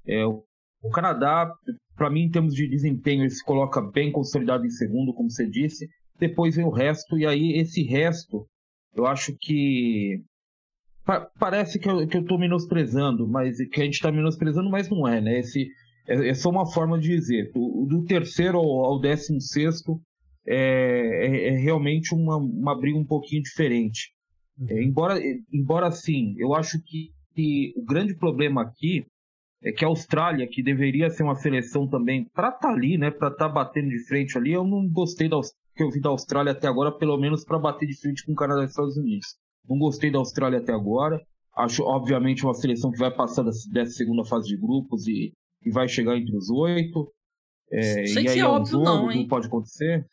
É, 0.05 0.27
o, 0.27 0.43
o 0.83 0.91
Canadá, 0.91 1.53
para 1.97 2.11
mim, 2.11 2.23
em 2.23 2.31
termos 2.31 2.55
de 2.55 2.67
desempenho, 2.67 3.23
ele 3.23 3.31
se 3.31 3.45
coloca 3.45 3.81
bem 3.81 4.11
consolidado 4.11 4.65
em 4.65 4.71
segundo, 4.71 5.13
como 5.13 5.31
você 5.31 5.49
disse. 5.49 5.89
Depois 6.19 6.57
vem 6.57 6.65
o 6.65 6.71
resto, 6.71 7.19
e 7.19 7.27
aí 7.27 7.59
esse 7.59 7.83
resto, 7.83 8.47
eu 8.95 9.07
acho 9.07 9.37
que. 9.39 10.23
Pa 11.05 11.27
parece 11.39 11.79
que 11.79 11.89
eu, 11.89 12.07
tô 12.27 12.39
menosprezando, 12.39 13.27
mas 13.27 13.57
que 13.57 13.81
a 13.81 13.85
gente 13.85 13.95
está 13.95 14.13
menosprezando, 14.13 14.71
mas 14.71 14.89
não 14.89 15.07
é, 15.07 15.21
né? 15.21 15.39
Esse, 15.41 15.69
é, 16.07 16.29
é 16.29 16.35
só 16.35 16.51
uma 16.51 16.71
forma 16.71 16.99
de 16.99 17.09
dizer. 17.09 17.51
Do, 17.53 17.87
do 17.89 18.05
terceiro 18.05 18.59
ao, 18.59 18.85
ao 18.85 19.01
décimo 19.01 19.41
sexto 19.41 20.01
é, 20.47 20.57
é, 20.57 21.49
é, 21.49 21.57
realmente 21.59 22.15
uma, 22.15 22.37
uma 22.37 22.79
briga 22.79 22.99
um 22.99 23.05
pouquinho 23.05 23.43
diferente. 23.43 24.13
É, 24.69 24.75
uhum. 24.75 24.83
embora, 24.83 25.21
embora 25.53 25.91
sim, 25.91 26.35
eu 26.39 26.55
acho 26.55 26.83
que, 26.83 27.11
que 27.35 27.73
o 27.77 27.85
grande 27.85 28.15
problema 28.15 28.63
aqui 28.63 29.05
é 29.63 29.73
que 29.73 29.85
a 29.85 29.89
Austrália, 29.89 30.47
que 30.47 30.63
deveria 30.63 31.11
ser 31.11 31.23
uma 31.23 31.35
seleção 31.35 31.87
também 31.87 32.25
para 32.35 32.49
estar 32.49 32.61
tá 32.61 32.71
ali, 32.71 32.97
né, 32.97 33.11
para 33.11 33.29
estar 33.29 33.49
tá 33.49 33.53
batendo 33.53 33.91
de 33.91 34.07
frente 34.07 34.37
ali, 34.39 34.53
eu 34.53 34.65
não 34.65 34.89
gostei 34.89 35.29
da 35.29 35.41
que 35.77 35.83
eu 35.83 35.91
vi 35.91 36.01
da 36.01 36.11
Austrália 36.11 36.53
até 36.53 36.67
agora, 36.67 36.93
pelo 36.93 37.17
menos 37.17 37.45
para 37.45 37.59
bater 37.59 37.87
de 37.87 37.99
frente 37.99 38.25
com 38.25 38.33
o 38.33 38.35
Canadá 38.35 38.63
e 38.63 38.67
Estados 38.67 38.97
Unidos. 38.97 39.37
Não 39.69 39.79
gostei 39.79 40.11
da 40.11 40.19
Austrália 40.19 40.59
até 40.59 40.73
agora. 40.73 41.21
Acho, 41.57 41.85
obviamente, 41.85 42.45
uma 42.45 42.55
seleção 42.55 42.91
que 42.91 42.99
vai 42.99 43.11
passar 43.11 43.45
dessa 43.45 43.93
segunda 43.93 44.25
fase 44.25 44.49
de 44.49 44.57
grupos 44.57 45.07
e, 45.07 45.33
e 45.65 45.71
vai 45.71 45.89
chegar 45.89 46.17
entre 46.17 46.37
os 46.37 46.51
oito. 46.51 47.11
É, 47.73 48.05
e 48.05 48.29
aí 48.29 48.39
é, 48.39 48.39
é 48.41 48.47
um 48.47 48.51
óbvio, 48.51 48.73
jogo, 48.73 48.85
não, 48.85 49.11
hein? 49.11 49.27
pode 49.29 49.47
acontecer. 49.47 50.05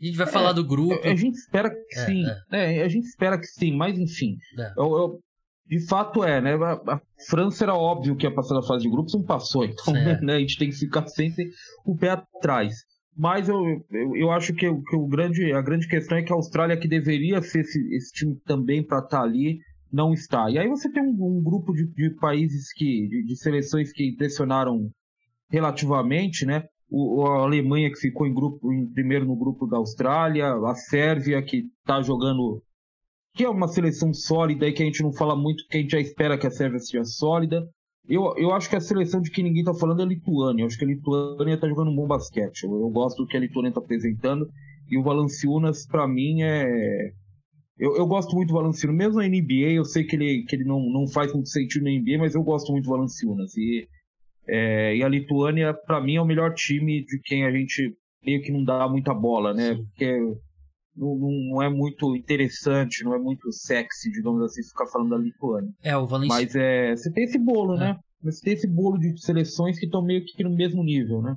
A 0.00 0.04
gente 0.04 0.16
vai 0.16 0.26
falar 0.26 0.50
é, 0.50 0.54
do 0.54 0.64
grupo. 0.64 1.06
A, 1.06 1.14
gente 1.14 1.36
espera 1.36 1.70
que 1.70 1.98
é, 1.98 2.06
sim. 2.06 2.24
É. 2.50 2.78
é. 2.78 2.82
a 2.82 2.88
gente 2.88 3.06
espera 3.06 3.38
que 3.38 3.46
sim, 3.46 3.74
mas 3.74 3.98
enfim. 3.98 4.36
Eu, 4.76 4.96
eu, 4.96 5.20
de 5.66 5.80
fato 5.86 6.24
é, 6.24 6.40
né? 6.40 6.54
A, 6.54 7.00
França 7.28 7.64
era 7.64 7.74
óbvio 7.74 8.16
que 8.16 8.26
ia 8.26 8.34
passar 8.34 8.54
da 8.54 8.66
fase 8.66 8.82
de 8.82 8.90
grupos, 8.90 9.14
não 9.14 9.22
passou. 9.22 9.64
Então, 9.64 9.94
né, 10.22 10.34
a 10.34 10.38
gente 10.40 10.58
tem 10.58 10.68
que 10.68 10.76
ficar 10.76 11.06
sempre 11.06 11.50
o 11.84 11.96
pé 11.96 12.10
atrás. 12.10 12.84
Mas 13.16 13.48
eu, 13.48 13.58
eu, 13.90 14.16
eu 14.16 14.30
acho 14.30 14.54
que, 14.54 14.66
que, 14.66 14.96
o 14.96 15.06
grande, 15.06 15.52
a 15.52 15.60
grande 15.60 15.86
questão 15.86 16.16
é 16.16 16.22
que 16.22 16.32
a 16.32 16.36
Austrália, 16.36 16.76
que 16.76 16.88
deveria 16.88 17.42
ser 17.42 17.60
esse, 17.60 17.78
esse 17.94 18.12
time 18.12 18.36
também 18.46 18.82
para 18.82 18.98
estar 18.98 19.18
tá 19.18 19.22
ali, 19.22 19.60
não 19.92 20.14
está. 20.14 20.50
E 20.50 20.58
aí 20.58 20.68
você 20.68 20.90
tem 20.90 21.02
um, 21.02 21.38
um 21.38 21.42
grupo 21.42 21.74
de, 21.74 21.86
de, 21.86 22.10
países 22.16 22.72
que, 22.72 23.06
de, 23.08 23.24
de, 23.24 23.36
seleções 23.36 23.92
que 23.92 24.08
impressionaram 24.08 24.90
relativamente, 25.50 26.46
né? 26.46 26.64
O, 26.88 27.26
a 27.26 27.42
Alemanha 27.42 27.90
que 27.90 27.98
ficou 27.98 28.26
em 28.26 28.34
grupo, 28.34 28.72
em 28.72 28.86
primeiro 28.86 29.26
no 29.26 29.36
grupo 29.36 29.66
da 29.66 29.76
Austrália, 29.76 30.52
a 30.52 30.74
Sérvia 30.74 31.42
que 31.42 31.64
está 31.80 32.00
jogando 32.00 32.62
que 33.34 33.44
é 33.44 33.48
uma 33.48 33.68
seleção 33.68 34.12
sólida 34.12 34.68
e 34.68 34.72
que 34.72 34.82
a 34.82 34.86
gente 34.86 35.02
não 35.02 35.12
fala 35.12 35.34
muito, 35.34 35.66
que 35.68 35.78
a 35.78 35.80
gente 35.80 35.92
já 35.92 36.00
espera 36.00 36.38
que 36.38 36.46
a 36.46 36.50
Sérvia 36.50 36.78
seja 36.78 37.04
sólida. 37.04 37.66
Eu, 38.08 38.34
eu 38.36 38.52
acho 38.52 38.68
que 38.68 38.76
a 38.76 38.80
seleção 38.80 39.20
de 39.20 39.30
que 39.30 39.42
ninguém 39.42 39.60
está 39.60 39.72
falando 39.72 40.00
é 40.00 40.02
a 40.02 40.08
Lituânia. 40.08 40.62
Eu 40.62 40.66
acho 40.66 40.76
que 40.76 40.84
a 40.84 40.88
Lituânia 40.88 41.54
está 41.54 41.68
jogando 41.68 41.90
um 41.90 41.96
bom 41.96 42.06
basquete. 42.06 42.64
Eu, 42.64 42.72
eu, 42.72 42.90
gosto 42.90 43.22
do 43.22 43.26
que 43.28 43.36
a 43.36 43.40
Lituânia 43.40 43.68
está 43.68 43.80
apresentando. 43.80 44.48
E 44.90 44.98
o 44.98 45.02
Valanciunas, 45.02 45.86
para 45.86 46.06
mim, 46.06 46.42
é. 46.42 47.12
Eu, 47.78 47.96
eu 47.96 48.06
gosto 48.06 48.34
muito 48.34 48.48
do 48.48 48.54
Valanciunas. 48.54 48.96
Mesmo 48.96 49.20
na 49.20 49.28
NBA, 49.28 49.72
eu 49.72 49.84
sei 49.84 50.04
que 50.04 50.16
ele, 50.16 50.44
que 50.44 50.56
ele 50.56 50.64
não, 50.64 50.80
não 50.90 51.06
faz 51.06 51.32
muito 51.32 51.48
sentido 51.48 51.84
na 51.84 51.90
NBA, 51.90 52.18
mas 52.18 52.34
eu 52.34 52.42
gosto 52.42 52.72
muito 52.72 52.84
do 52.84 52.90
Valanciunas. 52.90 53.56
E, 53.56 53.88
é, 54.48 54.96
e 54.96 55.02
a 55.02 55.08
Lituânia, 55.08 55.72
para 55.72 56.00
mim, 56.00 56.16
é 56.16 56.20
o 56.20 56.26
melhor 56.26 56.52
time 56.54 57.04
de 57.04 57.20
quem 57.20 57.44
a 57.44 57.52
gente 57.52 57.96
meio 58.24 58.42
que 58.42 58.52
não 58.52 58.64
dá 58.64 58.88
muita 58.88 59.14
bola, 59.14 59.54
né? 59.54 59.74
Sim. 59.74 59.84
Porque 59.84 60.18
não, 60.96 61.16
não, 61.16 61.62
é 61.62 61.70
muito 61.70 62.14
interessante, 62.16 63.04
não 63.04 63.14
é 63.14 63.18
muito 63.18 63.50
sexy, 63.52 64.10
digamos 64.10 64.42
assim, 64.42 64.62
ficar 64.62 64.86
falando 64.86 65.10
da 65.10 65.18
Lituânia. 65.18 65.70
É, 65.82 65.96
o 65.96 66.06
Valencia... 66.06 66.36
Mas 66.36 66.54
é, 66.54 66.94
você 66.94 67.10
tem 67.10 67.24
esse 67.24 67.38
bolo, 67.38 67.76
é. 67.76 67.80
né? 67.80 67.96
Você 68.22 68.40
tem 68.42 68.52
esse 68.52 68.68
bolo 68.68 68.98
de 68.98 69.20
seleções 69.20 69.78
que 69.78 69.86
estão 69.86 70.04
meio 70.04 70.24
que 70.24 70.44
no 70.44 70.54
mesmo 70.54 70.82
nível, 70.84 71.20
né? 71.22 71.34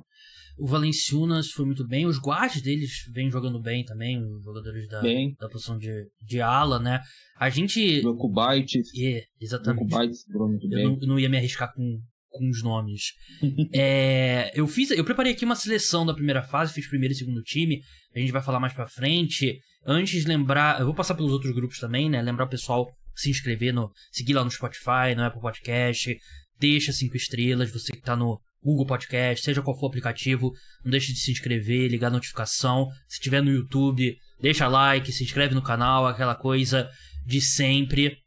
O 0.58 0.66
Valenciunas 0.66 1.50
foi 1.50 1.66
muito 1.66 1.86
bem, 1.86 2.06
os 2.06 2.18
guards 2.18 2.62
deles 2.62 2.90
vêm 3.12 3.30
jogando 3.30 3.60
bem 3.60 3.84
também, 3.84 4.18
os 4.24 4.42
jogadores 4.42 4.88
da, 4.88 5.02
bem. 5.02 5.36
da 5.38 5.48
posição 5.48 5.76
de, 5.76 6.08
de 6.22 6.40
ala, 6.40 6.78
né? 6.78 7.00
A 7.38 7.50
gente. 7.50 8.00
O 8.06 8.16
Kubites. 8.16 8.88
É, 8.98 9.24
exatamente. 9.38 9.82
O 9.82 9.88
Kubites 9.88 10.24
muito 10.28 10.64
eu 10.64 10.70
bem. 10.70 10.84
Não, 10.84 10.98
eu 10.98 11.08
não 11.08 11.18
ia 11.18 11.28
me 11.28 11.36
arriscar 11.36 11.74
com, 11.74 12.00
com 12.30 12.48
os 12.48 12.62
nomes. 12.62 13.12
é, 13.74 14.50
eu 14.58 14.66
fiz, 14.66 14.90
eu 14.92 15.04
preparei 15.04 15.32
aqui 15.32 15.44
uma 15.44 15.56
seleção 15.56 16.06
da 16.06 16.14
primeira 16.14 16.42
fase, 16.42 16.72
fiz 16.72 16.88
primeiro 16.88 17.12
e 17.12 17.16
segundo 17.16 17.42
time. 17.42 17.82
A 18.16 18.20
gente 18.20 18.32
vai 18.32 18.42
falar 18.42 18.58
mais 18.58 18.72
para 18.72 18.86
frente. 18.86 19.60
Antes 19.84 20.24
lembrar, 20.24 20.80
eu 20.80 20.86
vou 20.86 20.94
passar 20.94 21.14
pelos 21.14 21.32
outros 21.32 21.54
grupos 21.54 21.78
também, 21.78 22.08
né? 22.08 22.22
Lembrar 22.22 22.46
o 22.46 22.48
pessoal 22.48 22.88
se 23.14 23.30
inscrever 23.30 23.72
no, 23.72 23.90
seguir 24.10 24.34
lá 24.34 24.44
no 24.44 24.50
Spotify, 24.50 25.14
no 25.16 25.22
Apple 25.22 25.40
Podcast, 25.40 26.18
deixa 26.58 26.92
cinco 26.92 27.16
estrelas, 27.16 27.70
você 27.70 27.92
que 27.92 28.02
tá 28.02 28.14
no 28.14 28.40
Google 28.62 28.86
Podcast, 28.86 29.44
seja 29.44 29.62
qual 29.62 29.78
for 29.78 29.86
o 29.86 29.88
aplicativo, 29.88 30.52
não 30.84 30.90
deixe 30.90 31.12
de 31.12 31.20
se 31.20 31.30
inscrever, 31.30 31.90
ligar 31.90 32.08
a 32.08 32.10
notificação. 32.10 32.88
Se 33.08 33.20
tiver 33.20 33.42
no 33.42 33.50
YouTube, 33.50 34.16
deixa 34.40 34.68
like, 34.68 35.12
se 35.12 35.24
inscreve 35.24 35.54
no 35.54 35.62
canal, 35.62 36.06
aquela 36.06 36.34
coisa 36.34 36.90
de 37.24 37.40
sempre. 37.40 38.18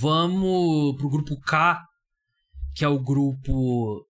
Vamos 0.00 0.96
pro 0.96 1.10
grupo 1.10 1.38
K 1.40 1.80
que 2.78 2.84
é 2.84 2.88
o 2.88 3.00
grupo 3.00 4.06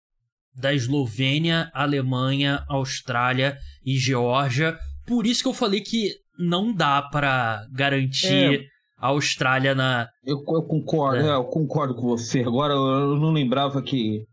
da 0.55 0.73
Eslovênia, 0.73 1.69
Alemanha, 1.71 2.65
Austrália 2.67 3.59
e 3.85 3.95
Geórgia. 3.95 4.75
Por 5.05 5.25
isso 5.25 5.41
que 5.41 5.47
eu 5.47 5.53
falei 5.53 5.81
que 5.81 6.11
não 6.37 6.73
dá 6.73 7.01
para 7.01 7.65
garantir 7.71 8.61
é, 8.61 8.65
a 8.97 9.07
Austrália 9.07 9.75
na. 9.75 10.07
Eu, 10.23 10.37
eu 10.37 10.63
concordo, 10.63 11.21
é. 11.21 11.29
É, 11.29 11.35
eu 11.35 11.45
concordo 11.45 11.95
com 11.95 12.07
você. 12.07 12.41
Agora 12.41 12.73
eu 12.73 13.17
não 13.17 13.31
lembrava 13.31 13.81
que, 13.81 14.25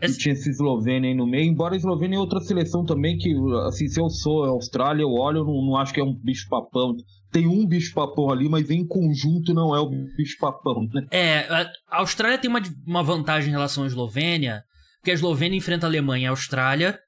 que 0.00 0.18
tinha 0.18 0.32
esse 0.32 0.50
Eslovênia 0.50 1.10
aí 1.10 1.16
no 1.16 1.26
meio, 1.26 1.50
embora 1.50 1.74
a 1.74 1.76
Eslovênia 1.76 2.16
é 2.16 2.20
outra 2.20 2.40
seleção 2.40 2.84
também 2.84 3.18
que, 3.18 3.34
assim, 3.66 3.88
se 3.88 4.00
eu 4.00 4.08
sou 4.08 4.44
Austrália, 4.44 5.02
eu 5.02 5.12
olho, 5.12 5.38
eu 5.38 5.44
não, 5.44 5.62
não 5.66 5.76
acho 5.76 5.92
que 5.92 6.00
é 6.00 6.04
um 6.04 6.14
bicho 6.14 6.48
papão 6.48 6.96
tem 7.30 7.46
um 7.46 7.66
bicho-papão 7.66 8.30
ali, 8.30 8.48
mas 8.48 8.70
em 8.70 8.86
conjunto 8.86 9.52
não 9.52 9.74
é 9.74 9.80
o 9.80 9.88
bicho-papão, 10.16 10.88
né? 10.92 11.06
É, 11.10 11.40
a 11.88 11.98
Austrália 11.98 12.38
tem 12.38 12.48
uma, 12.48 12.62
uma 12.86 13.02
vantagem 13.02 13.48
em 13.48 13.52
relação 13.52 13.84
à 13.84 13.86
Eslovênia, 13.86 14.62
porque 14.98 15.10
a 15.10 15.14
Eslovênia 15.14 15.56
enfrenta 15.56 15.86
a 15.86 15.88
Alemanha 15.88 16.24
e 16.24 16.26
a 16.26 16.30
Austrália, 16.30 16.98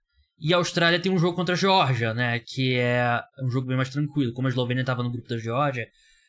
E 0.40 0.54
a 0.54 0.56
Austrália 0.56 0.98
tem 0.98 1.12
um 1.12 1.18
jogo 1.18 1.36
contra 1.36 1.54
a 1.54 1.58
Geórgia, 1.58 2.14
né? 2.14 2.38
Que 2.40 2.74
é 2.76 3.20
um 3.42 3.50
jogo 3.50 3.66
bem 3.66 3.76
mais 3.76 3.90
tranquilo. 3.90 4.32
Como 4.32 4.48
a 4.48 4.50
Eslovênia 4.50 4.80
estava 4.80 5.02
no 5.02 5.10
grupo 5.10 5.28
da 5.28 5.38
Geórgia, 5.38 5.86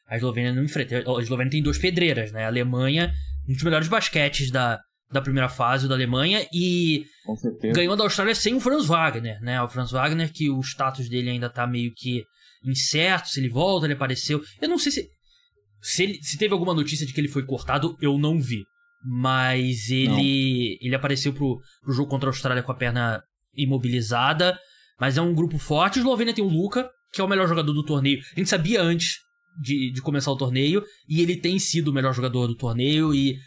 a 0.08 0.18
Eslovênia 0.18 0.52
não 0.52 0.64
enfrenta. 0.64 0.98
A 0.98 1.22
Eslovênia 1.22 1.52
tem 1.52 1.64
duas 1.64 1.78
pedreiras, 1.78 2.32
né? 2.32 2.44
A 2.44 2.48
Alemanha, 2.48 3.14
um 3.48 3.54
dos 3.54 3.64
melhores 3.64 3.88
basquetes 3.88 4.52
da, 4.52 4.82
da 5.10 5.22
primeira 5.22 5.48
fase 5.48 5.88
da 5.88 5.96
Alemanha 5.96 6.46
e 6.54 7.06
ganhou 7.74 7.96
da 7.96 8.04
Austrália 8.04 8.36
sem 8.36 8.54
o 8.54 8.60
Franz 8.60 8.86
Wagner, 8.86 9.40
né? 9.42 9.62
O 9.62 9.70
Franz 9.70 9.92
Wagner, 9.92 10.30
que 10.32 10.50
o 10.50 10.60
status 10.60 11.08
dele 11.08 11.30
ainda 11.30 11.50
tá 11.50 11.66
meio 11.66 11.94
que 11.96 12.26
incerto, 12.66 13.30
se 13.30 13.40
ele 13.40 13.50
volta, 13.50 13.86
ele 13.86 13.94
apareceu. 13.94 14.42
Eu 14.62 14.68
não 14.68 14.78
sei 14.78 14.92
se. 14.92 15.10
Se, 15.82 16.04
ele, 16.04 16.22
se 16.22 16.38
teve 16.38 16.54
alguma 16.54 16.74
notícia 16.74 17.08
de 17.08 17.14
que 17.14 17.20
ele 17.20 17.28
foi 17.28 17.44
cortado, 17.44 17.98
eu 18.02 18.18
não 18.18 18.40
vi. 18.40 18.64
Mas 19.04 19.90
ele. 19.90 20.08
Não. 20.10 20.20
Ele 20.88 20.96
apareceu 20.96 21.34
pro, 21.34 21.60
pro 21.82 21.94
jogo 21.94 22.10
contra 22.10 22.30
a 22.30 22.32
Austrália 22.32 22.62
com 22.62 22.72
a 22.72 22.76
perna 22.76 23.24
imobilizada. 23.54 24.58
Mas 25.00 25.18
é 25.18 25.22
um 25.22 25.34
grupo 25.34 25.58
forte. 25.58 25.98
A 25.98 26.02
Eslovênia 26.02 26.34
tem 26.34 26.44
o 26.44 26.50
Luca, 26.50 26.90
que 27.12 27.22
é 27.22 27.24
o 27.24 27.28
melhor 27.28 27.48
jogador 27.48 27.74
do 27.74 27.84
torneio. 27.84 28.20
A 28.36 28.40
gente 28.40 28.50
sabia 28.50 28.82
antes 28.82 29.18
de, 29.62 29.92
de 29.92 30.02
começar 30.02 30.32
o 30.32 30.38
torneio. 30.38 30.84
E 31.08 31.22
ele 31.22 31.36
tem 31.36 31.58
sido 31.58 31.90
o 31.90 31.94
melhor 31.94 32.14
jogador 32.14 32.48
do 32.48 32.56
torneio. 32.56 33.14
E 33.14 33.38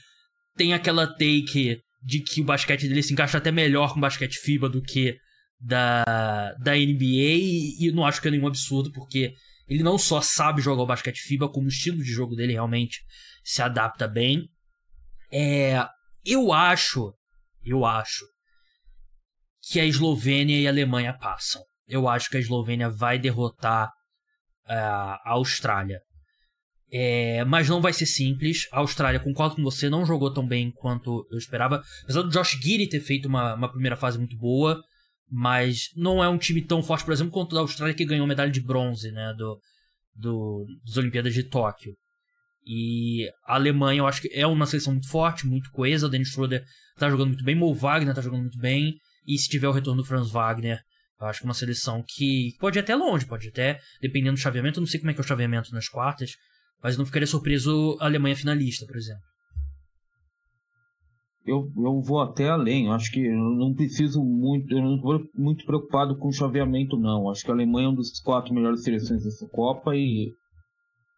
tem 0.57 0.75
aquela 0.75 1.07
take 1.07 1.81
de 2.03 2.21
que 2.21 2.41
o 2.41 2.45
basquete 2.45 2.89
dele 2.89 3.03
se 3.03 3.13
encaixa 3.13 3.39
até 3.39 3.51
melhor 3.51 3.93
com 3.93 3.99
o 3.99 4.03
basquete 4.03 4.37
FIBA 4.37 4.69
do 4.69 4.83
que 4.83 5.17
da, 5.61 6.55
da 6.61 6.73
NBA. 6.73 7.39
E, 7.39 7.87
e 7.87 7.93
não 7.93 8.05
acho 8.05 8.21
que 8.21 8.29
é 8.29 8.31
nenhum 8.31 8.47
absurdo, 8.47 8.93
porque 8.93 9.33
ele 9.69 9.83
não 9.83 9.97
só 9.97 10.21
sabe 10.21 10.61
jogar 10.61 10.83
o 10.83 10.87
basquete 10.87 11.21
FIBA, 11.21 11.49
como 11.49 11.67
o 11.67 11.71
estilo 11.71 11.99
de 11.99 12.11
jogo 12.11 12.35
dele 12.35 12.53
realmente 12.53 13.01
se 13.43 13.63
adapta 13.63 14.07
bem. 14.07 14.49
É, 15.33 15.87
eu 16.25 16.53
acho, 16.53 17.13
eu 17.65 17.85
acho 17.85 18.25
que 19.71 19.81
a 19.81 19.85
Eslovênia 19.85 20.59
e 20.61 20.67
a 20.67 20.71
Alemanha 20.71 21.13
passam. 21.13 21.63
Eu 21.89 22.09
acho 22.09 22.31
que 22.31 22.37
a 22.37 22.41
Eslovênia 22.41 22.89
vai 22.89 23.19
derrotar 23.19 23.89
uh, 24.67 25.19
a 25.25 25.33
Austrália. 25.33 26.01
É, 26.93 27.45
mas 27.45 27.69
não 27.69 27.81
vai 27.81 27.93
ser 27.93 28.07
simples. 28.07 28.69
A 28.71 28.79
Austrália, 28.79 29.19
concordo 29.19 29.57
com 29.57 29.63
você, 29.63 29.91
não 29.91 30.07
jogou 30.07 30.33
tão 30.33 30.47
bem 30.47 30.71
quanto 30.71 31.27
eu 31.31 31.39
esperava. 31.39 31.83
Apesar 32.05 32.23
do 32.23 32.31
Josh 32.31 32.53
Giddy 32.63 32.89
ter 32.89 33.01
feito 33.01 33.27
uma, 33.27 33.55
uma 33.55 33.71
primeira 33.71 33.97
fase 33.97 34.19
muito 34.19 34.37
boa, 34.37 34.81
mas 35.29 35.89
não 35.97 36.23
é 36.23 36.29
um 36.29 36.39
time 36.39 36.63
tão 36.63 36.83
forte, 36.83 37.05
por 37.05 37.13
exemplo, 37.13 37.33
quanto 37.33 37.55
da 37.55 37.63
Austrália 37.63 37.95
que 37.95 38.05
ganhou 38.05 38.27
medalha 38.27 38.51
de 38.51 38.61
bronze, 38.61 39.11
né, 39.11 39.35
do, 39.37 39.59
do, 40.15 40.67
das 40.87 40.97
Olimpíadas 40.97 41.35
de 41.35 41.43
Tóquio. 41.43 41.95
E 42.67 43.29
a 43.45 43.57
Alemanha, 43.57 43.99
eu 43.99 44.07
acho 44.07 44.23
que 44.23 44.31
é 44.33 44.47
uma 44.47 44.65
seleção 44.65 44.93
muito 44.93 45.09
forte, 45.09 45.47
muito 45.47 45.71
coesa. 45.71 46.07
O 46.07 46.09
Dennis 46.09 46.29
Schroeder 46.29 46.65
tá 46.97 47.11
jogando 47.11 47.29
muito 47.29 47.45
bem, 47.45 47.55
Mo 47.55 47.75
Wagner 47.75 48.15
tá 48.15 48.23
jogando 48.23 48.43
muito 48.43 48.59
bem. 48.59 48.95
E 49.27 49.39
se 49.39 49.49
tiver 49.49 49.69
o 49.69 49.73
retorno 49.73 50.03
do 50.03 50.07
Franz 50.07 50.31
Wagner, 50.31 50.81
eu 51.21 51.27
acho 51.27 51.41
que 51.41 51.47
é 51.47 51.49
uma 51.49 51.55
seleção 51.55 52.05
que 52.07 52.53
pode 52.59 52.79
ir 52.79 52.81
até 52.81 52.95
longe, 52.95 53.27
pode 53.27 53.49
até, 53.49 53.81
dependendo 54.01 54.35
do 54.35 54.41
chaveamento, 54.41 54.79
eu 54.79 54.83
não 54.83 54.89
sei 54.89 55.01
como 55.01 55.11
é 55.11 55.15
que 55.15 55.21
é 55.21 55.25
o 55.25 55.27
chaveamento 55.27 55.73
nas 55.73 55.89
quartas, 55.89 56.33
mas 56.83 56.99
não 56.99 57.07
ficaria 57.07 57.27
surpreso 57.27 57.97
a 58.01 58.05
Alemanha 58.07 58.37
finalista, 58.37 58.85
por 58.87 58.97
exemplo. 58.97 59.23
Eu, 61.47 61.71
eu 61.77 62.01
vou 62.01 62.21
até 62.21 62.49
além. 62.49 62.91
Acho 62.91 63.11
que 63.11 63.21
eu 63.21 63.37
não 63.37 63.75
preciso 63.75 64.25
muito. 64.25 64.75
Eu 64.75 64.83
não 64.83 64.97
estou 64.97 65.21
muito 65.35 65.65
preocupado 65.67 66.17
com 66.17 66.29
o 66.29 66.33
chaveamento, 66.33 66.99
não. 66.99 67.29
Acho 67.29 67.45
que 67.45 67.51
a 67.51 67.55
Alemanha 67.55 67.87
é 67.87 67.89
uma 67.91 67.97
das 67.97 68.19
quatro 68.21 68.55
melhores 68.55 68.83
seleções 68.83 69.23
dessa 69.23 69.47
Copa 69.49 69.95
e. 69.95 70.33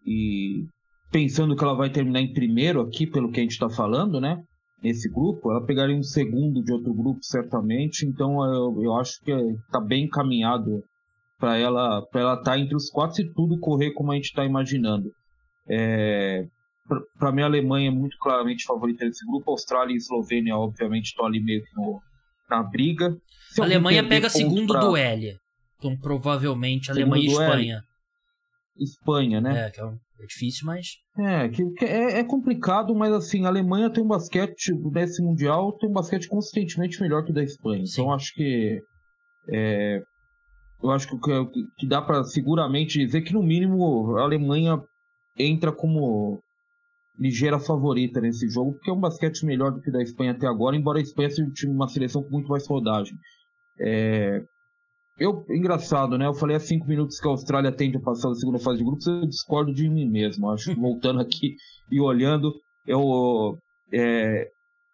E 0.04 0.64
pensando 1.12 1.56
que 1.56 1.62
ela 1.62 1.74
vai 1.74 1.90
terminar 1.90 2.20
em 2.20 2.32
primeiro 2.32 2.80
aqui, 2.80 3.06
pelo 3.06 3.30
que 3.30 3.38
a 3.38 3.42
gente 3.42 3.52
está 3.52 3.68
falando, 3.70 4.20
né? 4.20 4.42
Nesse 4.82 5.08
grupo, 5.10 5.50
ela 5.50 5.64
pegaria 5.64 5.96
um 5.96 6.02
segundo 6.02 6.62
de 6.62 6.72
outro 6.72 6.92
grupo, 6.92 7.20
certamente. 7.22 8.06
Então 8.06 8.44
eu, 8.44 8.82
eu 8.82 8.94
acho 8.96 9.20
que 9.22 9.32
está 9.32 9.80
bem 9.80 10.04
encaminhado 10.04 10.82
para 11.38 11.56
ela 11.56 12.02
para 12.06 12.20
ela 12.20 12.34
estar 12.34 12.52
tá 12.52 12.58
entre 12.58 12.76
os 12.76 12.90
quatro 12.90 13.16
se 13.16 13.32
tudo 13.34 13.58
correr 13.58 13.92
como 13.92 14.12
a 14.12 14.14
gente 14.14 14.26
está 14.26 14.44
imaginando. 14.44 15.10
É, 15.68 16.46
para 17.18 17.32
mim, 17.32 17.42
a 17.42 17.46
Alemanha 17.46 17.88
é 17.88 17.92
muito 17.92 18.16
claramente 18.18 18.64
favorita 18.64 19.04
nesse 19.04 19.26
grupo. 19.26 19.50
Austrália 19.50 19.92
e 19.92 19.96
Eslovênia, 19.96 20.56
obviamente, 20.56 21.06
estão 21.06 21.26
ali 21.26 21.42
meio 21.42 21.62
que 21.62 21.74
no, 21.74 22.00
na 22.48 22.62
briga. 22.62 23.16
Se 23.50 23.60
a 23.60 23.64
Alemanha 23.64 24.06
pega 24.06 24.28
segundo 24.30 24.72
pra... 24.72 24.80
do 24.80 24.96
L. 24.96 25.36
Então, 25.78 25.96
provavelmente, 25.96 26.90
Alemanha 26.90 27.24
e 27.24 27.26
Espanha. 27.26 27.82
Espanha, 28.78 29.40
né? 29.40 29.66
É, 29.66 29.70
que 29.70 29.80
é, 29.80 29.84
um, 29.84 29.98
é 30.20 30.26
difícil, 30.26 30.66
mas. 30.66 30.86
É, 31.18 31.48
que, 31.48 31.64
que 31.72 31.84
é, 31.84 32.20
é, 32.20 32.24
complicado, 32.24 32.94
mas 32.94 33.12
assim, 33.12 33.44
a 33.44 33.48
Alemanha 33.48 33.90
tem 33.90 34.02
um 34.02 34.08
basquete, 34.08 34.72
nesse 34.92 35.22
Mundial, 35.22 35.72
tem 35.72 35.88
um 35.88 35.92
basquete 35.92 36.28
consistentemente 36.28 37.00
melhor 37.00 37.24
que 37.24 37.30
o 37.30 37.34
da 37.34 37.42
Espanha. 37.42 37.84
Sim. 37.86 38.02
Então, 38.02 38.12
acho 38.12 38.32
que. 38.34 38.80
É, 39.52 40.02
eu 40.82 40.90
acho 40.90 41.08
que, 41.08 41.16
que 41.78 41.86
dá 41.86 42.02
para 42.02 42.24
seguramente 42.24 42.98
dizer 42.98 43.22
que, 43.22 43.32
no 43.32 43.42
mínimo, 43.42 44.16
a 44.16 44.22
Alemanha 44.22 44.80
entra 45.38 45.72
como 45.72 46.40
ligeira 47.18 47.58
favorita 47.58 48.20
nesse 48.20 48.48
jogo, 48.48 48.72
porque 48.74 48.90
é 48.90 48.92
um 48.92 49.00
basquete 49.00 49.44
melhor 49.44 49.72
do 49.72 49.80
que 49.80 49.90
da 49.90 50.02
Espanha 50.02 50.32
até 50.32 50.46
agora, 50.46 50.76
embora 50.76 50.98
a 50.98 51.02
Espanha 51.02 51.30
seja 51.30 51.50
uma 51.68 51.88
seleção 51.88 52.22
com 52.22 52.30
muito 52.30 52.48
mais 52.48 52.66
rodagem. 52.66 53.16
É... 53.80 54.42
Eu, 55.18 55.46
engraçado, 55.48 56.18
né? 56.18 56.26
Eu 56.26 56.34
falei 56.34 56.56
há 56.56 56.60
cinco 56.60 56.86
minutos 56.86 57.18
que 57.18 57.26
a 57.26 57.30
Austrália 57.30 57.72
tende 57.72 57.96
a 57.96 58.00
passar 58.00 58.28
da 58.28 58.34
segunda 58.34 58.58
fase 58.58 58.78
de 58.78 58.84
grupos, 58.84 59.06
eu 59.06 59.26
discordo 59.26 59.72
de 59.72 59.88
mim 59.88 60.06
mesmo. 60.06 60.50
Acho 60.50 60.74
voltando 60.74 61.20
aqui 61.20 61.56
e 61.90 61.98
olhando, 62.00 62.52
eu 62.86 63.58
é... 63.90 64.50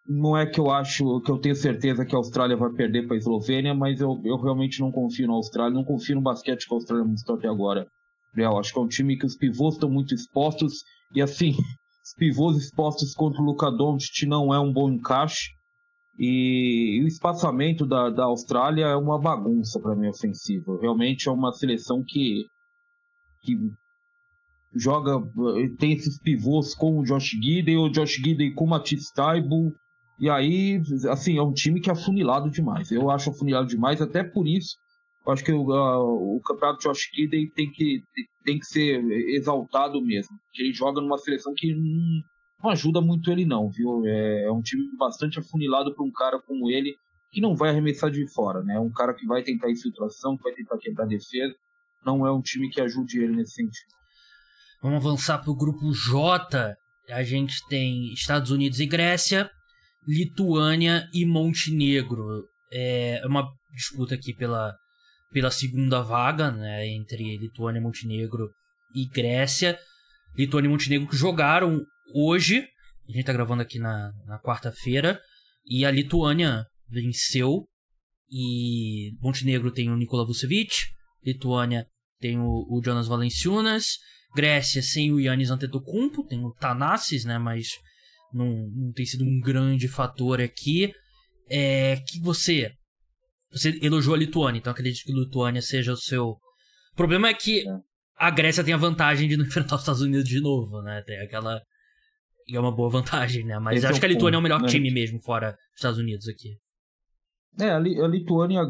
não 0.07 0.37
é 0.37 0.45
que 0.45 0.61
eu 0.61 0.71
acho 0.71 1.19
que 1.21 1.29
eu 1.29 1.37
tenho 1.37 1.55
certeza 1.55 2.05
que 2.05 2.15
a 2.15 2.17
Austrália 2.17 2.55
vai 2.55 2.71
perder 2.71 3.05
para 3.05 3.17
a 3.17 3.19
Eslovênia, 3.19 3.73
mas 3.73 3.99
eu, 3.99 4.21
eu 4.23 4.37
realmente 4.37 4.79
não 4.79 4.93
confio 4.93 5.27
na 5.27 5.33
Austrália, 5.33 5.73
não 5.73 5.83
confio 5.83 6.15
no 6.15 6.21
basquete 6.21 6.67
que 6.67 6.73
a 6.73 6.77
Austrália 6.77 7.05
mostrou 7.05 7.37
até 7.37 7.49
agora. 7.49 7.85
Real, 8.33 8.57
acho 8.57 8.71
que 8.71 8.79
é 8.79 8.81
um 8.81 8.87
time 8.87 9.17
que 9.17 9.25
os 9.25 9.35
pivôs 9.35 9.75
estão 9.75 9.89
muito 9.89 10.15
expostos 10.15 10.83
e 11.13 11.21
assim, 11.21 11.51
os 12.01 12.13
pivôs 12.17 12.57
expostos 12.57 13.13
contra 13.13 13.41
o 13.41 13.45
Luka 13.45 13.69
Doncic 13.69 14.25
não 14.25 14.53
é 14.53 14.59
um 14.59 14.71
bom 14.71 14.89
encaixe. 14.89 15.49
E, 16.17 17.01
o 17.03 17.07
espaçamento 17.07 17.85
da, 17.85 18.09
da 18.09 18.25
Austrália 18.25 18.85
é 18.85 18.95
uma 18.95 19.19
bagunça 19.19 19.79
para 19.79 19.95
mim 19.95 20.07
ofensiva. 20.07 20.77
Realmente 20.79 21.27
é 21.27 21.31
uma 21.31 21.51
seleção 21.51 22.03
que, 22.05 22.45
que 23.41 23.57
joga, 24.75 25.13
tem 25.79 25.93
esses 25.93 26.19
pivôs 26.19 26.75
com 26.75 26.99
o 26.99 27.03
Josh 27.03 27.31
Gidey, 27.31 27.77
ou 27.77 27.89
Josh 27.89 28.15
Gidey 28.15 28.53
com 28.53 28.65
o 28.65 28.69
Matisse 28.69 29.13
Taibu. 29.13 29.73
E 30.19 30.29
aí, 30.29 30.81
assim, 31.09 31.37
é 31.37 31.41
um 31.41 31.53
time 31.53 31.81
que 31.81 31.89
é 31.89 31.93
afunilado 31.93 32.49
demais. 32.49 32.91
Eu 32.91 33.09
acho 33.09 33.31
afunilado 33.31 33.67
demais, 33.67 34.01
até 34.01 34.23
por 34.23 34.47
isso 34.47 34.75
eu 35.25 35.31
acho 35.31 35.43
que 35.43 35.53
o, 35.53 35.61
o 36.35 36.41
campeonato 36.41 36.79
de 36.79 36.83
Josh 36.83 37.09
Gidey 37.13 37.49
tem 37.51 37.71
que, 37.71 38.03
tem 38.43 38.59
que 38.59 38.65
ser 38.65 39.01
exaltado 39.29 40.01
mesmo. 40.01 40.37
Ele 40.53 40.73
joga 40.73 41.01
numa 41.01 41.17
seleção 41.17 41.53
que 41.55 41.73
não 42.63 42.71
ajuda 42.71 43.01
muito 43.01 43.29
ele, 43.29 43.45
não, 43.45 43.69
viu? 43.69 44.05
É, 44.05 44.45
é 44.45 44.51
um 44.51 44.61
time 44.61 44.83
bastante 44.97 45.37
afunilado 45.37 45.93
para 45.93 46.05
um 46.05 46.11
cara 46.11 46.39
como 46.41 46.71
ele, 46.71 46.95
que 47.31 47.41
não 47.41 47.55
vai 47.55 47.71
arremessar 47.71 48.09
de 48.09 48.25
fora, 48.31 48.63
né? 48.63 48.75
É 48.75 48.79
um 48.79 48.91
cara 48.91 49.13
que 49.13 49.25
vai 49.25 49.43
tentar 49.43 49.69
infiltração, 49.69 50.37
que 50.37 50.43
vai 50.43 50.53
tentar 50.53 50.77
quebrar 50.77 51.05
defesa. 51.05 51.53
Não 52.05 52.25
é 52.25 52.31
um 52.31 52.41
time 52.41 52.69
que 52.69 52.79
ajude 52.79 53.19
ele 53.19 53.35
nesse 53.35 53.55
sentido. 53.55 53.91
Vamos 54.81 55.05
avançar 55.05 55.39
para 55.39 55.51
o 55.51 55.55
grupo 55.55 55.91
J. 55.91 56.75
A 57.09 57.23
gente 57.23 57.55
tem 57.67 58.13
Estados 58.13 58.49
Unidos 58.49 58.79
e 58.79 58.85
Grécia, 58.85 59.49
Lituânia 60.07 61.07
e 61.13 61.25
Montenegro. 61.25 62.45
É 62.71 63.21
uma 63.25 63.45
disputa 63.73 64.15
aqui 64.15 64.33
pela 64.33 64.73
pela 65.31 65.49
segunda 65.49 65.99
vaga, 66.03 66.51
né, 66.51 66.87
entre 66.87 67.37
Lituânia, 67.37 67.81
Montenegro 67.81 68.51
e 68.93 69.07
Grécia. 69.07 69.79
Lituânia 70.37 70.67
e 70.67 70.71
Montenegro 70.71 71.07
que 71.07 71.15
jogaram 71.17 71.83
hoje, 72.13 72.67
a 73.07 73.11
gente 73.11 73.25
tá 73.25 73.33
gravando 73.33 73.61
aqui 73.61 73.79
na, 73.79 74.11
na 74.25 74.39
quarta-feira, 74.39 75.19
e 75.65 75.85
a 75.85 75.91
Lituânia 75.91 76.65
venceu, 76.87 77.67
e 78.29 79.11
Montenegro 79.21 79.71
tem 79.71 79.89
o 79.89 79.95
Nikola 79.95 80.25
Vucevic, 80.25 80.87
Lituânia 81.23 81.87
tem 82.19 82.39
o, 82.39 82.65
o 82.69 82.81
Jonas 82.83 83.07
Valanciunas, 83.07 83.85
Grécia 84.35 84.81
sem 84.81 85.11
o 85.11 85.19
Yannis 85.19 85.51
Antetokounmpo, 85.51 86.25
tem 86.25 86.43
o 86.43 86.53
Tanassis, 86.53 87.23
né, 87.23 87.37
mas 87.37 87.67
não, 88.33 88.47
não 88.75 88.91
tem 88.91 89.05
sido 89.05 89.23
um 89.23 89.39
grande 89.39 89.87
fator 89.87 90.41
aqui. 90.41 90.91
É, 91.49 91.97
que 92.07 92.19
você 92.21 92.71
você 93.53 93.77
elogiou 93.83 94.15
a 94.15 94.17
Lituânia, 94.17 94.57
então 94.57 94.71
acredito 94.71 95.05
que 95.05 95.11
a 95.11 95.15
Lituânia 95.15 95.61
seja 95.61 95.93
o 95.93 95.97
seu. 95.97 96.29
O 96.29 96.95
problema 96.95 97.29
é 97.29 97.33
que 97.33 97.59
é. 97.59 97.71
a 98.17 98.31
Grécia 98.31 98.63
tem 98.63 98.73
a 98.73 98.77
vantagem 98.77 99.29
de 99.29 99.37
não 99.37 99.45
enfrentar 99.45 99.75
os 99.75 99.81
Estados 99.81 100.01
Unidos 100.01 100.27
de 100.27 100.41
novo, 100.41 100.81
né? 100.81 101.03
Tem 101.05 101.19
aquela. 101.19 101.61
E 102.47 102.55
é 102.55 102.59
uma 102.59 102.71
boa 102.71 102.89
vantagem, 102.89 103.45
né? 103.45 103.57
Mas 103.59 103.77
Esse 103.77 103.87
acho 103.87 103.97
é 103.97 103.99
que 103.99 104.05
a 104.05 104.09
Lituânia 104.09 104.37
ponto, 104.37 104.37
é 104.37 104.39
o 104.39 104.43
melhor 104.43 104.61
né? 104.61 104.67
time 104.67 104.91
mesmo, 104.91 105.19
fora 105.19 105.57
os 105.71 105.77
Estados 105.77 105.99
Unidos 105.99 106.27
aqui. 106.27 106.57
É, 107.59 107.69
a, 107.69 107.79
Lituânia, 107.79 108.61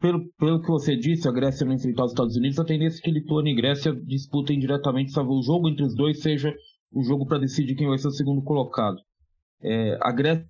pelo, 0.00 0.28
pelo 0.36 0.60
que 0.60 0.66
você 0.66 0.96
disse, 0.96 1.28
a 1.28 1.32
Grécia 1.32 1.64
não 1.64 1.74
enfrentar 1.74 2.04
os 2.04 2.10
Estados 2.10 2.36
Unidos, 2.36 2.58
a 2.58 2.64
tendência 2.64 2.98
é 2.98 3.02
que 3.02 3.10
Lituânia 3.10 3.52
e 3.52 3.54
Grécia 3.54 3.94
disputem 3.94 4.58
diretamente, 4.58 5.12
sabe? 5.12 5.28
O 5.28 5.42
jogo 5.42 5.68
entre 5.68 5.84
os 5.84 5.94
dois 5.94 6.20
seja 6.20 6.52
o 6.92 7.02
jogo 7.04 7.26
para 7.26 7.38
decidir 7.38 7.76
quem 7.76 7.88
vai 7.88 7.98
ser 7.98 8.08
o 8.08 8.12
segundo 8.12 8.42
colocado. 8.42 8.96
É, 9.62 9.96
a 10.02 10.10
Grécia 10.10 10.48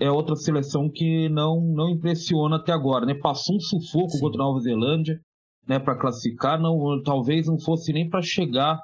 é 0.00 0.10
outra 0.10 0.34
seleção 0.34 0.90
que 0.92 1.28
não, 1.28 1.60
não 1.60 1.90
impressiona 1.90 2.56
até 2.56 2.72
agora, 2.72 3.06
né? 3.06 3.14
Passou 3.14 3.56
um 3.56 3.60
sufoco 3.60 4.10
Sim. 4.10 4.20
contra 4.20 4.42
a 4.42 4.44
Nova 4.46 4.60
Zelândia, 4.60 5.20
né, 5.68 5.78
para 5.78 5.96
classificar, 5.96 6.60
não, 6.60 7.00
talvez 7.04 7.46
não 7.46 7.58
fosse 7.60 7.92
nem 7.92 8.08
para 8.08 8.22
chegar 8.22 8.80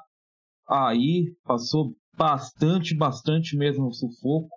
aí, 0.69 1.33
passou 1.43 1.93
bastante, 2.17 2.95
bastante 2.95 3.55
mesmo 3.55 3.87
o 3.87 3.93
sufoco. 3.93 4.49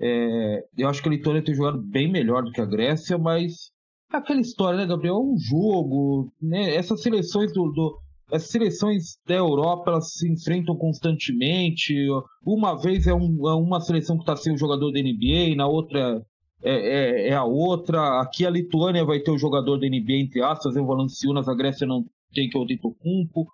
É, 0.00 0.64
eu 0.76 0.88
acho 0.88 1.02
que 1.02 1.08
a 1.08 1.12
Letônia 1.12 1.42
tem 1.42 1.54
jogado 1.54 1.80
bem 1.82 2.10
melhor 2.10 2.42
do 2.42 2.52
que 2.52 2.60
a 2.60 2.66
Grécia, 2.66 3.18
mas 3.18 3.70
é 4.12 4.16
aquela 4.16 4.40
história, 4.40 4.78
né, 4.78 4.86
Gabriel? 4.86 5.16
É 5.16 5.18
um 5.18 5.36
jogo, 5.36 6.32
né? 6.40 6.74
Essas 6.74 7.02
seleções 7.02 7.52
do, 7.52 7.70
do 7.72 7.98
as 8.30 8.48
seleções 8.48 9.18
da 9.26 9.34
Europa 9.34 9.90
elas 9.90 10.12
se 10.12 10.30
enfrentam 10.30 10.76
constantemente. 10.76 11.94
Uma 12.44 12.74
vez 12.74 13.06
é, 13.06 13.14
um, 13.14 13.48
é 13.48 13.54
uma 13.54 13.80
seleção 13.80 14.16
que 14.16 14.22
está 14.22 14.36
sem 14.36 14.52
o 14.52 14.58
jogador 14.58 14.92
da 14.92 15.00
NBA, 15.00 15.56
na 15.56 15.66
outra 15.66 16.22
é, 16.62 16.72
é, 16.72 17.28
é, 17.28 17.34
a 17.34 17.44
outra. 17.44 18.20
Aqui 18.20 18.44
a 18.44 18.50
Lituânia 18.50 19.04
vai 19.04 19.20
ter 19.20 19.30
o 19.30 19.38
jogador 19.38 19.78
da 19.78 19.88
NBA, 19.88 20.20
entre 20.20 20.42
aspas, 20.42 20.76
é 20.76 20.80
o 20.80 20.86
Valanciunas, 20.86 21.48
a 21.48 21.54
Grécia 21.54 21.86
não 21.86 22.04
tem, 22.32 22.48
que 22.48 22.56
é 22.56 22.60
o 22.60 22.66
Tetocumpo. 22.66 23.46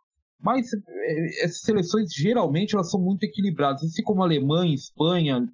Mas 0.44 0.68
é, 0.74 1.44
essas 1.44 1.62
seleções 1.62 2.12
geralmente 2.12 2.74
elas 2.74 2.90
são 2.90 3.00
muito 3.00 3.24
equilibradas, 3.24 3.83
assim 3.83 4.02
como 4.02 4.22
a 4.22 4.26
Alemanha, 4.26 4.74
Espanha, 4.74 5.48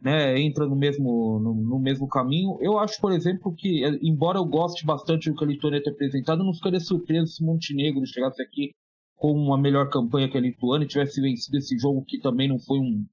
né, 0.00 0.40
entra 0.40 0.66
no 0.66 0.74
mesmo, 0.74 1.38
no, 1.38 1.54
no, 1.54 1.78
mesmo 1.78 2.08
caminho. 2.08 2.58
Eu 2.60 2.78
acho, 2.78 2.98
por 3.00 3.12
exemplo, 3.12 3.54
que, 3.54 3.84
embora 4.02 4.38
eu 4.38 4.44
goste 4.44 4.86
bastante 4.86 5.30
do 5.30 5.36
que 5.36 5.44
a 5.44 5.46
Lituânia 5.46 5.82
tem 5.82 5.92
apresentado, 5.92 6.40
eu 6.40 6.46
não 6.46 6.54
ficaria 6.54 6.80
surpreso 6.80 7.32
se 7.32 7.44
Montenegro 7.44 8.04
chegasse 8.06 8.42
aqui 8.42 8.70
com 9.14 9.32
uma 9.32 9.58
melhor 9.58 9.88
campanha 9.90 10.28
que 10.28 10.36
a 10.36 10.40
Lituânia, 10.40 10.88
tivesse 10.88 11.20
vencido 11.20 11.58
esse 11.58 11.78
jogo 11.78 12.04
que 12.04 12.18
também 12.18 12.48
não 12.48 12.58
foi 12.58 12.78
um, 12.78 13.06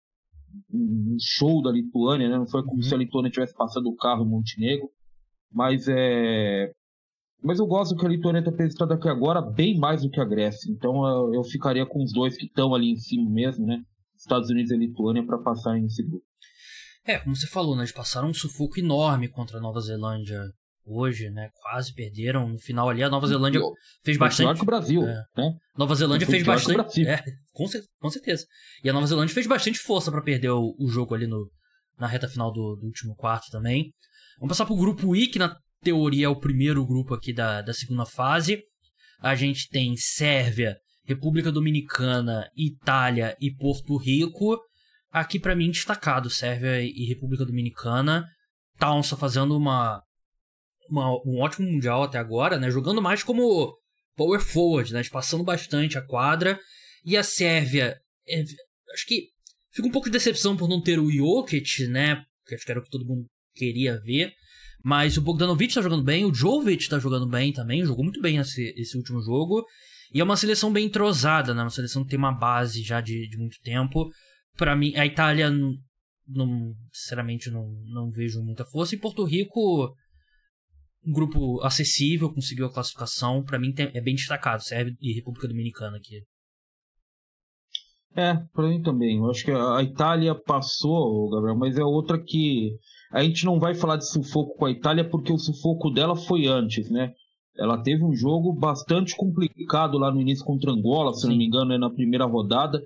um 0.73 1.17
show 1.19 1.61
da 1.61 1.71
Lituânia, 1.71 2.29
né? 2.29 2.37
não 2.37 2.47
foi 2.47 2.63
como 2.63 2.77
uhum. 2.77 2.81
se 2.81 2.95
a 2.95 2.97
Lituânia 2.97 3.29
tivesse 3.29 3.53
passado 3.53 3.87
o 3.87 3.95
carro 3.95 4.25
em 4.25 4.29
Montenegro. 4.29 4.89
Mas 5.51 5.87
é. 5.87 6.71
Mas 7.41 7.59
eu 7.59 7.65
gosto 7.65 7.95
do 7.95 7.99
que 7.99 8.05
a 8.05 8.09
Lituânia 8.09 8.39
está 8.39 8.51
apresentando 8.51 8.93
aqui 8.93 9.07
agora, 9.07 9.41
bem 9.41 9.77
mais 9.77 10.01
do 10.01 10.09
que 10.09 10.19
a 10.19 10.25
Grécia. 10.25 10.71
Então 10.71 11.05
eu, 11.07 11.35
eu 11.35 11.43
ficaria 11.43 11.85
com 11.85 12.03
os 12.03 12.11
dois 12.11 12.35
que 12.35 12.45
estão 12.45 12.73
ali 12.75 12.91
em 12.91 12.97
cima 12.97 13.29
mesmo, 13.29 13.65
né? 13.65 13.81
Estados 14.17 14.49
Unidos 14.49 14.71
e 14.71 14.77
Lituânia 14.77 15.25
para 15.25 15.37
passar 15.37 15.73
nesse 15.75 16.03
grupo. 16.03 16.25
É, 17.05 17.17
como 17.17 17.35
você 17.35 17.47
falou, 17.47 17.75
né, 17.75 17.81
eles 17.81 17.93
passaram 17.93 18.27
um 18.27 18.33
sufoco 18.33 18.79
enorme 18.79 19.29
contra 19.29 19.57
a 19.57 19.61
Nova 19.61 19.79
Zelândia 19.79 20.41
hoje, 20.85 21.29
né? 21.29 21.49
Quase 21.61 21.93
perderam 21.93 22.49
no 22.49 22.59
final 22.59 22.89
ali. 22.89 23.03
A 23.03 23.09
Nova 23.09 23.27
Zelândia 23.27 23.61
fez 24.03 24.17
bastante. 24.17 24.47
Pior 24.47 24.55
que 24.55 24.63
o 24.63 24.65
Brasil, 24.65 25.07
é. 25.07 25.23
né? 25.37 25.53
Nova 25.77 25.95
Zelândia 25.95 26.27
fez 26.27 26.43
bastante. 26.43 27.07
É, 27.07 27.23
com, 27.53 27.65
com, 27.99 28.09
certeza. 28.09 28.45
E 28.83 28.89
a 28.89 28.93
Nova 28.93 29.07
Zelândia 29.07 29.33
fez 29.33 29.47
bastante 29.47 29.79
força 29.79 30.11
para 30.11 30.21
perder 30.21 30.49
o, 30.49 30.75
o, 30.77 30.87
jogo 30.87 31.13
ali 31.13 31.27
no, 31.27 31.49
na 31.97 32.07
reta 32.07 32.27
final 32.27 32.51
do, 32.51 32.75
do, 32.75 32.85
último 32.85 33.15
quarto 33.15 33.49
também. 33.51 33.93
Vamos 34.39 34.57
passar 34.57 34.65
pro 34.65 34.75
grupo 34.75 35.15
I, 35.15 35.27
que 35.27 35.39
na 35.39 35.55
teoria 35.81 36.25
é 36.25 36.29
o 36.29 36.39
primeiro 36.39 36.85
grupo 36.85 37.13
aqui 37.13 37.33
da, 37.33 37.61
da 37.61 37.73
segunda 37.73 38.05
fase. 38.05 38.63
A 39.19 39.35
gente 39.35 39.67
tem 39.69 39.95
Sérvia, 39.97 40.77
República 41.05 41.51
Dominicana, 41.51 42.49
Itália 42.55 43.35
e 43.39 43.53
Porto 43.53 43.97
Rico 43.97 44.59
aqui 45.11 45.39
para 45.39 45.55
mim 45.55 45.71
destacado, 45.71 46.29
Sérvia 46.29 46.81
e 46.81 47.05
República 47.05 47.45
Dominicana. 47.45 48.25
Towns 48.77 49.09
fazendo 49.09 49.57
uma, 49.57 50.01
uma, 50.89 51.11
um 51.25 51.39
ótimo 51.39 51.69
mundial 51.69 52.03
até 52.03 52.17
agora, 52.17 52.57
né? 52.57 52.71
Jogando 52.71 53.01
mais 53.01 53.23
como 53.23 53.77
power 54.15 54.39
forward, 54.39 54.93
né? 54.93 55.01
Passando 55.11 55.43
bastante 55.43 55.97
a 55.97 56.01
quadra. 56.01 56.59
E 57.03 57.17
a 57.17 57.23
Sérvia, 57.23 57.97
é, 58.27 58.43
acho 58.93 59.05
que 59.05 59.27
fica 59.71 59.87
um 59.87 59.91
pouco 59.91 60.07
de 60.07 60.13
decepção 60.13 60.55
por 60.55 60.69
não 60.69 60.81
ter 60.81 60.99
o 60.99 61.11
Jokic, 61.11 61.87
né? 61.87 62.23
Porque 62.41 62.55
acho 62.55 62.65
que 62.65 62.71
era 62.71 62.79
o 62.79 62.83
que 62.83 62.89
todo 62.89 63.05
mundo 63.05 63.25
queria 63.53 63.99
ver. 63.99 64.33
Mas 64.83 65.17
o 65.17 65.21
Bogdanovic 65.21 65.73
tá 65.73 65.81
jogando 65.81 66.03
bem, 66.03 66.25
o 66.25 66.33
Jovic 66.33 66.87
tá 66.87 66.99
jogando 66.99 67.27
bem 67.27 67.51
também, 67.51 67.83
jogou 67.83 68.03
muito 68.03 68.21
bem 68.21 68.37
esse, 68.37 68.73
esse 68.77 68.97
último 68.97 69.21
jogo. 69.21 69.65
E 70.13 70.21
é 70.21 70.23
uma 70.23 70.37
seleção 70.37 70.71
bem 70.71 70.85
entrosada, 70.85 71.53
né? 71.53 71.61
Uma 71.61 71.69
seleção 71.69 72.03
que 72.03 72.09
tem 72.09 72.17
uma 72.17 72.31
base 72.31 72.81
já 72.81 73.01
de, 73.01 73.27
de 73.27 73.37
muito 73.37 73.57
tempo 73.61 74.09
para 74.59 74.75
mim, 74.75 74.93
a 74.97 75.05
Itália, 75.05 75.49
não, 76.27 76.75
sinceramente, 76.91 77.49
não, 77.49 77.65
não 77.85 78.11
vejo 78.11 78.43
muita 78.43 78.65
força. 78.65 78.93
E 78.93 78.99
Porto 78.99 79.23
Rico, 79.23 79.95
um 81.07 81.13
grupo 81.13 81.61
acessível, 81.61 82.33
conseguiu 82.33 82.65
a 82.65 82.73
classificação. 82.73 83.41
para 83.41 83.57
mim 83.57 83.73
é 83.77 84.01
bem 84.01 84.15
destacado, 84.15 84.61
serve 84.61 84.95
e 85.01 85.13
República 85.13 85.47
Dominicana 85.47 85.95
aqui. 85.95 86.21
É, 88.15 88.35
para 88.53 88.67
mim 88.67 88.81
também. 88.81 89.17
Eu 89.17 89.29
acho 89.29 89.45
que 89.45 89.51
a 89.51 89.81
Itália 89.81 90.35
passou, 90.35 91.29
Gabriel, 91.29 91.57
mas 91.57 91.77
é 91.77 91.83
outra 91.83 92.21
que 92.21 92.71
a 93.11 93.23
gente 93.23 93.45
não 93.45 93.59
vai 93.59 93.73
falar 93.73 93.97
de 93.97 94.07
sufoco 94.07 94.55
com 94.55 94.65
a 94.65 94.71
Itália 94.71 95.07
porque 95.07 95.33
o 95.33 95.37
sufoco 95.37 95.89
dela 95.89 96.15
foi 96.15 96.45
antes, 96.47 96.89
né? 96.89 97.13
Ela 97.57 97.81
teve 97.81 98.03
um 98.03 98.13
jogo 98.13 98.53
bastante 98.53 99.15
complicado 99.15 99.97
lá 99.97 100.11
no 100.11 100.21
início 100.21 100.45
contra 100.45 100.71
Angola, 100.71 101.13
se 101.13 101.21
Sim. 101.21 101.29
não 101.29 101.37
me 101.37 101.45
engano, 101.45 101.73
é 101.73 101.77
na 101.77 101.89
primeira 101.89 102.25
rodada 102.25 102.81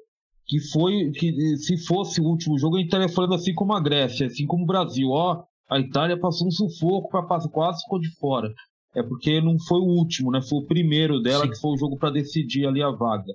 que 0.46 0.60
foi 0.60 1.12
que 1.12 1.58
se 1.58 1.78
fosse 1.86 2.20
o 2.20 2.26
último 2.26 2.58
jogo 2.58 2.76
a 2.76 2.80
gente 2.80 2.88
estaria 2.88 3.10
falando 3.10 3.36
assim 3.36 3.54
como 3.54 3.74
a 3.74 3.80
Grécia, 3.80 4.28
assim 4.28 4.46
como 4.46 4.64
o 4.64 4.68
Brasil, 4.68 5.10
ó, 5.10 5.44
a 5.70 5.80
Itália 5.80 6.20
passou 6.20 6.48
um 6.48 6.52
sufoco 6.52 7.10
para 7.10 7.24
passar, 7.24 7.50
quase 7.50 7.82
ficou 7.82 8.00
de 8.00 8.10
fora. 8.18 8.54
É 8.96 9.02
porque 9.02 9.42
não 9.42 9.58
foi 9.58 9.80
o 9.80 9.86
último, 9.86 10.32
né? 10.32 10.42
Foi 10.42 10.60
o 10.60 10.68
primeiro 10.68 11.20
dela 11.20 11.46
Sim. 11.46 11.52
que 11.52 11.60
foi 11.60 11.72
o 11.72 11.78
jogo 11.78 11.98
para 11.98 12.12
decidir 12.12 12.68
ali 12.68 12.84
a 12.84 12.92
vaga. 12.92 13.34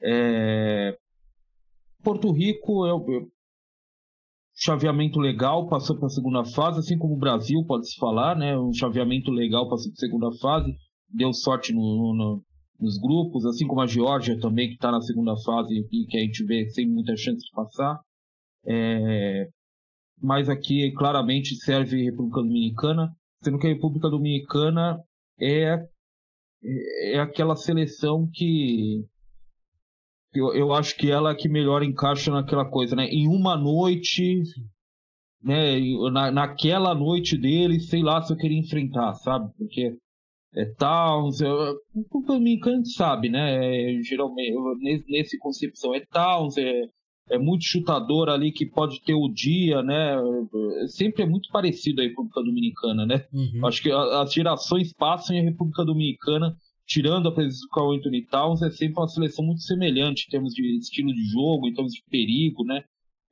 É... 0.00 0.96
Porto 2.02 2.30
Rico 2.30 2.86
é 2.86 2.92
o 2.92 3.28
chaveamento 4.54 5.18
legal, 5.18 5.68
passou 5.68 5.96
para 5.96 6.06
a 6.06 6.10
segunda 6.10 6.44
fase, 6.44 6.78
assim 6.78 6.96
como 6.96 7.14
o 7.14 7.18
Brasil, 7.18 7.64
pode 7.66 7.90
se 7.90 7.96
falar, 7.98 8.36
né? 8.36 8.56
Um 8.56 8.72
chaveamento 8.72 9.30
legal 9.30 9.68
passou 9.68 9.90
para 9.92 9.98
a 9.98 10.08
segunda 10.08 10.38
fase, 10.38 10.74
deu 11.08 11.32
sorte 11.32 11.72
no, 11.72 12.14
no, 12.14 12.42
nos 12.78 12.98
grupos, 12.98 13.44
assim 13.44 13.66
como 13.66 13.80
a 13.80 13.86
Geórgia 13.86 14.38
também, 14.38 14.68
que 14.68 14.74
está 14.74 14.92
na 14.92 15.00
segunda 15.00 15.34
fase 15.44 15.74
e 15.74 16.06
que 16.06 16.16
a 16.16 16.20
gente 16.20 16.44
vê 16.44 16.68
sem 16.70 16.88
muita 16.88 17.16
chance 17.16 17.38
de 17.38 17.50
passar. 17.52 18.00
É... 18.66 19.48
Mas 20.22 20.48
aqui 20.48 20.92
claramente 20.92 21.56
serve 21.56 22.04
República 22.04 22.40
Dominicana, 22.40 23.12
sendo 23.42 23.58
que 23.58 23.66
a 23.66 23.70
República 23.70 24.08
Dominicana 24.08 24.98
é, 25.40 25.76
é 27.12 27.18
aquela 27.18 27.56
seleção 27.56 28.28
que 28.32 29.04
eu, 30.34 30.54
eu 30.54 30.72
acho 30.72 30.96
que 30.96 31.10
ela 31.10 31.30
é 31.30 31.34
que 31.34 31.48
melhor 31.48 31.82
encaixa 31.82 32.30
naquela 32.30 32.64
coisa, 32.64 32.96
né? 32.96 33.06
Em 33.06 33.28
uma 33.28 33.56
noite, 33.56 34.42
né? 35.42 35.78
Na, 36.12 36.30
naquela 36.30 36.94
noite 36.94 37.36
dele, 37.36 37.80
sei 37.80 38.02
lá 38.02 38.22
se 38.22 38.32
eu 38.32 38.36
queria 38.36 38.58
enfrentar, 38.58 39.14
sabe? 39.14 39.50
Porque 39.56 39.96
é, 40.54 40.64
Towns, 40.76 41.40
o 41.40 42.20
Dominicano 42.20 42.86
sabe, 42.86 43.28
né? 43.28 43.96
É, 43.96 44.02
geralmente, 44.02 45.04
nesse 45.08 45.38
concepção, 45.38 45.94
é 45.94 46.00
Towns, 46.00 46.56
é, 46.56 46.88
é 47.30 47.38
muito 47.38 47.64
chutador 47.64 48.28
ali 48.28 48.52
que 48.52 48.66
pode 48.66 49.02
ter 49.02 49.14
o 49.14 49.28
dia, 49.28 49.82
né? 49.82 50.16
Sempre 50.88 51.22
é 51.22 51.26
muito 51.26 51.48
parecido 51.50 52.00
a 52.00 52.04
República 52.04 52.42
Dominicana, 52.42 53.06
né? 53.06 53.26
Uhum. 53.32 53.66
Acho 53.66 53.82
que 53.82 53.90
as 53.90 54.32
gerações 54.32 54.92
passam 54.92 55.34
e 55.34 55.40
a 55.40 55.42
República 55.42 55.84
Dominicana, 55.84 56.56
tirando 56.86 57.28
a 57.28 57.32
presença 57.32 57.60
do 57.60 57.68
Carl 57.68 57.92
Anthony 57.92 58.26
Towns, 58.26 58.62
é 58.62 58.70
sempre 58.70 59.00
uma 59.00 59.08
seleção 59.08 59.44
muito 59.44 59.62
semelhante 59.62 60.26
em 60.26 60.30
termos 60.30 60.52
de 60.54 60.78
estilo 60.78 61.12
de 61.12 61.24
jogo, 61.30 61.66
em 61.66 61.74
termos 61.74 61.92
de 61.92 62.02
perigo, 62.10 62.64
né? 62.64 62.84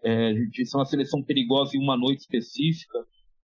É, 0.02 0.32
de 0.32 0.66
ser 0.66 0.76
uma 0.76 0.84
seleção 0.84 1.22
perigosa 1.22 1.76
em 1.76 1.80
uma 1.80 1.96
noite 1.96 2.20
específica. 2.20 2.98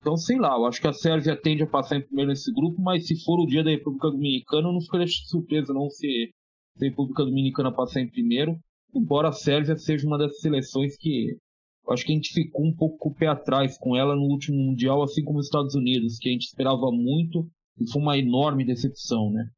Então, 0.01 0.17
sei 0.17 0.37
lá, 0.37 0.57
eu 0.57 0.67
acho 0.67 0.81
que 0.81 0.89
a 0.89 0.93
Sérvia 0.93 1.37
tende 1.37 1.63
a 1.63 1.67
passar 1.67 1.97
em 1.97 2.03
primeiro 2.03 2.31
nesse 2.31 2.53
grupo, 2.53 2.81
mas 2.83 3.07
se 3.07 3.23
for 3.25 3.39
o 3.39 3.47
dia 3.47 3.63
da 3.63 3.71
República 3.71 4.11
Dominicana, 4.11 4.69
eu 4.69 4.73
não 4.73 4.81
ficaria 4.81 5.07
surpreso 5.07 5.73
não 5.73 5.89
se, 5.89 6.33
a 6.81 6.85
República 6.85 7.25
Dominicana 7.25 7.71
passar 7.71 8.01
em 8.01 8.11
primeiro, 8.11 8.59
embora 8.93 9.29
a 9.29 9.33
Sérvia 9.33 9.77
seja 9.77 10.07
uma 10.07 10.19
das 10.19 10.41
seleções 10.41 10.97
que 10.97 11.37
acho 11.89 12.05
que 12.05 12.13
a 12.13 12.15
gente 12.15 12.33
ficou 12.33 12.65
um 12.65 12.75
pouco 12.75 12.97
com 12.99 13.09
o 13.11 13.15
pé 13.15 13.27
atrás 13.27 13.77
com 13.79 13.97
ela 13.97 14.15
no 14.15 14.23
último 14.23 14.57
Mundial, 14.57 15.03
assim 15.03 15.23
como 15.23 15.39
os 15.39 15.47
Estados 15.47 15.75
Unidos, 15.75 16.19
que 16.19 16.29
a 16.29 16.33
gente 16.33 16.47
esperava 16.47 16.91
muito 16.91 17.49
e 17.79 17.91
foi 17.91 18.01
uma 18.01 18.19
enorme 18.19 18.65
decepção, 18.65 19.31
né? 19.31 19.49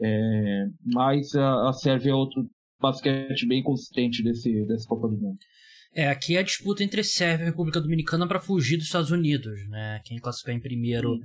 É, 0.00 0.66
mas 0.84 1.34
a, 1.34 1.68
a 1.68 1.72
Sérvia 1.72 2.10
é 2.10 2.14
outro 2.14 2.48
basquete 2.80 3.46
bem 3.46 3.62
consistente 3.62 4.22
desse, 4.22 4.64
dessa 4.66 4.86
Copa 4.88 5.08
do 5.08 5.16
Mundo. 5.16 5.38
É, 5.94 6.08
aqui 6.08 6.36
é 6.36 6.40
a 6.40 6.42
disputa 6.42 6.82
entre 6.82 7.04
Sérvia 7.04 7.44
e 7.44 7.48
República 7.48 7.80
Dominicana 7.80 8.26
para 8.26 8.40
fugir 8.40 8.76
dos 8.76 8.86
Estados 8.86 9.10
Unidos, 9.10 9.60
né? 9.68 10.00
Quem 10.04 10.18
classificar 10.18 10.54
em 10.54 10.60
primeiro 10.60 11.18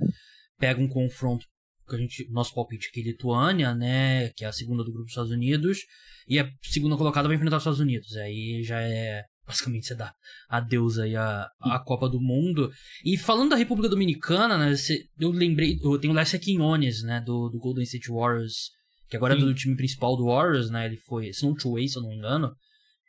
pega 0.60 0.82
um 0.82 0.90
confronto 0.90 1.46
que 1.88 1.96
a 1.96 2.00
gente, 2.00 2.30
nosso 2.32 2.54
palpite 2.54 2.90
aqui, 2.90 3.02
Lituânia, 3.02 3.74
né, 3.74 4.30
que 4.36 4.44
é 4.44 4.48
a 4.48 4.52
segunda 4.52 4.84
do 4.84 4.92
grupo 4.92 5.06
dos 5.06 5.12
Estados 5.12 5.32
Unidos, 5.32 5.80
e 6.28 6.38
a 6.38 6.50
segunda 6.62 6.98
colocada 6.98 7.28
vai 7.28 7.38
enfrentar 7.38 7.58
os 7.58 7.62
Estados 7.62 7.80
Unidos. 7.80 8.16
Aí 8.18 8.62
já 8.64 8.82
é 8.82 9.24
basicamente 9.48 9.88
você 9.88 9.96
dá 9.96 10.14
adeus 10.50 11.00
aí 11.00 11.16
à, 11.16 11.48
à 11.62 11.80
Copa 11.80 12.10
do 12.10 12.20
Mundo. 12.20 12.70
E 13.04 13.18
falando 13.18 13.52
da 13.52 13.56
República 13.56 13.88
Dominicana, 13.88 14.58
né, 14.58 14.76
eu 15.20 15.32
lembrei, 15.32 15.80
eu 15.82 15.98
tenho 15.98 16.14
o 16.14 16.16
Lester 16.16 16.40
Quinones, 16.40 17.02
né, 17.04 17.22
do, 17.22 17.50
do 17.50 17.58
Golden 17.58 17.84
State 17.86 18.12
Warriors, 18.12 18.72
que 19.10 19.16
agora 19.16 19.36
Sim. 19.36 19.42
é 19.42 19.46
do 19.46 19.56
time 19.56 19.76
principal 19.78 20.18
do 20.18 20.26
Warriors, 20.26 20.70
né, 20.70 20.86
ele 20.86 20.98
foi, 20.98 21.32
se 21.32 21.44
não 21.44 21.56
two-way, 21.56 21.88
se 21.88 21.98
eu 21.98 22.02
não 22.02 22.10
me 22.10 22.18
engano, 22.18 22.54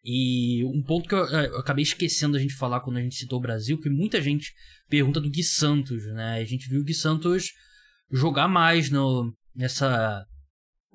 E 0.04 0.64
um 0.64 0.80
ponto 0.82 1.08
que 1.08 1.14
eu, 1.14 1.26
é, 1.26 1.48
eu, 1.48 1.58
acabei 1.58 1.82
esquecendo 1.82 2.36
a 2.36 2.40
gente 2.40 2.54
falar 2.54 2.80
quando 2.80 2.98
a 2.98 3.02
gente 3.02 3.16
citou 3.16 3.40
o 3.40 3.42
Brasil, 3.42 3.80
que 3.80 3.90
muita 3.90 4.22
gente 4.22 4.52
pergunta 4.88 5.20
do 5.20 5.28
Gui 5.28 5.42
Santos, 5.42 6.04
né? 6.14 6.38
A 6.38 6.44
gente 6.44 6.68
viu 6.68 6.80
o 6.80 6.84
Gui 6.84 6.94
Santos 6.94 7.52
jogar 8.10 8.48
mais 8.48 8.90
no, 8.90 9.34
nessa, 9.54 10.24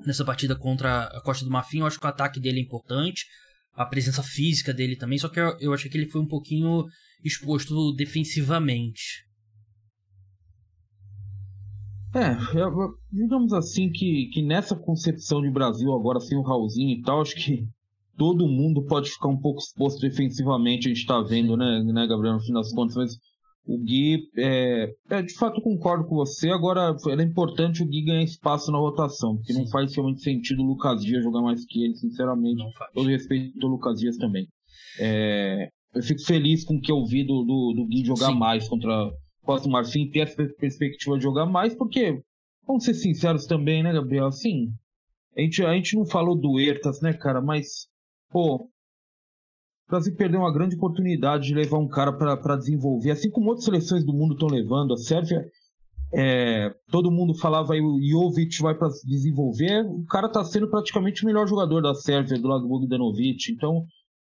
nessa 0.05 0.23
partida 0.23 0.55
contra 0.55 1.03
a 1.03 1.21
Costa 1.21 1.43
do 1.45 1.51
Marfim. 1.51 1.79
Eu 1.79 1.85
acho 1.85 1.99
que 1.99 2.05
o 2.05 2.09
ataque 2.09 2.39
dele 2.39 2.59
é 2.59 2.63
importante, 2.63 3.25
a 3.73 3.85
presença 3.85 4.21
física 4.21 4.73
dele 4.73 4.95
também, 4.95 5.17
só 5.17 5.29
que 5.29 5.39
eu, 5.39 5.57
eu 5.59 5.73
achei 5.73 5.89
que 5.89 5.97
ele 5.97 6.09
foi 6.09 6.21
um 6.21 6.27
pouquinho 6.27 6.85
exposto 7.23 7.93
defensivamente. 7.93 9.25
É, 12.15 12.37
digamos 13.11 13.53
assim 13.53 13.89
que, 13.89 14.29
que 14.31 14.43
nessa 14.43 14.75
concepção 14.75 15.41
de 15.41 15.49
Brasil 15.49 15.91
agora 15.91 16.19
sem 16.19 16.37
o 16.37 16.43
Raulzinho 16.43 16.91
e 16.91 17.01
tal, 17.01 17.21
acho 17.21 17.35
que 17.35 17.67
todo 18.15 18.47
mundo 18.47 18.85
pode 18.85 19.09
ficar 19.09 19.29
um 19.29 19.39
pouco 19.39 19.59
exposto 19.59 19.99
defensivamente, 19.99 20.87
a 20.87 20.89
gente 20.89 21.01
está 21.01 21.19
vendo, 21.21 21.57
né, 21.57 21.81
né, 21.83 22.05
Gabriel, 22.05 22.35
no 22.35 22.39
fim 22.39 22.53
das 22.53 22.71
contas, 22.71 22.95
mas 22.95 23.17
o 23.65 23.77
Gui, 23.77 24.29
é, 24.37 24.93
é, 25.09 25.21
de 25.21 25.33
fato 25.35 25.61
concordo 25.61 26.05
com 26.05 26.15
você, 26.15 26.49
agora 26.49 26.95
era 27.09 27.23
importante 27.23 27.81
o 27.81 27.87
Gui 27.87 28.03
ganhar 28.03 28.23
espaço 28.23 28.71
na 28.71 28.77
rotação, 28.77 29.37
porque 29.37 29.53
Sim. 29.53 29.61
não 29.61 29.67
faz 29.67 29.95
realmente 29.95 30.21
sentido 30.21 30.61
o 30.61 30.65
Lucas 30.65 31.01
Dias 31.01 31.23
jogar 31.23 31.41
mais 31.41 31.65
que 31.65 31.83
ele, 31.83 31.95
sinceramente, 31.95 32.61
todo 32.93 33.07
respeito 33.07 33.65
ao 33.65 33.71
Lucas 33.71 33.99
Dias 33.99 34.17
também. 34.17 34.47
É, 34.99 35.69
eu 35.95 36.03
fico 36.03 36.21
feliz 36.21 36.65
com 36.65 36.75
o 36.75 36.81
que 36.81 36.91
eu 36.91 37.05
vi 37.05 37.23
do, 37.23 37.43
do, 37.43 37.73
do 37.75 37.87
Gui 37.87 38.03
jogar 38.03 38.31
Sim. 38.31 38.37
mais 38.37 38.67
contra 38.67 39.09
Costa 39.43 39.69
Marfim, 39.69 40.09
ter 40.09 40.19
essa 40.19 40.35
perspectiva 40.35 41.17
de 41.17 41.23
jogar 41.23 41.45
mais, 41.45 41.73
porque, 41.73 42.21
vamos 42.67 42.83
ser 42.83 42.93
sinceros 42.93 43.45
também, 43.45 43.81
né, 43.81 43.93
Gabriel, 43.93 44.27
assim, 44.27 44.73
a 45.37 45.41
gente, 45.41 45.63
a 45.63 45.73
gente 45.73 45.95
não 45.95 46.05
falou 46.05 46.35
do 46.35 46.59
Ertas, 46.59 47.01
né, 47.01 47.13
cara, 47.13 47.41
mas 47.41 47.87
pô, 48.29 48.55
o 48.55 48.69
Brasil 49.93 50.15
perdeu 50.15 50.39
uma 50.39 50.51
grande 50.51 50.75
oportunidade 50.75 51.45
de 51.45 51.53
levar 51.53 51.77
um 51.77 51.87
cara 51.87 52.11
para 52.11 52.55
desenvolver, 52.55 53.11
assim 53.11 53.29
como 53.29 53.49
outras 53.49 53.65
seleções 53.65 54.03
do 54.03 54.11
mundo 54.11 54.33
estão 54.33 54.47
levando. 54.47 54.91
A 54.91 54.97
Sérvia, 54.97 55.45
é, 56.11 56.73
todo 56.89 57.11
mundo 57.11 57.35
falava 57.35 57.73
aí 57.73 57.79
o 57.79 57.99
Jovic 58.01 58.59
vai 58.59 58.73
para 58.73 58.89
desenvolver, 59.05 59.85
o 59.85 60.03
cara 60.05 60.25
está 60.25 60.43
sendo 60.43 60.67
praticamente 60.67 61.21
o 61.21 61.27
melhor 61.27 61.47
jogador 61.47 61.79
da 61.79 61.93
Sérvia 61.93 62.39
do 62.39 62.47
lado 62.47 62.63
do 62.63 62.69
Bogdanovic. 62.69 63.51
Então, 63.51 63.85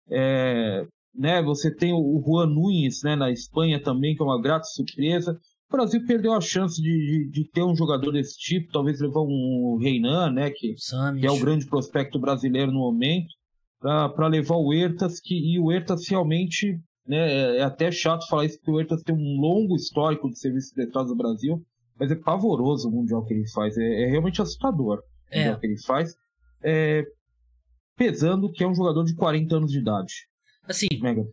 é, 0.07 0.85
né, 1.15 1.41
você 1.41 1.73
tem 1.73 1.91
o 1.93 2.23
Juan 2.23 2.45
Nunes 2.45 3.01
né, 3.03 3.15
na 3.15 3.31
Espanha 3.31 3.81
também, 3.81 4.15
que 4.15 4.21
é 4.21 4.25
uma 4.25 4.39
grata 4.39 4.65
surpresa. 4.65 5.35
O 5.67 5.75
Brasil 5.75 6.05
perdeu 6.05 6.33
a 6.33 6.41
chance 6.41 6.79
de, 6.79 6.91
de, 6.91 7.29
de, 7.31 7.49
ter 7.49 7.63
um 7.63 7.75
jogador 7.75 8.11
desse 8.11 8.37
tipo, 8.37 8.71
talvez 8.71 9.01
levar 9.01 9.21
um 9.21 9.79
Reinan, 9.81 10.31
né, 10.31 10.51
que, 10.51 10.75
que, 10.75 11.25
é 11.25 11.31
o 11.31 11.39
grande 11.39 11.65
prospecto 11.65 12.19
brasileiro 12.19 12.71
no 12.71 12.81
momento 12.81 13.33
para 13.79 14.27
levar 14.27 14.55
o 14.55 14.73
Ertas, 14.73 15.19
que, 15.19 15.35
e 15.35 15.59
o 15.59 15.71
Ertas 15.71 16.07
realmente, 16.07 16.79
né, 17.07 17.17
é, 17.17 17.57
é 17.57 17.63
até 17.63 17.91
chato 17.91 18.27
falar 18.27 18.45
isso, 18.45 18.57
porque 18.57 18.71
o 18.71 18.79
Ertas 18.79 19.03
tem 19.03 19.15
um 19.15 19.39
longo 19.39 19.75
histórico 19.75 20.29
de 20.29 20.39
serviços 20.39 20.73
prestados 20.73 21.11
no 21.11 21.17
Brasil, 21.17 21.63
mas 21.99 22.11
é 22.11 22.15
pavoroso 22.15 22.89
o 22.89 22.91
Mundial 22.91 23.23
que 23.25 23.33
ele 23.33 23.47
faz, 23.49 23.77
é, 23.77 24.03
é 24.03 24.05
realmente 24.07 24.41
assustador 24.41 24.99
o 24.99 25.03
é. 25.31 25.39
Mundial 25.39 25.59
que 25.59 25.67
ele 25.67 25.81
faz, 25.81 26.15
é, 26.63 27.03
pesando 27.95 28.51
que 28.51 28.63
é 28.63 28.67
um 28.67 28.75
jogador 28.75 29.03
de 29.03 29.15
40 29.15 29.55
anos 29.55 29.71
de 29.71 29.79
idade. 29.79 30.13
Assim, 30.67 30.87
Mega 31.01 31.23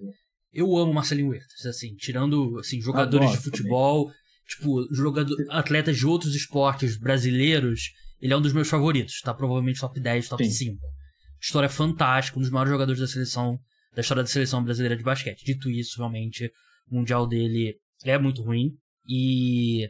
eu 0.52 0.76
amo 0.76 0.92
Marcelinho 0.92 1.31
Huertas, 1.31 1.64
assim, 1.64 1.94
tirando 1.94 2.59
assim, 2.59 2.78
jogadores 2.78 3.31
de 3.31 3.38
futebol, 3.38 4.05
também. 4.05 4.16
tipo, 4.46 4.94
jogador, 4.94 5.35
atletas 5.48 5.96
de 5.96 6.07
outros 6.07 6.35
esportes 6.35 6.98
brasileiros, 6.98 7.92
ele 8.20 8.35
é 8.35 8.37
um 8.37 8.42
dos 8.42 8.52
meus 8.52 8.68
favoritos, 8.68 9.22
tá 9.22 9.33
provavelmente 9.33 9.81
top 9.81 9.98
10, 9.98 10.28
top 10.28 10.44
Sim. 10.44 10.66
5 10.66 11.02
história 11.42 11.68
fantástica, 11.68 12.38
um 12.38 12.42
dos 12.42 12.50
maiores 12.50 12.70
jogadores 12.70 13.00
da 13.00 13.07
seleção, 13.07 13.59
da 13.94 14.00
história 14.00 14.22
da 14.22 14.28
seleção 14.28 14.62
brasileira 14.62 14.96
de 14.96 15.02
basquete. 15.02 15.44
Dito 15.44 15.68
isso, 15.68 15.98
realmente, 15.98 16.50
o 16.88 16.94
mundial 16.94 17.26
dele 17.26 17.74
é 18.05 18.16
muito 18.16 18.42
ruim. 18.42 18.70
E 19.09 19.88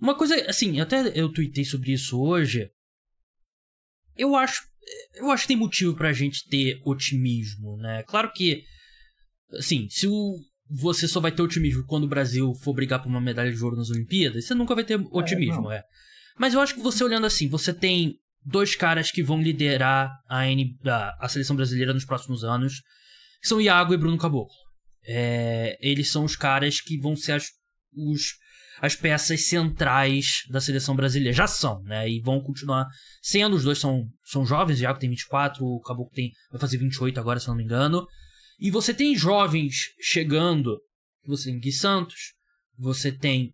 uma 0.00 0.14
coisa, 0.14 0.36
assim, 0.48 0.80
até 0.80 1.12
eu 1.18 1.32
tuitei 1.32 1.64
sobre 1.64 1.92
isso 1.92 2.20
hoje. 2.20 2.70
Eu 4.16 4.36
acho, 4.36 4.62
eu 5.14 5.30
acho 5.30 5.42
que 5.42 5.48
tem 5.48 5.56
motivo 5.56 5.94
pra 5.96 6.12
gente 6.12 6.48
ter 6.48 6.80
otimismo, 6.84 7.76
né? 7.78 8.04
Claro 8.04 8.32
que, 8.32 8.62
assim, 9.58 9.88
se 9.90 10.06
o, 10.06 10.38
você 10.70 11.08
só 11.08 11.20
vai 11.20 11.32
ter 11.32 11.42
otimismo 11.42 11.84
quando 11.84 12.04
o 12.04 12.08
Brasil 12.08 12.54
for 12.62 12.72
brigar 12.72 13.02
por 13.02 13.08
uma 13.08 13.20
medalha 13.20 13.52
de 13.52 13.62
ouro 13.62 13.76
nas 13.76 13.90
Olimpíadas, 13.90 14.46
você 14.46 14.54
nunca 14.54 14.74
vai 14.74 14.84
ter 14.84 14.98
é, 14.98 15.04
otimismo, 15.10 15.70
é. 15.70 15.78
é. 15.78 15.82
Mas 16.38 16.54
eu 16.54 16.60
acho 16.60 16.74
que 16.74 16.80
você 16.80 17.02
olhando 17.02 17.26
assim, 17.26 17.48
você 17.48 17.74
tem 17.74 18.18
dois 18.46 18.76
caras 18.76 19.10
que 19.10 19.22
vão 19.22 19.42
liderar 19.42 20.10
a, 20.28 20.48
N, 20.48 20.78
a, 20.86 21.24
a 21.24 21.28
seleção 21.28 21.56
brasileira 21.56 21.92
nos 21.92 22.04
próximos 22.04 22.44
anos, 22.44 22.80
que 23.42 23.48
são 23.48 23.60
Iago 23.60 23.92
e 23.92 23.96
Bruno 23.98 24.16
Caboclo. 24.16 24.54
É, 25.04 25.76
eles 25.80 26.10
são 26.10 26.24
os 26.24 26.36
caras 26.36 26.80
que 26.80 26.98
vão 26.98 27.16
ser 27.16 27.32
as, 27.32 27.46
os, 27.92 28.34
as 28.80 28.94
peças 28.94 29.46
centrais 29.46 30.42
da 30.48 30.60
seleção 30.60 30.94
brasileira. 30.94 31.36
Já 31.36 31.46
são, 31.46 31.82
né? 31.82 32.08
E 32.08 32.20
vão 32.20 32.40
continuar 32.40 32.86
sendo. 33.20 33.56
Os 33.56 33.64
dois 33.64 33.78
são, 33.78 34.04
são 34.24 34.46
jovens. 34.46 34.78
O 34.78 34.82
Iago 34.82 34.98
tem 34.98 35.10
24, 35.10 35.64
o 35.64 35.80
Caboclo 35.80 36.12
tem, 36.14 36.30
vai 36.50 36.60
fazer 36.60 36.78
28 36.78 37.18
agora, 37.18 37.40
se 37.40 37.48
não 37.48 37.56
me 37.56 37.64
engano. 37.64 38.06
E 38.58 38.70
você 38.70 38.94
tem 38.94 39.16
jovens 39.16 39.92
chegando. 40.00 40.80
Você 41.26 41.50
tem 41.50 41.58
Gui 41.58 41.72
Santos, 41.72 42.34
você 42.78 43.10
tem 43.10 43.52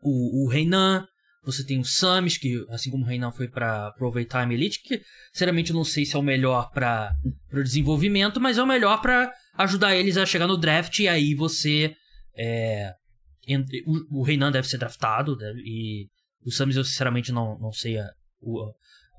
o, 0.00 0.44
o 0.44 0.48
Reinan, 0.48 1.06
você 1.46 1.64
tem 1.64 1.78
o 1.78 1.84
Samis, 1.84 2.36
que 2.36 2.66
assim 2.70 2.90
como 2.90 3.04
o 3.04 3.06
Reinan 3.06 3.30
foi 3.30 3.46
para 3.46 3.94
o 4.00 4.04
Overtime 4.04 4.52
Elite, 4.52 4.82
que 4.82 5.00
sinceramente 5.32 5.70
eu 5.70 5.76
não 5.76 5.84
sei 5.84 6.04
se 6.04 6.16
é 6.16 6.18
o 6.18 6.22
melhor 6.22 6.70
para 6.72 7.14
o 7.52 7.62
desenvolvimento, 7.62 8.40
mas 8.40 8.58
é 8.58 8.62
o 8.62 8.66
melhor 8.66 9.00
para 9.00 9.32
ajudar 9.56 9.94
eles 9.94 10.16
a 10.16 10.26
chegar 10.26 10.48
no 10.48 10.56
draft 10.58 10.98
e 10.98 11.08
aí 11.08 11.34
você. 11.34 11.94
É, 12.36 12.92
entre, 13.46 13.82
o, 13.86 14.20
o 14.20 14.22
Reinan 14.24 14.50
deve 14.50 14.68
ser 14.68 14.76
draftado, 14.76 15.36
deve, 15.36 15.60
e 15.60 16.08
o 16.44 16.50
Samis 16.50 16.76
eu 16.76 16.84
sinceramente 16.84 17.30
não, 17.30 17.56
não 17.60 17.72
sei 17.72 17.96
a, 17.96 18.10
o, 18.40 18.66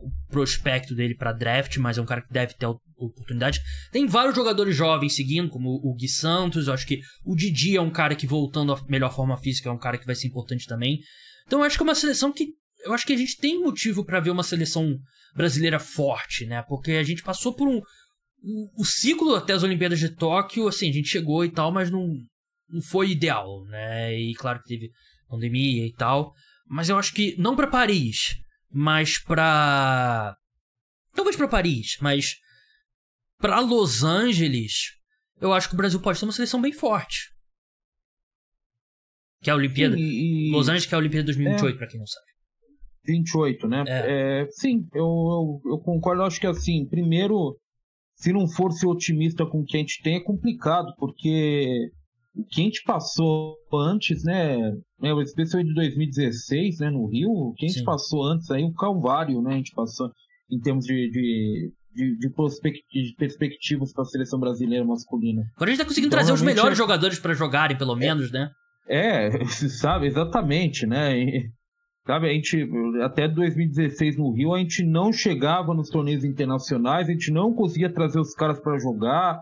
o 0.02 0.12
prospecto 0.30 0.94
dele 0.94 1.16
para 1.16 1.32
draft, 1.32 1.78
mas 1.78 1.98
é 1.98 2.02
um 2.02 2.06
cara 2.06 2.22
que 2.22 2.32
deve 2.32 2.54
ter 2.56 2.68
oportunidade. 2.98 3.62
Tem 3.92 4.06
vários 4.06 4.36
jogadores 4.36 4.76
jovens 4.76 5.16
seguindo, 5.16 5.50
como 5.50 5.70
o 5.70 5.96
Gui 5.96 6.10
Santos, 6.10 6.68
eu 6.68 6.74
acho 6.74 6.86
que 6.86 7.00
o 7.24 7.36
Didi 7.36 7.78
é 7.78 7.82
um 7.82 7.90
cara 7.90 8.16
que 8.16 8.28
voltando 8.28 8.74
à 8.74 8.86
melhor 8.88 9.14
forma 9.14 9.38
física 9.38 9.70
é 9.70 9.72
um 9.72 9.80
cara 9.80 9.98
que 9.98 10.06
vai 10.06 10.16
ser 10.16 10.28
importante 10.28 10.68
também. 10.68 11.00
Então 11.48 11.60
eu 11.60 11.66
acho 11.66 11.78
que 11.78 11.84
é 11.84 11.86
uma 11.86 11.96
seleção 11.96 12.32
que. 12.32 12.50
Eu 12.84 12.94
acho 12.94 13.08
que 13.08 13.14
a 13.14 13.18
gente 13.18 13.38
tem 13.38 13.60
motivo 13.60 14.06
para 14.06 14.20
ver 14.20 14.30
uma 14.30 14.44
seleção 14.44 15.00
brasileira 15.34 15.80
forte, 15.80 16.46
né? 16.46 16.62
Porque 16.68 16.92
a 16.92 17.04
gente 17.04 17.24
passou 17.24 17.54
por 17.54 17.68
um. 17.68 17.82
O, 18.78 18.86
ciclo 18.86 19.34
até 19.34 19.54
as 19.54 19.64
Olimpíadas 19.64 20.00
de 20.00 20.10
Tóquio, 20.10 20.68
assim, 20.68 20.90
a 20.90 20.94
gente 20.94 21.08
chegou 21.08 21.44
e 21.44 21.50
tal, 21.50 21.72
mas 21.72 21.90
não, 21.90 22.08
não 22.70 22.82
foi 22.82 23.10
ideal, 23.10 23.64
né? 23.66 24.18
E 24.18 24.36
claro 24.36 24.62
que 24.62 24.68
teve 24.68 24.92
pandemia 25.28 25.88
e 25.88 25.94
tal. 25.94 26.34
Mas 26.68 26.90
eu 26.90 26.98
acho 26.98 27.14
que 27.14 27.36
não 27.38 27.56
para 27.56 27.68
Paris, 27.68 28.36
mas 28.70 29.18
para 29.18 30.36
talvez 31.16 31.36
para 31.36 31.48
Paris, 31.48 31.98
mas 32.00 32.36
para 33.40 33.60
Los 33.60 34.04
Angeles, 34.04 34.92
eu 35.42 35.54
acho 35.54 35.70
que 35.70 35.74
o 35.74 35.78
Brasil 35.78 36.00
pode 36.00 36.20
ter 36.20 36.26
uma 36.26 36.32
seleção 36.32 36.62
bem 36.62 36.74
forte. 36.74 37.32
Que 39.42 39.50
é 39.50 39.54
a 39.54 39.56
Olimpíada. 39.56 39.96
Sim, 39.96 40.02
e... 40.02 40.52
Los 40.52 40.68
Angeles, 40.68 40.86
que 40.86 40.94
é 40.94 40.98
a 40.98 41.00
Olimpíada 41.00 41.26
2028, 41.26 41.76
é... 41.76 41.78
para 41.78 41.88
quem 41.88 42.00
não 42.00 42.08
sabe. 42.08 42.26
28, 43.06 43.68
né? 43.68 43.84
É. 43.88 44.42
É, 44.42 44.48
sim, 44.52 44.86
eu, 44.94 45.06
eu, 45.06 45.72
eu, 45.72 45.78
concordo. 45.80 46.24
Acho 46.24 46.40
que 46.40 46.48
assim, 46.48 46.86
primeiro, 46.86 47.58
se 48.16 48.34
não 48.34 48.48
for 48.48 48.72
ser 48.72 48.88
otimista 48.88 49.46
com 49.46 49.62
o 49.62 49.66
que 49.66 49.78
a 49.78 49.80
gente 49.80 50.02
tem, 50.04 50.16
é 50.16 50.24
complicado, 50.24 50.94
porque 50.98 51.90
o 52.36 52.44
que 52.44 52.62
a 52.62 52.64
gente 52.66 52.84
passou 52.84 53.56
antes, 53.74 54.24
né? 54.24 54.58
né 55.00 55.14
especialmente 55.24 55.70
de 55.70 55.76
2016, 55.76 56.80
né, 56.80 56.90
no 56.90 57.08
Rio, 57.08 57.30
o 57.30 57.54
que 57.54 57.66
a 57.66 57.70
gente 57.70 57.80
sim. 57.80 57.86
passou 57.86 58.26
antes 58.26 58.52
aí, 58.52 58.64
o 58.64 58.74
Calvário, 58.74 59.42
né? 59.42 59.54
A 59.54 59.58
gente 59.58 59.74
passou 59.74 60.12
em 60.52 60.60
termos 60.60 60.86
de, 60.86 61.10
de 61.10 61.72
de, 61.98 62.16
de, 62.16 62.30
de 62.30 63.16
perspectivas 63.16 63.92
para 63.92 64.04
a 64.04 64.06
seleção 64.06 64.40
brasileira 64.40 64.86
masculina. 64.86 65.42
Agora 65.56 65.72
a 65.72 65.74
gente 65.74 65.82
está 65.82 65.86
conseguindo 65.86 66.08
então, 66.08 66.20
trazer 66.20 66.32
os 66.32 66.44
melhores 66.44 66.74
é... 66.74 66.76
jogadores 66.76 67.20
para 67.20 67.34
jogarem, 67.34 67.76
pelo 67.76 67.96
menos, 67.96 68.30
é, 68.30 68.34
né? 68.34 68.52
É, 68.88 69.30
sabe, 69.70 70.08
exatamente, 70.08 70.86
né? 70.86 71.18
E, 71.18 71.50
sabe, 72.06 72.30
a 72.30 72.34
gente, 72.34 72.68
até 73.04 73.28
2016 73.28 74.18
no 74.18 74.32
Rio, 74.32 74.54
a 74.54 74.60
gente 74.60 74.84
não 74.84 75.12
chegava 75.12 75.74
nos 75.74 75.90
torneios 75.90 76.24
internacionais, 76.24 77.10
a 77.10 77.12
gente 77.12 77.32
não 77.32 77.54
conseguia 77.54 77.92
trazer 77.92 78.20
os 78.20 78.34
caras 78.34 78.60
para 78.60 78.80
jogar. 78.80 79.42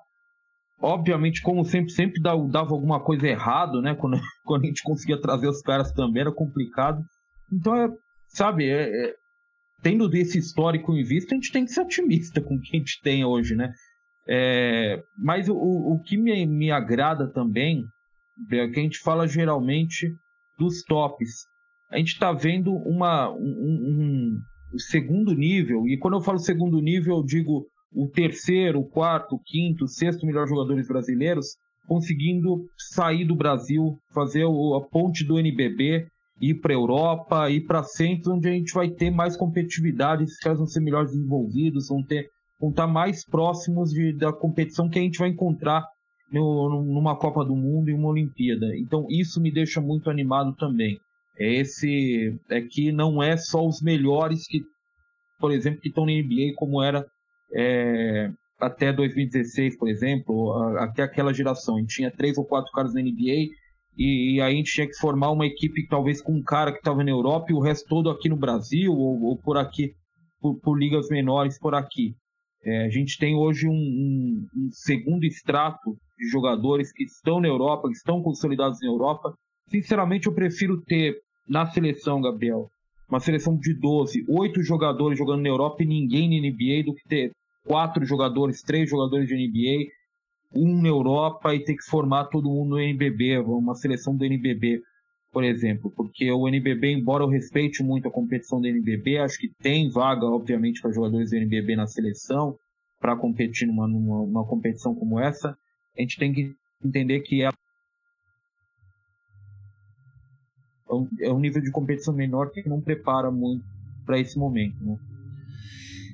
Obviamente, 0.82 1.42
como 1.42 1.64
sempre, 1.64 1.92
sempre 1.92 2.22
dava 2.22 2.74
alguma 2.74 3.00
coisa 3.00 3.28
errado, 3.28 3.82
né? 3.82 3.96
Quando, 3.96 4.20
quando 4.44 4.64
a 4.64 4.68
gente 4.68 4.84
conseguia 4.84 5.20
trazer 5.20 5.48
os 5.48 5.62
caras 5.62 5.92
também, 5.94 6.22
era 6.22 6.32
complicado. 6.32 7.02
Então, 7.54 7.76
é, 7.76 7.88
sabe, 8.30 8.68
é, 8.68 8.84
é, 8.84 9.14
tendo 9.82 10.14
esse 10.16 10.40
histórico 10.40 10.94
em 10.94 11.04
vista, 11.04 11.34
a 11.34 11.38
gente 11.38 11.52
tem 11.52 11.64
que 11.64 11.72
ser 11.72 11.82
otimista 11.82 12.42
com 12.42 12.56
o 12.56 12.60
que 12.60 12.76
a 12.76 12.80
gente 12.80 13.00
tem 13.02 13.24
hoje, 13.24 13.56
né? 13.56 13.72
É, 14.28 15.04
mas 15.18 15.48
o, 15.48 15.56
o 15.56 16.02
que 16.04 16.18
me, 16.18 16.46
me 16.48 16.72
agrada 16.72 17.32
também 17.32 17.86
que 18.50 18.80
a 18.80 18.84
gente 18.84 19.00
fala 19.00 19.28
geralmente 19.28 20.14
dos 20.58 20.84
tops. 20.84 21.46
A 21.92 21.98
gente 21.98 22.14
está 22.14 22.32
vendo 22.32 22.74
uma, 22.74 23.32
um, 23.32 23.38
um, 24.74 24.80
segundo 24.80 25.34
nível, 25.34 25.88
e 25.88 25.98
quando 25.98 26.16
eu 26.16 26.22
falo 26.22 26.40
segundo 26.40 26.82
nível, 26.82 27.18
eu 27.18 27.24
digo 27.24 27.66
o 27.94 28.08
terceiro, 28.08 28.80
o 28.80 28.90
quarto, 28.90 29.36
o 29.36 29.40
quinto, 29.40 29.86
o 29.86 29.88
sexto 29.88 30.26
melhor 30.26 30.48
jogadores 30.48 30.88
brasileiros 30.88 31.56
conseguindo 31.88 32.68
sair 32.78 33.26
do 33.26 33.36
Brasil, 33.36 33.98
fazer 34.14 34.44
a 34.44 34.82
ponte 34.90 35.24
do 35.24 35.40
NBB, 35.40 36.08
ir 36.42 36.56
para 36.56 36.74
a 36.74 36.76
Europa, 36.76 37.50
ir 37.50 37.62
para 37.62 37.84
centro, 37.84 38.34
onde 38.34 38.50
a 38.50 38.52
gente 38.52 38.74
vai 38.74 38.90
ter 38.90 39.10
mais 39.10 39.38
competitividade, 39.38 40.24
esses 40.24 40.40
caras 40.40 40.58
vão 40.58 40.68
ser 40.68 40.82
melhor 40.82 41.06
desenvolvidos, 41.06 41.88
vão, 41.88 42.04
vão 42.60 42.70
estar 42.70 42.88
mais 42.88 43.26
próximos 43.26 43.92
de, 43.92 44.14
da 44.14 44.34
competição 44.34 44.90
que 44.90 45.00
a 45.00 45.02
gente 45.02 45.20
vai 45.20 45.30
encontrar 45.30 45.86
no, 46.32 46.84
numa 46.84 47.16
Copa 47.16 47.44
do 47.44 47.56
Mundo 47.56 47.90
e 47.90 47.94
uma 47.94 48.10
Olimpíada. 48.10 48.78
Então 48.78 49.06
isso 49.10 49.42
me 49.42 49.52
deixa 49.52 49.80
muito 49.80 50.10
animado 50.10 50.56
também. 50.56 51.00
É 51.38 51.54
esse 51.56 52.38
é 52.50 52.62
que 52.62 52.92
não 52.92 53.22
é 53.22 53.36
só 53.38 53.66
os 53.66 53.82
melhores 53.82 54.48
que, 54.48 54.64
por 55.40 55.52
exemplo, 55.52 55.82
que 55.82 55.90
estão 55.90 56.06
na 56.06 56.14
NBA 56.14 56.54
como 56.56 56.82
era 56.82 57.06
é, 57.54 58.32
até 58.60 58.92
2016, 58.92 59.78
por 59.78 59.90
exemplo, 59.90 60.54
até 60.78 61.04
aquela 61.04 61.34
geração. 61.34 61.76
A 61.76 61.80
gente 61.80 61.96
tinha 61.96 62.12
três 62.12 62.38
ou 62.38 62.46
quatro 62.46 62.72
caras 62.72 62.94
na 62.94 63.02
NBA 63.02 63.52
e, 63.98 64.36
e 64.36 64.42
aí 64.42 64.54
a 64.54 64.56
gente 64.56 64.74
tinha 64.74 64.88
que 64.88 64.98
formar 64.98 65.32
uma 65.32 65.46
equipe 65.46 65.88
talvez 65.88 66.22
com 66.22 66.34
um 66.34 66.44
cara 66.44 66.72
que 66.72 66.80
estava 66.80 67.04
na 67.04 67.12
Europa 67.12 67.48
e 67.50 67.54
o 67.54 67.62
resto 67.62 67.88
todo 67.88 68.10
aqui 68.10 68.30
no 68.30 68.38
Brasil 68.38 68.94
ou, 68.94 69.22
ou 69.24 69.38
por 69.38 69.58
aqui, 69.58 69.94
por, 70.42 70.60
por, 70.60 70.78
ligas 70.78 71.10
menores 71.10 71.58
por 71.60 71.74
aqui. 71.76 72.16
É, 72.64 72.86
a 72.86 72.90
gente 72.90 73.18
tem 73.18 73.36
hoje 73.36 73.68
um, 73.68 73.72
um, 73.72 74.48
um, 74.58 74.70
segundo 74.72 75.24
extrato 75.24 75.98
de 76.18 76.28
jogadores 76.28 76.92
que 76.92 77.04
estão 77.04 77.40
na 77.40 77.48
Europa, 77.48 77.88
que 77.90 77.96
estão 77.96 78.22
consolidados 78.22 78.80
na 78.82 78.88
Europa. 78.88 79.34
Sinceramente, 79.70 80.28
eu 80.28 80.34
prefiro 80.34 80.82
ter 80.82 81.18
na 81.48 81.66
seleção, 81.66 82.22
Gabriel, 82.22 82.70
uma 83.08 83.20
seleção 83.20 83.58
de 83.58 83.74
12, 83.74 84.26
8 84.28 84.64
jogadores 84.64 85.18
jogando 85.18 85.42
na 85.42 85.50
Europa 85.50 85.84
e 85.84 85.86
ninguém 85.86 86.30
na 86.30 86.48
NBA 86.48 86.84
do 86.86 86.96
que 86.96 87.08
ter 87.08 87.32
quatro 87.66 88.06
jogadores, 88.06 88.62
três 88.62 88.90
jogadores 88.90 89.28
de 89.28 89.36
NBA, 89.36 89.92
um 90.54 90.82
na 90.82 90.88
Europa 90.88 91.54
e 91.54 91.64
ter 91.64 91.76
que 91.76 91.84
formar 91.84 92.26
todo 92.26 92.50
mundo 92.50 92.72
no 92.72 92.80
NBB, 92.80 93.40
uma 93.40 93.76
seleção 93.76 94.16
do 94.16 94.24
NBB, 94.24 94.82
por 95.32 95.44
exemplo. 95.44 95.92
Porque 95.92 96.32
o 96.32 96.48
NBB, 96.48 96.94
embora 96.94 97.24
eu 97.24 97.28
respeite 97.28 97.84
muito 97.84 98.08
a 98.08 98.12
competição 98.12 98.62
do 98.62 98.68
NBB, 98.68 99.18
acho 99.18 99.38
que 99.38 99.50
tem 99.62 99.90
vaga, 99.90 100.26
obviamente, 100.26 100.82
para 100.82 100.92
jogadores 100.92 101.32
do 101.32 101.36
NBB 101.36 101.76
na 101.76 101.88
seleção, 101.88 102.56
para 103.00 103.16
competir 103.16 103.68
numa, 103.68 103.88
numa, 103.88 104.26
numa 104.26 104.46
competição 104.46 104.96
como 104.96 105.20
essa. 105.20 105.58
A 105.98 106.02
gente 106.02 106.18
tem 106.18 106.34
que 106.34 106.54
entender 106.84 107.22
que 107.22 107.44
é 107.44 107.50
é 111.20 111.32
um 111.32 111.40
nível 111.40 111.62
de 111.62 111.72
competição 111.72 112.14
menor 112.14 112.52
que 112.52 112.68
não 112.68 112.80
prepara 112.80 113.32
muito 113.32 113.66
para 114.06 114.20
esse 114.20 114.38
momento, 114.38 114.78
né? 114.84 114.98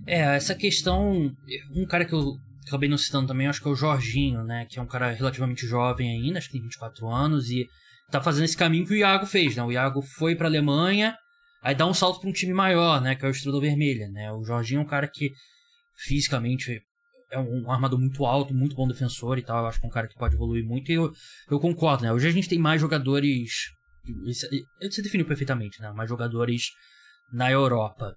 É, 0.07 0.19
essa 0.35 0.55
questão. 0.55 1.31
Um 1.75 1.85
cara 1.85 2.05
que 2.05 2.13
eu 2.13 2.37
acabei 2.67 2.89
não 2.89 2.97
citando 2.97 3.27
também, 3.27 3.47
acho 3.47 3.61
que 3.61 3.67
é 3.67 3.71
o 3.71 3.75
Jorginho, 3.75 4.43
né? 4.43 4.65
Que 4.69 4.79
é 4.79 4.81
um 4.81 4.87
cara 4.87 5.11
relativamente 5.11 5.67
jovem 5.67 6.09
ainda, 6.09 6.39
acho 6.39 6.47
que 6.47 6.53
tem 6.53 6.61
24 6.61 7.07
anos, 7.09 7.49
e 7.49 7.67
tá 8.09 8.21
fazendo 8.21 8.45
esse 8.45 8.57
caminho 8.57 8.85
que 8.85 8.93
o 8.93 8.97
Iago 8.97 9.25
fez, 9.25 9.55
né? 9.55 9.63
O 9.63 9.71
Iago 9.71 10.01
foi 10.01 10.35
pra 10.35 10.47
Alemanha, 10.47 11.15
aí 11.61 11.75
dá 11.75 11.85
um 11.85 11.93
salto 11.93 12.19
para 12.19 12.29
um 12.29 12.33
time 12.33 12.53
maior, 12.53 13.01
né? 13.01 13.15
Que 13.15 13.25
é 13.25 13.27
o 13.27 13.31
Estrela 13.31 13.59
Vermelha, 13.59 14.07
né? 14.09 14.31
O 14.31 14.43
Jorginho 14.43 14.79
é 14.79 14.83
um 14.83 14.87
cara 14.87 15.07
que 15.07 15.31
fisicamente 15.95 16.81
é 17.31 17.39
um 17.39 17.71
armador 17.71 17.97
muito 17.97 18.25
alto, 18.25 18.53
muito 18.53 18.75
bom 18.75 18.87
defensor 18.87 19.37
e 19.37 19.41
tal. 19.41 19.59
Eu 19.59 19.67
acho 19.67 19.79
que 19.79 19.85
é 19.85 19.89
um 19.89 19.91
cara 19.91 20.07
que 20.07 20.15
pode 20.15 20.35
evoluir 20.35 20.65
muito 20.65 20.91
e 20.91 20.95
eu, 20.95 21.11
eu 21.49 21.59
concordo, 21.59 22.03
né? 22.03 22.11
Hoje 22.11 22.27
a 22.27 22.31
gente 22.31 22.49
tem 22.49 22.59
mais 22.59 22.81
jogadores. 22.81 23.69
Você 24.81 25.01
definiu 25.01 25.25
perfeitamente, 25.25 25.81
né? 25.81 25.91
Mais 25.91 26.09
jogadores 26.09 26.65
na 27.31 27.49
Europa. 27.49 28.13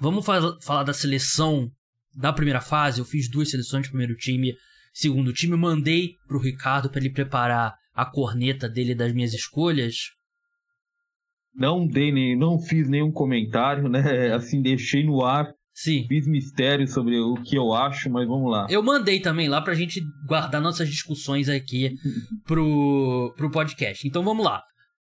Vamos 0.00 0.24
falar 0.24 0.84
da 0.84 0.92
seleção 0.92 1.68
da 2.14 2.32
primeira 2.32 2.60
fase. 2.60 3.00
Eu 3.00 3.04
fiz 3.04 3.28
duas 3.28 3.50
seleções 3.50 3.82
de 3.82 3.88
primeiro 3.88 4.14
time, 4.14 4.54
segundo 4.92 5.32
time. 5.32 5.56
Mandei 5.56 6.14
pro 6.28 6.40
Ricardo 6.40 6.88
para 6.88 7.00
ele 7.00 7.10
preparar 7.10 7.74
a 7.92 8.06
corneta 8.06 8.68
dele 8.68 8.94
das 8.94 9.12
minhas 9.12 9.34
escolhas. 9.34 9.96
Não 11.52 11.84
dei 11.88 12.12
nem, 12.12 12.38
não 12.38 12.60
fiz 12.60 12.88
nenhum 12.88 13.10
comentário, 13.10 13.88
né? 13.88 14.30
Assim, 14.32 14.62
deixei 14.62 15.04
no 15.04 15.24
ar. 15.24 15.52
Sim. 15.80 16.06
Fiz 16.08 16.26
mistério 16.26 16.88
sobre 16.88 17.20
o 17.20 17.36
que 17.36 17.56
eu 17.56 17.72
acho, 17.72 18.10
mas 18.10 18.26
vamos 18.26 18.50
lá. 18.50 18.66
Eu 18.68 18.82
mandei 18.82 19.20
também 19.20 19.48
lá 19.48 19.60
pra 19.60 19.76
gente 19.76 20.02
guardar 20.26 20.60
nossas 20.60 20.88
discussões 20.88 21.48
aqui 21.48 21.94
pro, 22.44 23.32
pro 23.36 23.48
podcast. 23.48 24.04
Então 24.04 24.24
vamos 24.24 24.44
lá. 24.44 24.60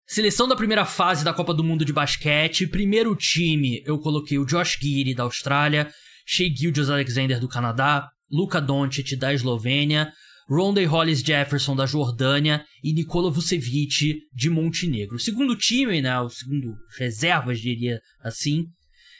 Seleção 0.07 0.49
da 0.49 0.57
primeira 0.57 0.87
fase 0.87 1.27
da 1.27 1.35
Copa 1.35 1.53
do 1.53 1.63
Mundo 1.63 1.85
de 1.85 1.93
Basquete. 1.93 2.67
Primeiro 2.67 3.15
time, 3.15 3.83
eu 3.85 3.99
coloquei 3.99 4.39
o 4.39 4.47
Josh 4.47 4.79
Giri 4.81 5.15
da 5.15 5.25
Austrália, 5.25 5.91
Shea 6.25 6.49
Gilgeous 6.49 6.89
Alexander 6.89 7.39
do 7.39 7.49
Canadá, 7.49 8.09
Luka 8.31 8.59
Doncic 8.59 9.15
da 9.19 9.35
Eslovênia, 9.35 10.11
Ronday 10.49 10.87
Hollis 10.87 11.21
Jefferson 11.21 11.77
da 11.77 11.85
Jordânia 11.85 12.65
e 12.83 12.95
Nikola 12.95 13.31
Vucevic 13.31 14.21
de 14.35 14.49
Montenegro. 14.49 15.17
O 15.17 15.21
segundo 15.21 15.55
time, 15.55 16.01
né, 16.01 16.19
o 16.19 16.31
segundo 16.31 16.75
reservas, 16.99 17.61
diria 17.61 18.01
assim, 18.25 18.65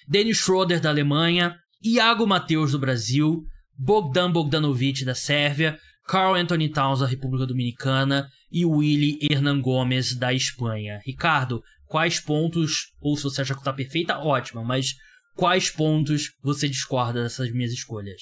Dennis 0.09 0.39
Schroeder 0.39 0.81
da 0.81 0.89
Alemanha, 0.89 1.57
Iago 1.85 2.27
Mateus 2.27 2.73
do 2.73 2.79
Brasil, 2.79 3.43
Bogdan 3.77 4.31
Bogdanovic 4.31 5.05
da 5.05 5.15
Sérvia, 5.15 5.79
Carl 6.07 6.35
Anthony 6.35 6.69
Towns 6.69 7.01
da 7.01 7.07
República 7.07 7.47
Dominicana 7.47 8.29
e 8.51 8.65
Willy 8.65 9.19
Hernan 9.31 9.61
Gomes 9.61 10.15
da 10.15 10.33
Espanha. 10.33 11.01
Ricardo, 11.05 11.63
quais 11.87 12.21
pontos, 12.21 12.93
ou 13.01 13.17
se 13.17 13.23
você 13.25 13.43
acha 13.43 13.55
que 13.55 13.65
tá 13.65 13.73
perfeita, 13.73 14.19
ótima, 14.19 14.63
mas 14.63 14.95
quais 15.37 15.71
pontos 15.71 16.33
você 16.43 16.69
discorda 16.69 17.23
dessas 17.23 17.53
minhas 17.53 17.73
escolhas? 17.73 18.21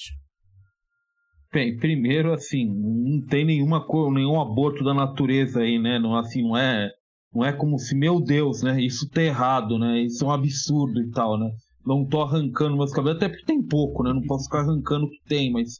Bem, 1.53 1.75
primeiro, 1.77 2.31
assim, 2.31 2.65
não 2.65 3.25
tem 3.27 3.43
nenhuma 3.43 3.85
cor, 3.85 4.11
nenhum 4.11 4.39
aborto 4.39 4.85
da 4.85 4.93
natureza 4.93 5.59
aí, 5.59 5.77
né? 5.77 5.99
Não, 5.99 6.15
assim, 6.15 6.43
não 6.43 6.55
é, 6.55 6.89
não 7.33 7.43
é 7.43 7.51
como 7.51 7.77
se, 7.77 7.93
meu 7.93 8.21
Deus, 8.21 8.61
né? 8.61 8.81
Isso 8.81 9.09
tá 9.09 9.21
errado, 9.21 9.77
né? 9.77 10.01
Isso 10.03 10.23
é 10.23 10.27
um 10.27 10.31
absurdo 10.31 11.01
e 11.01 11.11
tal, 11.11 11.37
né? 11.37 11.49
Não 11.85 12.05
tô 12.05 12.21
arrancando 12.21 12.77
meus 12.77 12.91
cabelos, 12.91 13.17
até 13.17 13.29
porque 13.29 13.45
tem 13.45 13.61
pouco, 13.61 14.03
né? 14.03 14.13
Não 14.13 14.21
posso 14.21 14.45
ficar 14.45 14.59
arrancando 14.59 15.05
o 15.05 15.09
que 15.09 15.21
tem, 15.27 15.51
mas 15.51 15.79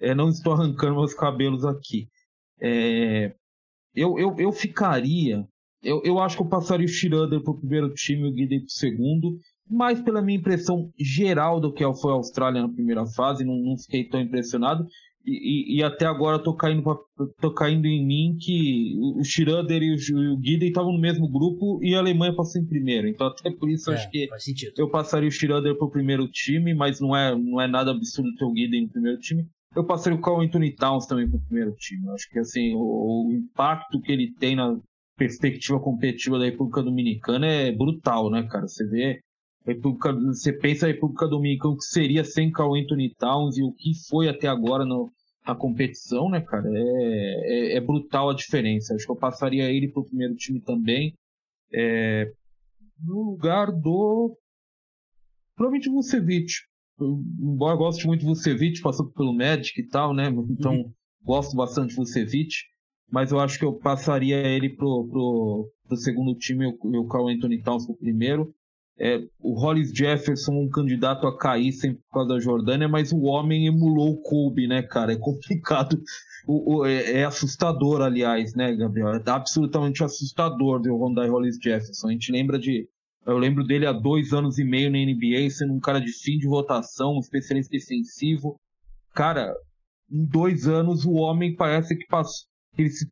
é, 0.00 0.14
não 0.14 0.28
estou 0.28 0.52
arrancando 0.52 0.96
meus 0.96 1.14
cabelos 1.14 1.64
aqui. 1.64 2.08
É, 2.60 3.34
eu, 3.94 4.18
eu, 4.18 4.34
eu 4.38 4.52
ficaria. 4.52 5.46
Eu, 5.82 6.02
eu 6.04 6.18
acho 6.18 6.36
que 6.36 6.42
eu 6.42 6.48
passaria 6.48 6.86
o 6.86 6.88
Schroeder 6.88 7.40
para 7.42 7.52
o 7.52 7.58
primeiro 7.58 7.92
time 7.94 8.22
e 8.22 8.30
o 8.30 8.32
Guidey 8.32 8.60
para 8.60 8.66
o 8.66 8.70
segundo. 8.70 9.38
Mais 9.68 10.00
pela 10.00 10.22
minha 10.22 10.38
impressão 10.38 10.92
geral 10.98 11.60
do 11.60 11.72
que 11.72 11.84
foi 11.94 12.12
a 12.12 12.14
Austrália 12.14 12.62
na 12.62 12.68
primeira 12.72 13.06
fase, 13.06 13.44
não, 13.44 13.56
não 13.56 13.76
fiquei 13.76 14.04
tão 14.04 14.20
impressionado. 14.20 14.86
E, 15.26 15.78
e, 15.78 15.82
até 15.82 16.06
agora 16.06 16.38
tô 16.38 16.54
caindo, 16.54 16.84
pra, 16.84 16.94
tô 17.40 17.52
caindo 17.52 17.86
em 17.86 18.06
mim 18.06 18.36
que 18.40 18.94
o 18.96 19.24
Schroeder 19.24 19.82
e 19.82 19.92
o, 19.92 20.34
o 20.34 20.36
Guiden 20.36 20.68
estavam 20.68 20.92
no 20.92 21.00
mesmo 21.00 21.28
grupo 21.28 21.80
e 21.82 21.96
a 21.96 21.98
Alemanha 21.98 22.32
passou 22.32 22.62
em 22.62 22.66
primeiro. 22.66 23.08
Então 23.08 23.26
até 23.26 23.50
por 23.50 23.68
isso 23.68 23.90
é, 23.90 23.94
acho 23.94 24.08
que 24.08 24.28
eu 24.78 24.88
passaria 24.88 25.28
o 25.28 25.32
Schroeder 25.32 25.76
para 25.76 25.86
o 25.86 25.90
primeiro 25.90 26.28
time, 26.28 26.74
mas 26.74 27.00
não 27.00 27.16
é, 27.16 27.36
não 27.36 27.60
é 27.60 27.66
nada 27.66 27.90
absurdo 27.90 28.32
ter 28.36 28.44
o 28.44 28.52
Guiden 28.52 28.82
no 28.82 28.88
primeiro 28.88 29.18
time. 29.18 29.44
Eu 29.74 29.84
passaria 29.84 30.16
o 30.16 30.22
Carl 30.22 30.40
Anthony 30.40 30.72
Towns 30.76 31.06
também 31.06 31.28
para 31.28 31.38
o 31.38 31.44
primeiro 31.44 31.74
time. 31.74 32.06
Eu 32.06 32.14
acho 32.14 32.30
que 32.30 32.38
assim, 32.38 32.74
o, 32.74 33.26
o, 33.26 33.32
impacto 33.32 34.00
que 34.00 34.12
ele 34.12 34.32
tem 34.32 34.54
na 34.54 34.78
perspectiva 35.18 35.80
competitiva 35.80 36.38
da 36.38 36.44
República 36.44 36.82
Dominicana 36.84 37.46
é 37.46 37.72
brutal, 37.72 38.30
né, 38.30 38.44
cara? 38.44 38.68
Você 38.68 38.86
vê 38.86 39.18
República, 39.66 40.12
você 40.12 40.52
pensa 40.52 40.86
a 40.86 40.88
República 40.88 41.26
Dominicana 41.26 41.74
o 41.74 41.76
que 41.76 41.84
seria 41.84 42.24
sem 42.24 42.52
Carl 42.52 42.76
Anthony 42.76 43.12
Towns 43.18 43.58
e 43.58 43.62
o 43.62 43.72
que 43.72 43.90
foi 44.08 44.28
até 44.28 44.46
agora 44.46 44.84
no, 44.84 45.10
na 45.46 45.54
competição, 45.54 46.28
né, 46.28 46.40
cara? 46.40 46.68
É, 46.68 47.72
é, 47.72 47.76
é, 47.76 47.80
brutal 47.80 48.30
a 48.30 48.34
diferença. 48.34 48.94
Acho 48.94 49.04
que 49.04 49.12
eu 49.12 49.16
passaria 49.16 49.70
ele 49.70 49.88
para 49.88 50.00
o 50.00 50.06
primeiro 50.06 50.34
time 50.34 50.60
também. 50.60 51.14
É, 51.72 52.30
no 53.02 53.22
lugar 53.22 53.70
do. 53.70 54.36
Provavelmente 55.54 55.88
o 55.88 55.94
Vucevic 55.94 56.52
embora 56.98 57.74
eu 57.74 57.78
goste 57.78 58.06
muito 58.06 58.20
de 58.20 58.26
Vucevic, 58.26 58.80
passou 58.80 59.10
pelo 59.10 59.34
Magic 59.34 59.78
e 59.80 59.86
tal, 59.86 60.14
né? 60.14 60.28
Então 60.50 60.76
uhum. 60.76 60.92
gosto 61.22 61.54
bastante 61.54 61.90
de 61.90 61.96
Vucevic, 61.96 62.54
mas 63.10 63.30
eu 63.30 63.38
acho 63.38 63.58
que 63.58 63.64
eu 63.64 63.74
passaria 63.74 64.36
ele 64.36 64.70
pro, 64.70 65.06
pro, 65.08 65.70
pro 65.86 65.96
segundo 65.96 66.36
time 66.38 66.64
e 66.66 66.96
o 66.96 67.06
Carl 67.06 67.28
Anthony 67.28 67.62
Towns 67.62 67.86
pro 67.86 67.96
primeiro. 67.96 68.54
É, 68.98 69.20
o 69.40 69.52
Hollis 69.58 69.90
Jefferson, 69.92 70.52
um 70.52 70.70
candidato 70.70 71.26
a 71.26 71.36
cair 71.36 71.70
sempre 71.72 71.98
por 72.08 72.14
causa 72.14 72.34
da 72.34 72.40
Jordânia, 72.40 72.88
mas 72.88 73.12
o 73.12 73.22
homem 73.22 73.66
emulou 73.66 74.12
o 74.12 74.22
Kobe, 74.22 74.66
né, 74.66 74.82
cara? 74.82 75.12
É 75.12 75.16
complicado. 75.16 76.00
O, 76.46 76.76
o, 76.76 76.86
é, 76.86 77.18
é, 77.20 77.24
assustador, 77.24 78.00
aliás, 78.00 78.54
né, 78.54 78.74
Gabriel? 78.74 79.08
É 79.14 79.22
absolutamente 79.26 80.02
assustador 80.02 80.80
o 80.80 80.96
Rondai 80.96 81.28
Hollis 81.28 81.58
Jefferson. 81.62 82.08
A 82.08 82.12
gente 82.12 82.32
lembra 82.32 82.58
de 82.58 82.88
eu 83.26 83.38
lembro 83.38 83.64
dele 83.64 83.86
há 83.86 83.92
dois 83.92 84.32
anos 84.32 84.56
e 84.56 84.64
meio 84.64 84.88
na 84.88 84.98
NBA, 84.98 85.50
sendo 85.50 85.74
um 85.74 85.80
cara 85.80 86.00
de 86.00 86.12
fim 86.12 86.38
de 86.38 86.46
rotação, 86.46 87.16
um 87.16 87.18
especialista 87.18 87.76
defensivo. 87.76 88.56
Cara, 89.12 89.52
em 90.08 90.24
dois 90.24 90.68
anos 90.68 91.04
o 91.04 91.14
homem 91.14 91.56
parece 91.56 91.96
que 91.96 92.06
passou. 92.06 92.46
Que 92.74 92.82
ele, 92.82 92.90
se, 92.90 93.10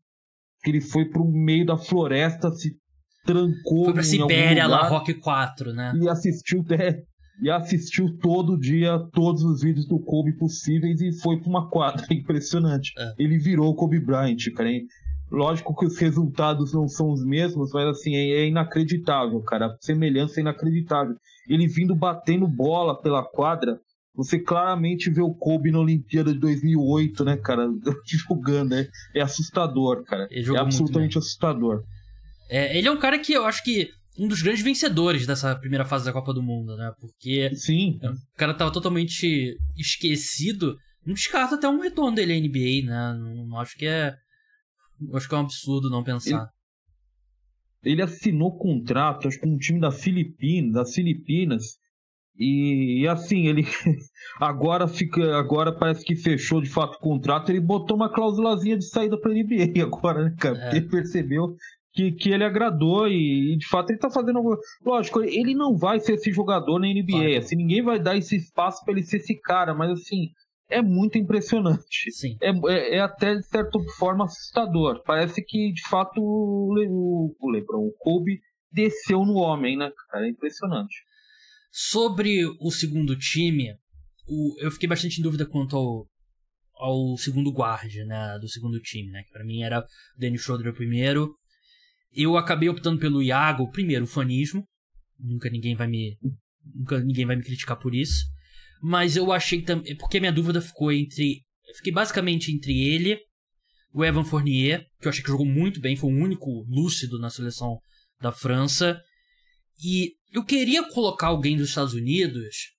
que 0.62 0.70
ele 0.70 0.80
foi 0.80 1.06
pro 1.06 1.24
meio 1.24 1.66
da 1.66 1.76
floresta, 1.76 2.52
se 2.52 2.78
trancou. 3.24 3.84
Foi 3.84 3.94
pra 3.94 4.02
Sibéria, 4.02 4.66
lá 4.66 4.88
Rock 4.88 5.14
4, 5.14 5.72
né? 5.72 5.92
E 6.00 6.08
assistiu. 6.08 6.64
É, 6.74 7.02
e 7.42 7.50
assistiu 7.50 8.16
todo 8.18 8.56
dia 8.56 8.98
todos 9.12 9.42
os 9.42 9.62
vídeos 9.62 9.86
do 9.86 9.98
Kobe 9.98 10.32
possíveis 10.32 11.00
e 11.00 11.12
foi 11.12 11.38
para 11.40 11.48
uma 11.48 11.68
quadra. 11.68 12.06
Impressionante. 12.12 12.92
É. 12.96 13.14
Ele 13.18 13.38
virou 13.38 13.70
o 13.70 13.74
Kobe 13.74 13.98
Bryant, 13.98 14.38
cara. 14.54 14.70
Lógico 15.30 15.74
que 15.74 15.84
os 15.84 15.98
resultados 15.98 16.72
não 16.72 16.86
são 16.86 17.10
os 17.10 17.24
mesmos, 17.24 17.72
mas 17.72 17.88
assim, 17.88 18.14
é, 18.14 18.42
é 18.42 18.46
inacreditável, 18.46 19.40
cara. 19.40 19.66
A 19.66 19.76
semelhança 19.80 20.38
é 20.38 20.42
inacreditável. 20.42 21.16
Ele 21.48 21.66
vindo 21.66 21.94
batendo 21.94 22.46
bola 22.46 23.00
pela 23.00 23.24
quadra, 23.24 23.80
você 24.14 24.38
claramente 24.38 25.10
vê 25.10 25.20
o 25.20 25.34
Kobe 25.34 25.72
na 25.72 25.80
Olimpíada 25.80 26.32
de 26.32 26.38
2008, 26.38 27.24
né, 27.24 27.36
cara? 27.36 27.68
Jogando, 28.06 28.74
é, 28.74 28.88
é 29.12 29.20
assustador, 29.20 30.04
cara. 30.04 30.28
É 30.30 30.58
absolutamente 30.58 31.18
assustador. 31.18 31.82
É, 32.48 32.76
ele 32.76 32.88
é 32.88 32.90
um 32.90 32.98
cara 32.98 33.18
que 33.18 33.32
eu 33.32 33.44
acho 33.44 33.62
que 33.62 33.90
um 34.18 34.28
dos 34.28 34.42
grandes 34.42 34.62
vencedores 34.62 35.26
dessa 35.26 35.54
primeira 35.56 35.84
fase 35.84 36.04
da 36.04 36.12
Copa 36.12 36.32
do 36.32 36.42
Mundo, 36.42 36.76
né? 36.76 36.92
Porque 37.00 37.54
Sim. 37.54 37.98
o 38.02 38.36
cara 38.36 38.54
tava 38.54 38.72
totalmente 38.72 39.56
esquecido. 39.76 40.76
Não 41.04 41.14
descarta 41.14 41.56
até 41.56 41.68
um 41.68 41.80
retorno 41.80 42.14
dele 42.14 42.32
à 42.32 42.40
NBA, 42.40 42.86
né? 42.86 43.18
Não, 43.18 43.46
não 43.46 43.58
acho 43.58 43.76
que 43.76 43.86
é. 43.86 44.14
Acho 45.12 45.28
que 45.28 45.34
é 45.34 45.38
um 45.38 45.42
absurdo 45.42 45.90
não 45.90 46.04
pensar. 46.04 46.48
Ele, 47.82 47.94
ele 47.94 48.02
assinou 48.02 48.56
contrato, 48.56 49.26
acho 49.26 49.38
que 49.38 49.44
com 49.44 49.54
um 49.54 49.58
time 49.58 49.80
da 49.80 49.90
Filipinas, 49.90 50.72
das 50.72 50.94
Filipinas. 50.94 51.78
E, 52.36 53.02
e, 53.02 53.08
assim, 53.08 53.46
ele 53.46 53.64
agora 54.40 54.88
fica. 54.88 55.36
Agora 55.36 55.72
parece 55.72 56.04
que 56.04 56.16
fechou 56.16 56.60
de 56.60 56.68
fato 56.70 56.96
o 56.96 57.00
contrato. 57.00 57.50
Ele 57.50 57.60
botou 57.60 57.96
uma 57.96 58.12
cláusulazinha 58.12 58.78
de 58.78 58.84
saída 58.84 59.18
para 59.20 59.32
NBA 59.32 59.82
agora, 59.82 60.24
né, 60.24 60.34
cara? 60.38 60.56
É. 60.56 60.60
Porque 60.62 60.76
ele 60.76 60.88
percebeu 60.88 61.56
que, 61.94 62.10
que 62.12 62.30
ele 62.30 62.44
agradou 62.44 63.06
e, 63.06 63.54
e, 63.54 63.56
de 63.56 63.66
fato 63.68 63.90
ele 63.90 63.98
tá 63.98 64.10
fazendo. 64.10 64.40
Lógico, 64.84 65.22
ele 65.22 65.54
não 65.54 65.76
vai 65.76 66.00
ser 66.00 66.14
esse 66.14 66.32
jogador 66.32 66.78
na 66.78 66.88
NBA. 66.88 67.04
Claro. 67.06 67.38
Assim, 67.38 67.56
ninguém 67.56 67.82
vai 67.82 68.00
dar 68.00 68.16
esse 68.16 68.36
espaço 68.36 68.84
para 68.84 68.94
ele 68.94 69.04
ser 69.04 69.18
esse 69.18 69.40
cara, 69.40 69.72
mas 69.72 69.90
assim, 69.92 70.30
é 70.68 70.82
muito 70.82 71.16
impressionante. 71.16 72.10
Sim. 72.10 72.36
É, 72.42 72.50
é, 72.50 72.96
é, 72.96 73.00
até 73.00 73.36
de 73.36 73.46
certa 73.46 73.78
forma 73.96 74.24
assustador. 74.24 75.02
Parece 75.04 75.42
que 75.44 75.72
de 75.72 75.88
fato 75.88 76.20
o, 76.20 76.74
o, 76.74 77.36
o 77.40 77.50
Lebron, 77.50 77.86
o 77.86 77.92
Kobe, 77.98 78.40
desceu 78.72 79.24
no 79.24 79.34
homem, 79.34 79.76
né, 79.76 79.92
cara? 80.10 80.26
É 80.26 80.30
impressionante. 80.30 80.96
Sobre 81.70 82.44
o 82.60 82.70
segundo 82.72 83.16
time, 83.16 83.76
o, 84.28 84.56
eu 84.60 84.70
fiquei 84.70 84.88
bastante 84.88 85.20
em 85.20 85.22
dúvida 85.22 85.46
quanto 85.46 85.76
ao, 85.76 86.08
ao 86.74 87.16
segundo 87.16 87.52
guard, 87.52 87.92
né, 88.06 88.38
do 88.40 88.48
segundo 88.48 88.80
time, 88.80 89.10
né, 89.10 89.22
que 89.22 89.32
para 89.32 89.44
mim 89.44 89.62
era 89.62 89.80
o 89.80 89.84
Danny 90.20 90.38
Schroeder 90.38 90.72
primeiro, 90.72 91.34
eu 92.14 92.36
acabei 92.36 92.68
optando 92.68 92.98
pelo 92.98 93.22
Iago, 93.22 93.70
primeiro, 93.70 94.04
o 94.04 94.08
fanismo. 94.08 94.64
Nunca 95.18 95.50
ninguém 95.50 95.74
vai 95.74 95.86
me. 95.86 96.18
Nunca 96.74 97.00
ninguém 97.00 97.26
vai 97.26 97.36
me 97.36 97.42
criticar 97.42 97.78
por 97.78 97.94
isso. 97.94 98.24
Mas 98.82 99.16
eu 99.16 99.32
achei 99.32 99.62
também. 99.62 99.96
Porque 99.96 100.20
minha 100.20 100.32
dúvida 100.32 100.60
ficou 100.60 100.92
entre. 100.92 101.42
Fiquei 101.76 101.92
basicamente 101.92 102.52
entre 102.52 102.72
ele, 102.72 103.18
o 103.92 104.04
Evan 104.04 104.24
Fournier, 104.24 104.86
que 105.00 105.06
eu 105.06 105.10
achei 105.10 105.22
que 105.22 105.30
jogou 105.30 105.46
muito 105.46 105.80
bem, 105.80 105.96
foi 105.96 106.12
o 106.12 106.16
único 106.16 106.64
lúcido 106.68 107.18
na 107.18 107.30
seleção 107.30 107.78
da 108.20 108.30
França. 108.30 109.00
E 109.82 110.12
eu 110.32 110.44
queria 110.44 110.88
colocar 110.90 111.28
alguém 111.28 111.56
dos 111.56 111.68
Estados 111.70 111.94
Unidos. 111.94 112.72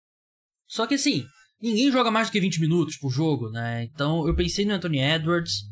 Só 0.68 0.86
que 0.86 0.96
assim, 0.96 1.26
ninguém 1.62 1.92
joga 1.92 2.12
mais 2.12 2.30
do 2.30 2.32
que 2.32 2.40
20 2.40 2.60
minutos 2.60 2.98
por 2.98 3.10
jogo, 3.10 3.50
né? 3.50 3.84
Então 3.86 4.28
eu 4.28 4.36
pensei 4.36 4.66
no 4.66 4.74
Anthony 4.74 5.00
Edwards 5.00 5.64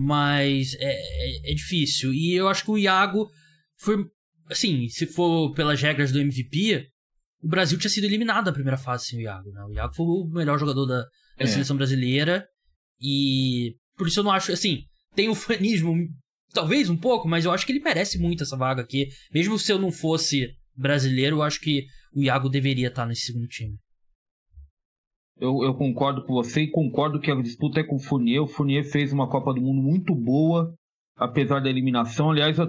mas 0.00 0.74
é, 0.74 0.92
é, 0.92 1.50
é, 1.50 1.54
difícil. 1.54 2.14
E 2.14 2.32
eu 2.32 2.48
acho 2.48 2.62
que 2.62 2.70
o 2.70 2.78
Iago 2.78 3.28
foi. 3.80 3.96
Assim, 4.48 4.88
se 4.88 5.06
for 5.06 5.52
pelas 5.54 5.82
regras 5.82 6.12
do 6.12 6.20
MVP, 6.20 6.86
o 7.42 7.48
Brasil 7.48 7.76
tinha 7.76 7.90
sido 7.90 8.04
eliminado 8.04 8.46
na 8.46 8.52
primeira 8.52 8.76
fase 8.76 9.06
sem 9.06 9.18
o 9.18 9.22
Iago. 9.22 9.50
Né? 9.50 9.60
O 9.64 9.72
Iago 9.72 9.94
foi 9.96 10.06
o 10.06 10.30
melhor 10.32 10.56
jogador 10.56 10.86
da, 10.86 11.00
da 11.00 11.44
é. 11.44 11.46
seleção 11.48 11.76
brasileira. 11.76 12.46
E 13.00 13.74
por 13.96 14.06
isso 14.06 14.20
eu 14.20 14.24
não 14.24 14.30
acho. 14.30 14.52
Assim, 14.52 14.84
tem 15.16 15.28
o 15.28 15.34
fanismo, 15.34 15.92
talvez 16.54 16.88
um 16.88 16.96
pouco, 16.96 17.26
mas 17.26 17.44
eu 17.44 17.50
acho 17.50 17.66
que 17.66 17.72
ele 17.72 17.82
merece 17.82 18.20
muito 18.20 18.44
essa 18.44 18.56
vaga 18.56 18.82
aqui. 18.82 19.08
Mesmo 19.34 19.58
se 19.58 19.72
eu 19.72 19.80
não 19.80 19.90
fosse 19.90 20.48
brasileiro, 20.76 21.38
eu 21.38 21.42
acho 21.42 21.60
que 21.60 21.86
o 22.14 22.22
Iago 22.22 22.48
deveria 22.48 22.86
estar 22.86 23.04
nesse 23.04 23.22
segundo 23.22 23.48
time. 23.48 23.76
Eu, 25.40 25.62
eu, 25.62 25.74
concordo 25.74 26.24
com 26.24 26.34
você 26.34 26.62
e 26.62 26.70
concordo 26.70 27.20
que 27.20 27.30
a 27.30 27.40
disputa 27.40 27.80
é 27.80 27.84
com 27.84 27.96
o 27.96 28.00
Fournier. 28.00 28.42
O 28.42 28.48
Fournier 28.48 28.84
fez 28.84 29.12
uma 29.12 29.28
Copa 29.28 29.54
do 29.54 29.60
Mundo 29.60 29.80
muito 29.80 30.14
boa, 30.14 30.74
apesar 31.16 31.60
da 31.60 31.70
eliminação. 31.70 32.30
Aliás, 32.30 32.58
a, 32.58 32.68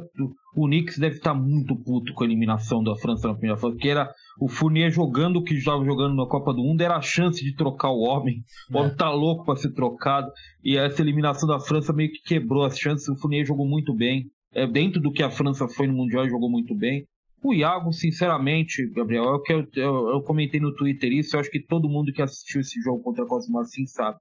o 0.56 0.68
Knicks 0.68 1.00
deve 1.00 1.16
estar 1.16 1.34
muito 1.34 1.76
puto 1.76 2.14
com 2.14 2.24
a 2.24 2.28
eliminação 2.28 2.84
da 2.84 2.96
França 2.96 3.28
na 3.28 3.34
primeira 3.34 3.58
fase, 3.58 3.74
porque 3.74 3.90
era 3.90 4.12
o 4.40 4.48
Fournier 4.48 4.92
jogando 4.92 5.38
o 5.38 5.44
que 5.44 5.56
estava 5.56 5.84
jogando 5.84 6.16
na 6.16 6.28
Copa 6.28 6.54
do 6.54 6.62
Mundo, 6.62 6.82
era 6.82 6.96
a 6.96 7.02
chance 7.02 7.44
de 7.44 7.56
trocar 7.56 7.90
o 7.90 8.02
homem. 8.02 8.44
O 8.72 8.78
homem 8.78 8.92
é. 8.92 8.96
tá 8.96 9.10
louco 9.10 9.46
para 9.46 9.56
ser 9.56 9.74
trocado. 9.74 10.32
E 10.64 10.78
essa 10.78 11.02
eliminação 11.02 11.50
da 11.50 11.60
França 11.60 11.92
meio 11.92 12.12
que 12.12 12.22
quebrou 12.24 12.64
as 12.64 12.78
chances. 12.78 13.08
O 13.10 13.16
Fournier 13.16 13.46
jogou 13.46 13.68
muito 13.68 13.96
bem. 13.96 14.26
É, 14.54 14.68
dentro 14.68 15.02
do 15.02 15.12
que 15.12 15.24
a 15.24 15.32
França 15.32 15.68
foi 15.68 15.88
no 15.88 15.94
Mundial, 15.94 16.30
jogou 16.30 16.50
muito 16.50 16.76
bem. 16.76 17.04
O 17.42 17.54
Iago, 17.54 17.94
sinceramente, 17.94 18.86
Gabriel, 18.90 19.24
é 19.24 19.36
o 19.36 19.42
que 19.42 19.54
eu, 19.54 19.68
eu, 19.76 20.10
eu, 20.10 20.22
comentei 20.22 20.60
no 20.60 20.76
Twitter 20.76 21.12
isso, 21.14 21.36
eu 21.36 21.40
acho 21.40 21.50
que 21.50 21.62
todo 21.62 21.90
mundo 21.90 22.12
que 22.12 22.22
assistiu 22.22 22.60
esse 22.60 22.82
jogo 22.82 23.02
contra 23.02 23.24
a 23.24 23.28
Costa 23.28 23.52
Marfim 23.52 23.86
sabe. 23.86 24.18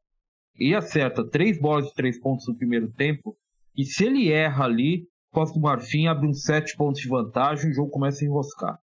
E 0.57 0.75
acerta 0.75 1.29
três 1.29 1.61
bolas 1.61 1.87
de 1.87 1.95
três 1.95 2.19
pontos 2.21 2.47
no 2.47 2.57
primeiro 2.57 2.93
tempo, 2.93 3.37
e 3.77 3.85
se 3.85 4.05
ele 4.05 4.31
erra 4.31 4.65
ali, 4.65 5.05
Costa 5.33 5.59
Marfim 5.59 6.07
abre 6.07 6.29
uns 6.29 6.43
sete 6.43 6.77
pontos 6.77 7.01
de 7.01 7.09
vantagem 7.09 7.69
e 7.69 7.73
o 7.73 7.75
jogo 7.75 7.91
começa 7.91 8.25
a 8.25 8.27
enroscar. 8.27 8.79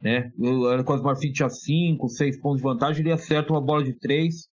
Né? 0.00 0.30
O 0.38 0.84
Costa 0.84 1.04
Marfim 1.04 1.32
tinha 1.32 1.48
cinco, 1.48 2.08
seis 2.08 2.38
pontos 2.38 2.58
de 2.58 2.64
vantagem, 2.64 3.00
ele 3.00 3.12
acerta 3.12 3.52
uma 3.52 3.62
bola 3.62 3.82
de 3.82 3.94
três. 3.94 4.46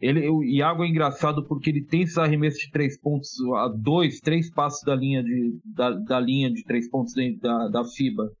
Ele, 0.00 0.28
o 0.28 0.42
Iago 0.42 0.82
é 0.82 0.88
engraçado 0.88 1.46
porque 1.46 1.70
ele 1.70 1.84
tem 1.84 2.02
esses 2.02 2.18
arremessos 2.18 2.60
de 2.60 2.70
três 2.70 2.98
pontos 2.98 3.30
a 3.56 3.68
dois, 3.68 4.18
três 4.18 4.50
passos 4.50 4.82
da 4.82 4.94
linha 4.96 5.22
de, 5.22 5.60
da, 5.64 5.90
da 5.90 6.18
linha 6.18 6.50
de 6.50 6.64
três 6.64 6.88
pontos 6.90 7.12
da, 7.40 7.68
da 7.68 7.84
FIBA 7.84 8.32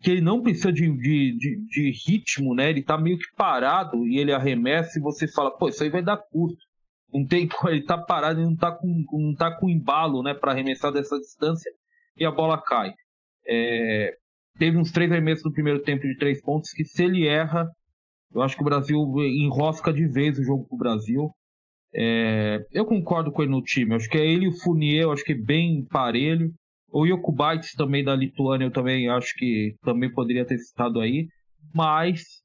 que 0.00 0.10
ele 0.10 0.20
não 0.20 0.42
precisa 0.42 0.72
de, 0.72 0.90
de, 0.96 1.36
de, 1.36 1.66
de, 1.68 1.90
ritmo, 2.06 2.54
né? 2.54 2.70
Ele 2.70 2.82
tá 2.82 2.96
meio 2.96 3.18
que 3.18 3.34
parado 3.36 4.06
e 4.06 4.18
ele 4.18 4.32
arremessa 4.32 4.98
e 4.98 5.02
você 5.02 5.26
fala, 5.26 5.50
pô, 5.50 5.68
isso 5.68 5.82
aí 5.82 5.90
vai 5.90 6.02
dar 6.02 6.16
curto. 6.16 6.58
Não 7.12 7.26
tem, 7.26 7.48
ele 7.66 7.82
tá 7.82 7.98
parado 7.98 8.40
e 8.40 8.44
não 8.44 8.54
tá 8.54 8.70
com, 8.70 9.04
não 9.12 9.34
tá 9.34 9.50
com 9.58 9.68
embalo, 9.68 10.22
né, 10.22 10.34
para 10.34 10.52
arremessar 10.52 10.92
dessa 10.92 11.18
distância 11.18 11.70
e 12.16 12.24
a 12.24 12.30
bola 12.30 12.60
cai. 12.60 12.92
É, 13.46 14.14
teve 14.58 14.76
uns 14.76 14.92
três 14.92 15.10
arremessos 15.10 15.44
no 15.44 15.52
primeiro 15.52 15.82
tempo 15.82 16.06
de 16.06 16.16
três 16.16 16.40
pontos 16.42 16.70
que 16.70 16.84
se 16.84 17.04
ele 17.04 17.26
erra, 17.26 17.66
eu 18.34 18.42
acho 18.42 18.56
que 18.56 18.62
o 18.62 18.64
Brasil 18.64 18.98
enrosca 19.18 19.92
de 19.92 20.06
vez 20.06 20.38
o 20.38 20.44
jogo 20.44 20.66
pro 20.68 20.76
Brasil. 20.76 21.30
É, 21.94 22.66
eu 22.72 22.84
concordo 22.84 23.32
com 23.32 23.42
ele 23.42 23.50
no 23.50 23.62
time. 23.62 23.92
Eu 23.92 23.96
acho 23.96 24.08
que 24.08 24.18
é 24.18 24.26
ele 24.26 24.44
e 24.44 24.48
o 24.48 24.58
Fournier, 24.58 25.04
eu 25.04 25.12
acho 25.12 25.24
que 25.24 25.32
é 25.32 25.38
bem 25.38 25.86
parelho. 25.86 26.52
O 26.90 27.06
Yokubaitis 27.06 27.72
também 27.72 28.02
da 28.02 28.14
Lituânia, 28.16 28.66
eu 28.66 28.70
também 28.70 29.08
acho 29.08 29.34
que 29.36 29.74
também 29.82 30.10
poderia 30.10 30.44
ter 30.44 30.58
citado 30.58 31.00
aí. 31.00 31.28
Mas 31.74 32.42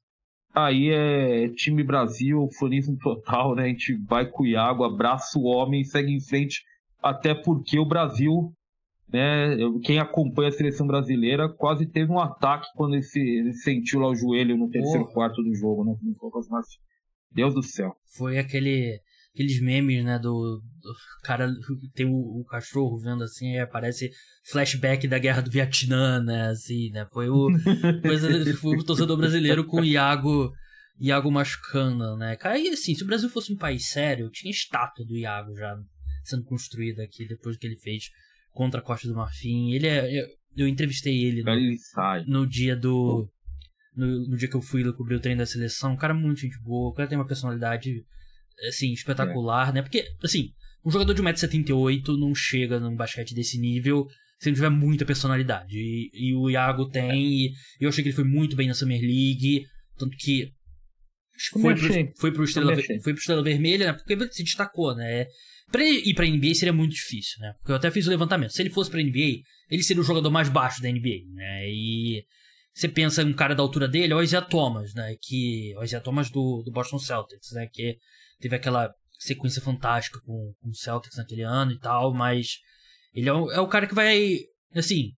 aí 0.54 0.90
é 0.90 1.48
time 1.48 1.82
Brasil, 1.82 2.48
funismo 2.58 2.96
total, 2.98 3.54
né? 3.54 3.64
A 3.64 3.68
gente 3.68 3.96
vai 4.06 4.26
com 4.28 4.42
o 4.42 4.46
Iago, 4.46 4.84
abraça 4.84 5.38
o 5.38 5.44
homem 5.44 5.80
e 5.80 5.84
segue 5.84 6.12
em 6.12 6.20
frente. 6.20 6.62
Até 7.02 7.34
porque 7.34 7.78
o 7.78 7.86
Brasil, 7.86 8.52
né? 9.08 9.56
Quem 9.82 9.98
acompanha 9.98 10.50
a 10.50 10.52
seleção 10.52 10.86
brasileira 10.86 11.48
quase 11.48 11.86
teve 11.86 12.12
um 12.12 12.20
ataque 12.20 12.68
quando 12.76 12.94
ele, 12.94 13.02
se, 13.02 13.20
ele 13.20 13.52
sentiu 13.54 14.00
lá 14.00 14.08
o 14.08 14.14
joelho 14.14 14.56
no 14.56 14.68
terceiro 14.68 15.04
oh. 15.04 15.12
quarto 15.12 15.42
do 15.42 15.54
jogo, 15.54 15.84
né? 15.84 15.94
Deus 17.32 17.54
do 17.54 17.62
céu. 17.62 17.96
Foi 18.16 18.38
aquele 18.38 19.00
aqueles 19.34 19.60
memes, 19.60 20.04
né, 20.04 20.16
do, 20.18 20.62
do 20.80 20.94
cara 21.24 21.52
tem 21.94 22.06
o, 22.06 22.40
o, 22.40 22.44
cachorro 22.44 22.96
vendo 22.98 23.24
assim, 23.24 23.52
aí 23.52 23.58
aparece 23.58 24.10
flashback 24.48 25.08
da 25.08 25.18
guerra 25.18 25.42
do 25.42 25.50
Vietnã, 25.50 26.22
né, 26.22 26.48
assim, 26.48 26.90
né, 26.90 27.04
foi 27.12 27.28
o, 27.28 27.48
foi 28.60 28.76
o 28.76 28.84
torcedor 28.84 29.16
brasileiro 29.16 29.64
com 29.64 29.80
o 29.80 29.84
Iago, 29.84 30.52
Iago 31.00 31.30
machucando, 31.32 32.16
né, 32.16 32.36
cara, 32.36 32.56
e 32.56 32.68
assim, 32.68 32.94
se 32.94 33.02
o 33.02 33.06
Brasil 33.06 33.28
fosse 33.28 33.52
um 33.52 33.56
país 33.56 33.88
sério, 33.88 34.30
tinha 34.30 34.52
estátua 34.52 35.04
do 35.04 35.16
Iago 35.16 35.54
já 35.56 35.76
sendo 36.22 36.44
construída 36.44 37.02
aqui 37.02 37.26
depois 37.26 37.56
que 37.56 37.66
ele 37.66 37.76
fez 37.76 38.04
contra 38.52 38.80
a 38.80 38.82
Costa 38.82 39.08
do 39.08 39.16
Marfim, 39.16 39.72
ele 39.72 39.88
é, 39.88 40.20
eu, 40.20 40.26
eu 40.56 40.68
entrevistei 40.68 41.24
ele 41.24 41.42
no, 41.42 42.40
no 42.40 42.46
dia 42.46 42.76
do, 42.76 43.28
no, 43.96 44.28
no, 44.28 44.36
dia 44.36 44.48
que 44.48 44.56
eu 44.56 44.62
fui 44.62 44.90
cobrir 44.92 45.16
o 45.16 45.20
treino 45.20 45.40
da 45.40 45.46
seleção, 45.46 45.94
um 45.94 45.96
cara 45.96 46.14
muito 46.14 46.40
gente 46.40 46.58
boa, 46.62 46.90
o 46.90 46.94
cara 46.94 47.08
tem 47.08 47.18
uma 47.18 47.26
personalidade 47.26 48.04
assim, 48.68 48.92
espetacular, 48.92 49.70
é. 49.70 49.72
né? 49.72 49.82
Porque, 49.82 50.04
assim, 50.22 50.50
um 50.84 50.90
jogador 50.90 51.14
de 51.14 51.22
1,78m 51.22 52.18
não 52.18 52.34
chega 52.34 52.78
num 52.78 52.94
basquete 52.94 53.34
desse 53.34 53.58
nível 53.58 54.06
se 54.38 54.50
não 54.50 54.54
tiver 54.54 54.70
muita 54.70 55.04
personalidade. 55.04 55.76
E, 55.76 56.10
e 56.12 56.34
o 56.34 56.50
Iago 56.50 56.88
tem, 56.88 57.46
é. 57.46 57.50
e 57.50 57.52
eu 57.80 57.88
achei 57.88 58.02
que 58.02 58.10
ele 58.10 58.16
foi 58.16 58.24
muito 58.24 58.56
bem 58.56 58.68
na 58.68 58.74
Summer 58.74 59.00
League, 59.00 59.64
tanto 59.96 60.16
que 60.16 60.52
foi 61.50 61.74
pro, 61.74 61.88
foi, 62.16 62.32
pro 62.32 62.44
Estrela, 62.44 62.74
foi 62.74 63.12
pro 63.12 63.20
Estrela 63.20 63.42
Vermelha, 63.42 63.86
né? 63.86 63.92
Porque 63.92 64.16
se 64.32 64.44
destacou, 64.44 64.94
né? 64.94 65.26
Pra 65.70 65.82
ele 65.82 66.08
ir 66.08 66.14
pra 66.14 66.26
NBA 66.26 66.54
seria 66.54 66.72
muito 66.72 66.92
difícil, 66.92 67.40
né? 67.40 67.54
Porque 67.58 67.72
eu 67.72 67.76
até 67.76 67.90
fiz 67.90 68.06
o 68.06 68.10
levantamento. 68.10 68.52
Se 68.52 68.62
ele 68.62 68.70
fosse 68.70 68.90
pra 68.90 69.02
NBA, 69.02 69.40
ele 69.70 69.82
seria 69.82 70.02
o 70.02 70.04
jogador 70.04 70.30
mais 70.30 70.48
baixo 70.48 70.80
da 70.80 70.88
NBA, 70.88 71.24
né? 71.32 71.68
E 71.68 72.24
você 72.72 72.88
pensa 72.88 73.22
em 73.22 73.26
um 73.26 73.32
cara 73.32 73.54
da 73.54 73.62
altura 73.62 73.88
dele, 73.88 74.12
é 74.12 74.16
o 74.16 74.22
Isaiah 74.22 74.44
Thomas, 74.44 74.94
né? 74.94 75.16
Que, 75.20 75.74
o 75.76 75.82
Isaiah 75.82 76.02
Thomas 76.02 76.30
do, 76.30 76.62
do 76.62 76.70
Boston 76.70 76.98
Celtics, 76.98 77.52
né? 77.52 77.68
Que 77.72 77.96
teve 78.40 78.56
aquela 78.56 78.92
sequência 79.18 79.62
fantástica 79.62 80.20
com, 80.24 80.52
com 80.60 80.68
o 80.68 80.74
Celtics 80.74 81.16
naquele 81.16 81.42
ano 81.42 81.72
e 81.72 81.78
tal, 81.78 82.12
mas 82.14 82.58
ele 83.12 83.28
é 83.28 83.32
o, 83.32 83.50
é 83.52 83.60
o 83.60 83.68
cara 83.68 83.86
que 83.86 83.94
vai, 83.94 84.38
assim, 84.74 85.12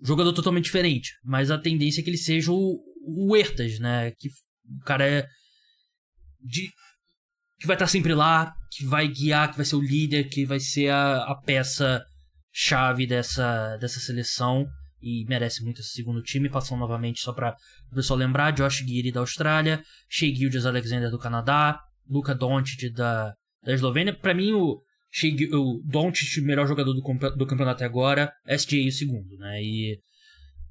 jogador 0.00 0.32
totalmente 0.32 0.64
diferente, 0.64 1.12
mas 1.24 1.50
a 1.50 1.58
tendência 1.58 2.00
é 2.00 2.04
que 2.04 2.10
ele 2.10 2.16
seja 2.16 2.52
o, 2.52 2.80
o 3.04 3.32
né? 3.80 4.12
Que 4.12 4.28
o 4.28 4.84
cara 4.84 5.08
é 5.08 5.26
de 6.40 6.70
que 7.58 7.66
vai 7.66 7.74
estar 7.74 7.88
sempre 7.88 8.14
lá, 8.14 8.54
que 8.70 8.86
vai 8.86 9.08
guiar, 9.08 9.50
que 9.50 9.56
vai 9.56 9.66
ser 9.66 9.76
o 9.76 9.82
líder, 9.82 10.28
que 10.28 10.46
vai 10.46 10.60
ser 10.60 10.90
a, 10.90 11.24
a 11.24 11.34
peça 11.34 12.04
chave 12.52 13.06
dessa, 13.06 13.76
dessa 13.78 13.98
seleção 13.98 14.66
e 15.02 15.24
merece 15.28 15.64
muito 15.64 15.80
esse 15.80 15.90
segundo 15.90 16.22
time. 16.22 16.48
Passando 16.48 16.78
novamente 16.78 17.20
só 17.20 17.32
para 17.32 17.56
o 17.90 17.94
pessoal 17.94 18.18
lembrar: 18.18 18.52
Josh 18.52 18.78
Giri 18.78 19.10
da 19.10 19.20
Austrália, 19.20 19.82
Shea 20.08 20.34
Gildas 20.34 20.66
Alexander 20.66 21.10
do 21.10 21.18
Canadá, 21.18 21.80
Luka 22.08 22.34
Doncic 22.34 22.92
da, 22.92 23.34
da 23.62 23.72
Eslovênia. 23.72 24.14
Para 24.14 24.34
mim, 24.34 24.52
o, 24.52 24.80
Shea, 25.10 25.32
o 25.52 25.82
Doncic, 25.84 26.40
o 26.40 26.44
melhor 26.44 26.66
jogador 26.66 26.92
do, 26.92 27.02
do 27.36 27.46
campeonato 27.46 27.84
agora, 27.84 28.32
SGA 28.46 28.86
o 28.86 28.92
segundo, 28.92 29.36
né? 29.38 29.62
E 29.62 29.98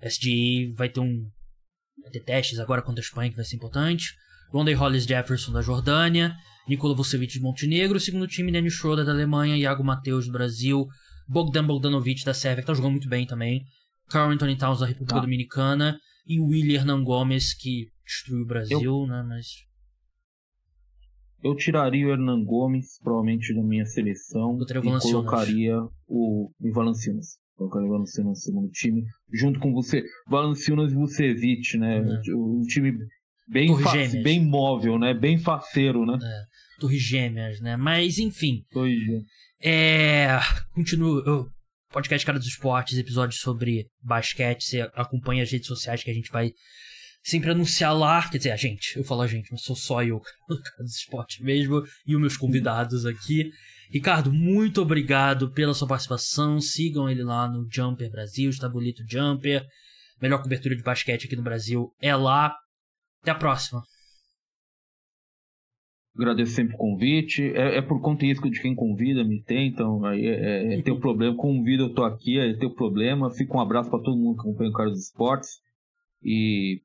SGA 0.01 0.73
vai 0.75 0.89
ter 0.89 0.99
um. 0.99 1.29
Vai 2.01 2.11
ter 2.11 2.21
testes 2.21 2.59
agora 2.59 2.81
contra 2.81 3.01
a 3.01 3.05
Espanha, 3.05 3.29
que 3.29 3.35
vai 3.35 3.45
ser 3.45 3.55
importante. 3.55 4.13
Rondé 4.51 4.73
Hollis 4.73 5.05
Jefferson 5.05 5.51
da 5.51 5.61
Jordânia, 5.61 6.35
Nikola 6.67 6.95
Vucevic 6.95 7.33
de 7.33 7.41
Montenegro, 7.41 7.99
segundo 7.99 8.27
time 8.27 8.51
Daniel 8.51 8.71
Schroeder 8.71 9.05
da 9.05 9.11
Alemanha, 9.11 9.57
Iago 9.57 9.83
Mateus 9.83 10.25
do 10.25 10.31
Brasil, 10.31 10.88
Bogdan 11.27 11.65
Bogdanovic 11.65 12.23
da 12.23 12.33
Sérvia, 12.33 12.61
que 12.61 12.67
tá 12.67 12.73
jogando 12.73 12.91
muito 12.91 13.09
bem 13.09 13.25
também, 13.25 13.65
Carl 14.09 14.31
Anthony 14.31 14.57
Towns 14.57 14.79
da 14.79 14.85
República 14.85 15.15
tá. 15.15 15.21
Dominicana 15.21 15.99
e 16.25 16.39
William 16.39 16.79
Hernan 16.79 17.03
Gomes, 17.03 17.53
que 17.53 17.88
destruiu 18.05 18.43
o 18.43 18.47
Brasil, 18.47 18.81
eu, 18.81 19.07
né? 19.07 19.23
Mas. 19.27 19.47
Eu 21.43 21.55
tiraria 21.55 22.07
o 22.07 22.11
Hernan 22.11 22.43
Gomes, 22.43 22.99
provavelmente, 23.01 23.53
da 23.53 23.63
minha 23.63 23.85
seleção. 23.85 24.57
e 24.59 24.99
colocaria 24.99 25.77
o, 26.07 26.51
Valanciunas. 26.73 27.38
Colocaria 27.55 27.88
o 27.88 27.91
Valanciunas 27.91 28.29
no 28.29 28.35
segundo 28.35 28.69
time, 28.71 29.03
junto 29.31 29.59
com 29.59 29.71
você. 29.71 30.03
Valanciunas 30.27 30.91
e 30.91 30.95
Vucevic, 30.95 31.77
né? 31.77 31.97
É. 31.97 32.35
Um 32.35 32.61
time 32.63 32.93
bem, 33.47 33.75
bem 34.23 34.43
móvel, 34.43 34.97
né? 34.99 35.13
Bem 35.13 35.38
faceiro, 35.38 36.05
né? 36.05 36.17
É. 36.21 36.79
Torres 36.79 37.01
Gêmeas, 37.01 37.59
né? 37.61 37.75
Mas, 37.77 38.17
enfim. 38.17 38.63
Torres 38.71 38.99
Gêmeas. 38.99 39.23
É. 39.61 40.39
Continuo 40.73 41.49
podcast 41.91 42.25
Cara 42.25 42.38
dos 42.38 42.47
Esportes, 42.47 42.97
episódios 42.97 43.39
sobre 43.39 43.88
basquete. 44.01 44.63
Você 44.63 44.81
acompanha 44.93 45.43
as 45.43 45.51
redes 45.51 45.67
sociais 45.67 46.03
que 46.03 46.11
a 46.11 46.13
gente 46.13 46.31
vai 46.31 46.51
sempre 47.28 47.51
anunciar 47.51 47.93
lá. 47.93 48.28
Quer 48.30 48.38
dizer, 48.38 48.51
a 48.51 48.55
gente, 48.55 48.95
eu 48.97 49.03
falo 49.03 49.21
a 49.21 49.28
gente, 49.28 49.51
mas 49.51 49.61
sou 49.61 49.75
só 49.75 50.01
eu, 50.01 50.19
Cara 50.47 50.84
dos 50.84 50.95
Esportes 50.95 51.43
mesmo, 51.43 51.84
e 52.05 52.15
os 52.15 52.21
meus 52.21 52.38
convidados 52.38 53.05
aqui. 53.05 53.51
Ricardo, 53.91 54.32
muito 54.32 54.82
obrigado 54.82 55.51
pela 55.51 55.73
sua 55.73 55.88
participação. 55.88 56.59
Sigam 56.59 57.09
ele 57.09 57.23
lá 57.23 57.49
no 57.49 57.67
Jumper 57.69 58.09
Brasil, 58.09 58.49
Estabulito 58.49 59.03
Jumper. 59.09 59.65
Melhor 60.21 60.41
cobertura 60.41 60.75
de 60.75 60.84
basquete 60.84 61.25
aqui 61.25 61.36
no 61.36 61.43
Brasil 61.43 61.91
é 62.01 62.15
lá. 62.15 62.55
Até 63.21 63.32
a 63.32 63.36
próxima. 63.36 63.82
Agradeço 66.15 66.53
sempre 66.53 66.75
o 66.75 66.78
convite. 66.78 67.43
É, 67.43 67.78
é, 67.78 67.82
por 67.82 68.01
conta 68.01 68.25
e 68.25 68.34
de 68.34 68.61
quem 68.61 68.73
convida, 68.73 69.23
me 69.23 69.43
tem, 69.43 69.67
então 69.67 70.03
aí 70.03 70.25
é, 70.25 70.73
é, 70.73 70.80
é 70.80 70.82
teu 70.82 70.99
problema. 70.99 71.36
Convida, 71.36 71.84
eu 71.84 71.93
tô 71.93 72.03
aqui, 72.03 72.39
é 72.39 72.57
teu 72.57 72.73
problema. 72.73 73.30
Fica 73.32 73.55
um 73.55 73.61
abraço 73.61 73.89
para 73.89 74.01
todo 74.01 74.17
mundo 74.17 74.36
que 74.36 74.41
acompanha 74.41 74.69
o 74.69 74.73
Carlos 74.73 74.99
Esportes. 74.99 75.59
E, 76.23 76.82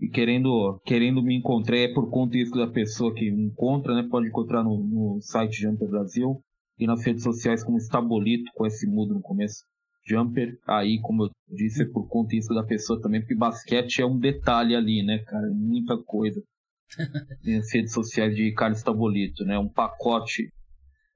e, 0.00 0.08
querendo, 0.08 0.80
querendo 0.84 1.22
me 1.22 1.36
encontrar, 1.36 1.76
é 1.76 1.92
por 1.92 2.08
conta 2.10 2.36
risco 2.36 2.56
da 2.56 2.66
pessoa 2.66 3.14
que 3.14 3.30
me 3.30 3.44
encontra, 3.44 3.94
né? 3.94 4.08
Pode 4.10 4.28
encontrar 4.28 4.64
no, 4.64 4.78
no 4.78 5.20
site 5.20 5.60
Jumper 5.60 5.88
Brasil 5.88 6.42
e 6.78 6.86
nas 6.86 7.04
redes 7.04 7.22
sociais 7.22 7.62
como 7.62 7.76
Estabolito, 7.76 8.50
com 8.54 8.66
esse 8.66 8.86
mudo 8.86 9.12
no 9.12 9.20
começo. 9.20 9.62
Jumper, 10.08 10.58
aí, 10.66 10.98
como 11.02 11.24
eu 11.24 11.30
disse, 11.54 11.82
é 11.82 11.86
por 11.86 12.08
conta 12.08 12.34
risco 12.34 12.54
da 12.54 12.64
pessoa 12.64 13.00
também, 13.00 13.20
porque 13.20 13.34
basquete 13.34 14.00
é 14.00 14.06
um 14.06 14.18
detalhe 14.18 14.74
ali, 14.74 15.02
né, 15.02 15.18
cara? 15.18 15.46
Muita 15.50 15.98
coisa 15.98 16.42
nas 17.44 17.70
redes 17.70 17.92
sociais 17.92 18.34
de 18.34 18.52
Carlos 18.52 18.82
Tabolito, 18.82 19.44
né? 19.44 19.58
Um 19.58 19.68
pacote 19.68 20.50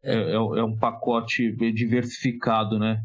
é, 0.02 0.14
é, 0.14 0.34
é, 0.34 0.62
um 0.62 0.76
pacote 0.76 1.50
diversificado, 1.72 2.78
né? 2.78 3.00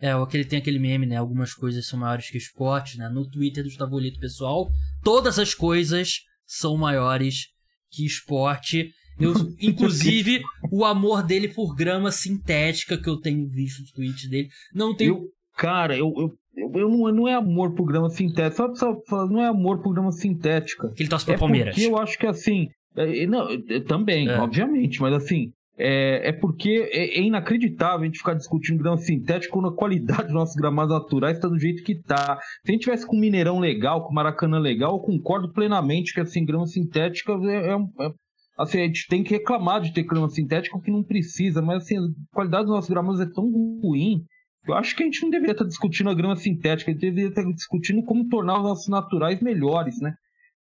É, 0.00 0.16
o 0.16 0.26
que 0.26 0.36
ele 0.36 0.44
tem 0.44 0.58
aquele 0.58 0.80
meme, 0.80 1.06
né? 1.06 1.16
Algumas 1.16 1.54
coisas 1.54 1.86
são 1.86 2.00
maiores 2.00 2.28
que 2.28 2.36
esporte, 2.36 2.98
né? 2.98 3.08
No 3.08 3.28
Twitter 3.28 3.62
do 3.62 3.76
Tabolito 3.76 4.18
pessoal, 4.18 4.68
todas 5.02 5.38
as 5.38 5.54
coisas 5.54 6.20
são 6.46 6.76
maiores 6.76 7.48
que 7.90 8.04
esporte. 8.04 8.90
Eu, 9.18 9.32
inclusive, 9.60 10.42
o 10.70 10.84
amor 10.84 11.22
dele 11.22 11.48
por 11.48 11.74
grama 11.74 12.10
sintética 12.10 12.96
que 12.96 13.08
eu 13.08 13.20
tenho 13.20 13.46
visto 13.48 13.80
nos 13.80 13.92
tweets 13.92 14.28
dele. 14.28 14.48
Não 14.74 14.94
tenho. 14.94 15.14
Eu, 15.14 15.28
cara, 15.56 15.96
eu, 15.96 16.12
eu 16.16 16.40
eu 16.56 16.88
não, 16.88 17.12
não 17.12 17.28
é 17.28 17.34
amor 17.34 17.74
por 17.74 17.84
grama 17.84 18.10
sintética, 18.10 18.74
só, 18.74 18.94
só 19.06 19.26
não 19.26 19.40
é 19.40 19.46
amor 19.46 19.80
por 19.82 19.92
grama 19.92 20.12
sintética. 20.12 20.90
Que 20.92 21.02
ele 21.02 21.08
torce 21.08 21.24
pro 21.24 21.34
é 21.34 21.38
Palmeiras. 21.38 21.74
Porque 21.74 21.88
eu 21.88 21.96
acho 21.96 22.18
que 22.18 22.26
assim. 22.26 22.68
É, 22.96 23.26
não, 23.26 23.46
também, 23.86 24.28
é. 24.28 24.38
obviamente, 24.38 25.00
mas 25.00 25.14
assim. 25.14 25.52
É, 25.82 26.28
é 26.28 26.32
porque 26.32 26.90
é, 26.92 27.18
é, 27.18 27.22
inacreditável 27.22 28.02
a 28.02 28.04
gente 28.04 28.18
ficar 28.18 28.34
discutindo 28.34 28.82
grama 28.82 28.98
sintética 28.98 29.50
quando 29.50 29.68
a 29.68 29.74
qualidade 29.74 30.24
dos 30.24 30.34
nossos 30.34 30.54
gramados 30.54 30.92
naturais 30.92 31.36
está 31.36 31.48
do 31.48 31.58
jeito 31.58 31.82
que 31.82 31.92
está. 31.92 32.38
Se 32.64 32.70
a 32.70 32.72
gente 32.72 32.82
tivesse 32.82 33.06
com 33.06 33.16
Mineirão 33.16 33.58
legal, 33.58 34.04
com 34.04 34.12
Maracanã 34.12 34.58
legal, 34.58 34.92
eu 34.92 35.00
concordo 35.00 35.50
plenamente 35.52 36.12
que 36.12 36.20
assim, 36.20 36.44
grama 36.44 36.66
sintética 36.66 37.32
é, 37.32 37.72
é, 37.72 38.06
é 38.06 38.12
assim, 38.58 38.82
a 38.82 38.86
gente 38.86 39.06
tem 39.08 39.24
que 39.24 39.30
reclamar 39.30 39.80
de 39.80 39.94
ter 39.94 40.02
grama 40.02 40.28
sintética 40.28 40.78
que 40.78 40.90
não 40.90 41.02
precisa, 41.02 41.62
mas 41.62 41.84
assim, 41.84 41.96
a 41.96 42.34
qualidade 42.34 42.64
dos 42.64 42.74
nossos 42.74 42.90
gramados 42.90 43.20
é 43.20 43.26
tão 43.26 43.50
ruim 43.82 44.22
eu 44.66 44.74
acho 44.74 44.94
que 44.94 45.02
a 45.02 45.06
gente 45.06 45.22
não 45.22 45.30
deveria 45.30 45.52
estar 45.52 45.64
discutindo 45.64 46.10
a 46.10 46.14
grama 46.14 46.36
sintética, 46.36 46.90
a 46.90 46.92
gente 46.92 47.00
deveria 47.00 47.30
estar 47.30 47.42
discutindo 47.44 48.02
como 48.02 48.28
tornar 48.28 48.58
os 48.58 48.62
nossos 48.62 48.88
naturais 48.88 49.40
melhores, 49.40 49.98
né? 50.00 50.14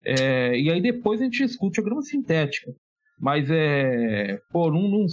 É, 0.04 0.60
e 0.60 0.72
aí 0.72 0.82
depois 0.82 1.22
a 1.22 1.26
gente 1.26 1.46
discute 1.46 1.80
a 1.80 1.84
grama 1.84 2.02
sintética. 2.02 2.74
Mas 3.20 3.50
é. 3.50 4.40
Pô, 4.52 4.72
não, 4.72 4.88
não, 4.88 5.06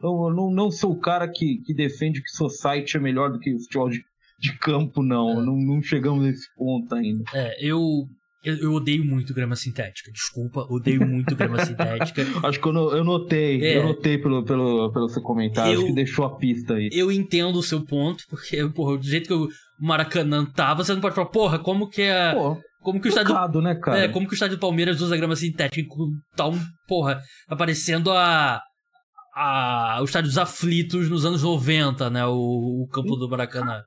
não, 0.00 0.30
não, 0.30 0.50
não 0.50 0.70
sou 0.70 0.92
o 0.92 1.00
cara 1.00 1.28
que, 1.28 1.58
que 1.64 1.74
defende 1.74 2.22
que 2.22 2.30
society 2.30 2.96
é 2.96 3.00
melhor 3.00 3.32
do 3.32 3.38
que 3.38 3.54
o 3.54 3.58
futebol 3.60 3.88
de, 3.88 4.04
de 4.38 4.58
campo, 4.58 5.02
não. 5.02 5.30
É. 5.30 5.34
não. 5.34 5.56
Não 5.56 5.82
chegamos 5.82 6.24
nesse 6.24 6.46
ponto 6.54 6.94
ainda. 6.94 7.24
É, 7.34 7.64
eu 7.64 8.08
eu, 8.42 8.56
eu, 8.56 8.72
odeio 8.72 9.04
muito 9.04 9.34
grama 9.34 9.54
sintética. 9.54 10.10
Desculpa, 10.10 10.66
odeio 10.70 11.06
muito 11.06 11.36
grama 11.36 11.58
sintética. 11.64 12.26
Acho 12.42 12.60
que 12.60 12.68
eu, 12.68 12.96
eu 12.96 13.04
notei. 13.04 13.62
É, 13.62 13.76
eu 13.76 13.84
notei 13.84 14.16
pelo, 14.16 14.44
pelo, 14.44 14.90
pelo 14.92 15.08
seu 15.08 15.22
comentário. 15.22 15.72
Eu, 15.72 15.78
acho 15.78 15.88
que 15.88 15.94
deixou 15.94 16.24
a 16.24 16.36
pista 16.36 16.74
aí. 16.74 16.88
Eu 16.92 17.12
entendo 17.12 17.58
o 17.58 17.62
seu 17.62 17.84
ponto, 17.84 18.24
porque, 18.30 18.66
porra, 18.70 18.96
do 18.96 19.04
jeito 19.04 19.28
que 19.28 19.34
o 19.34 19.48
Maracanã 19.78 20.46
tava, 20.46 20.82
você 20.82 20.94
não 20.94 21.00
pode 21.00 21.14
falar, 21.14 21.28
porra, 21.28 21.58
como 21.58 21.88
que 21.88 22.02
é. 22.02 22.34
como 22.82 23.00
que 23.00 23.08
o 23.08 23.10
estádio. 23.10 23.60
né, 23.60 23.74
cara? 23.74 23.98
É, 23.98 24.08
como 24.08 24.26
que 24.26 24.32
o 24.32 24.34
estádio 24.34 24.56
do 24.56 24.60
Palmeiras 24.60 25.00
usa 25.02 25.16
grama 25.16 25.36
sintética 25.36 25.86
tá 26.34 26.46
um, 26.46 26.58
porra, 26.88 27.20
aparecendo 27.48 28.10
a. 28.10 28.62
A, 29.32 30.00
os 30.02 30.10
estádios 30.10 30.36
aflitos 30.36 31.08
nos 31.08 31.24
anos 31.24 31.44
90, 31.44 32.10
né? 32.10 32.26
O, 32.26 32.82
o 32.82 32.88
campo 32.88 33.14
do 33.16 33.28
Maracanã. 33.28 33.80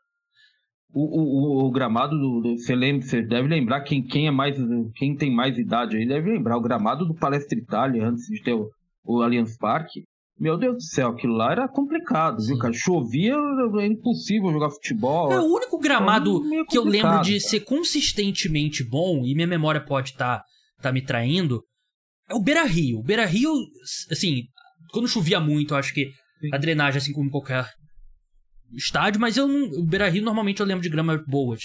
O, 0.94 1.02
o, 1.02 1.66
o, 1.66 1.72
gramado 1.72 2.16
do, 2.18 2.56
você, 2.56 2.76
lembra, 2.76 3.06
você 3.06 3.22
deve 3.22 3.48
lembrar 3.48 3.82
quem, 3.82 4.04
quem 4.04 4.28
é 4.28 4.32
mais 4.32 4.56
quem 4.96 5.16
tem 5.16 5.34
mais 5.34 5.58
idade 5.58 5.98
aí 5.98 6.08
deve 6.08 6.32
lembrar 6.32 6.56
o 6.56 6.62
gramado 6.62 7.04
do 7.06 7.16
Palestra 7.16 7.58
Itália 7.58 8.06
antes 8.06 8.28
de 8.28 8.44
ter 8.44 8.54
o, 8.54 8.70
o 9.04 9.22
Allianz 9.22 9.58
Parque 9.58 10.04
meu 10.40 10.58
Deus 10.58 10.76
do 10.76 10.82
céu, 10.82 11.10
aquilo 11.10 11.34
lá 11.34 11.52
era 11.52 11.68
complicado, 11.68 12.44
viu, 12.44 12.58
cara? 12.58 12.74
Chovia, 12.74 13.36
é 13.80 13.86
impossível 13.86 14.52
jogar 14.52 14.72
futebol. 14.72 15.32
É 15.32 15.40
o 15.40 15.46
único 15.46 15.80
gramado 15.80 16.42
que 16.70 16.78
eu 16.78 16.84
lembro 16.84 17.22
de 17.22 17.40
ser 17.40 17.62
consistentemente 17.62 18.84
bom, 18.84 19.24
e 19.24 19.36
minha 19.36 19.48
memória 19.48 19.80
pode 19.80 20.10
estar 20.10 20.40
tá, 20.40 20.46
tá 20.82 20.92
me 20.92 21.02
traindo, 21.02 21.64
é 22.30 22.34
o 22.34 22.42
Beira 22.42 22.64
Rio. 22.64 23.00
O 23.00 23.04
Beira 23.04 23.26
Rio, 23.26 23.54
assim, 24.12 24.44
quando 24.92 25.08
chovia 25.08 25.40
muito, 25.40 25.76
acho 25.76 25.94
que 25.94 26.10
a 26.52 26.58
drenagem, 26.58 26.98
assim 26.98 27.14
como 27.14 27.30
qualquer 27.30 27.66
estádio, 28.76 29.20
mas 29.20 29.38
eu 29.38 29.48
não, 29.48 29.80
o 29.80 29.84
Beira 29.84 30.10
Rio 30.10 30.24
normalmente 30.24 30.60
eu 30.60 30.66
lembro 30.66 30.84
de 30.84 30.90
gramas 30.90 31.22
boas. 31.26 31.64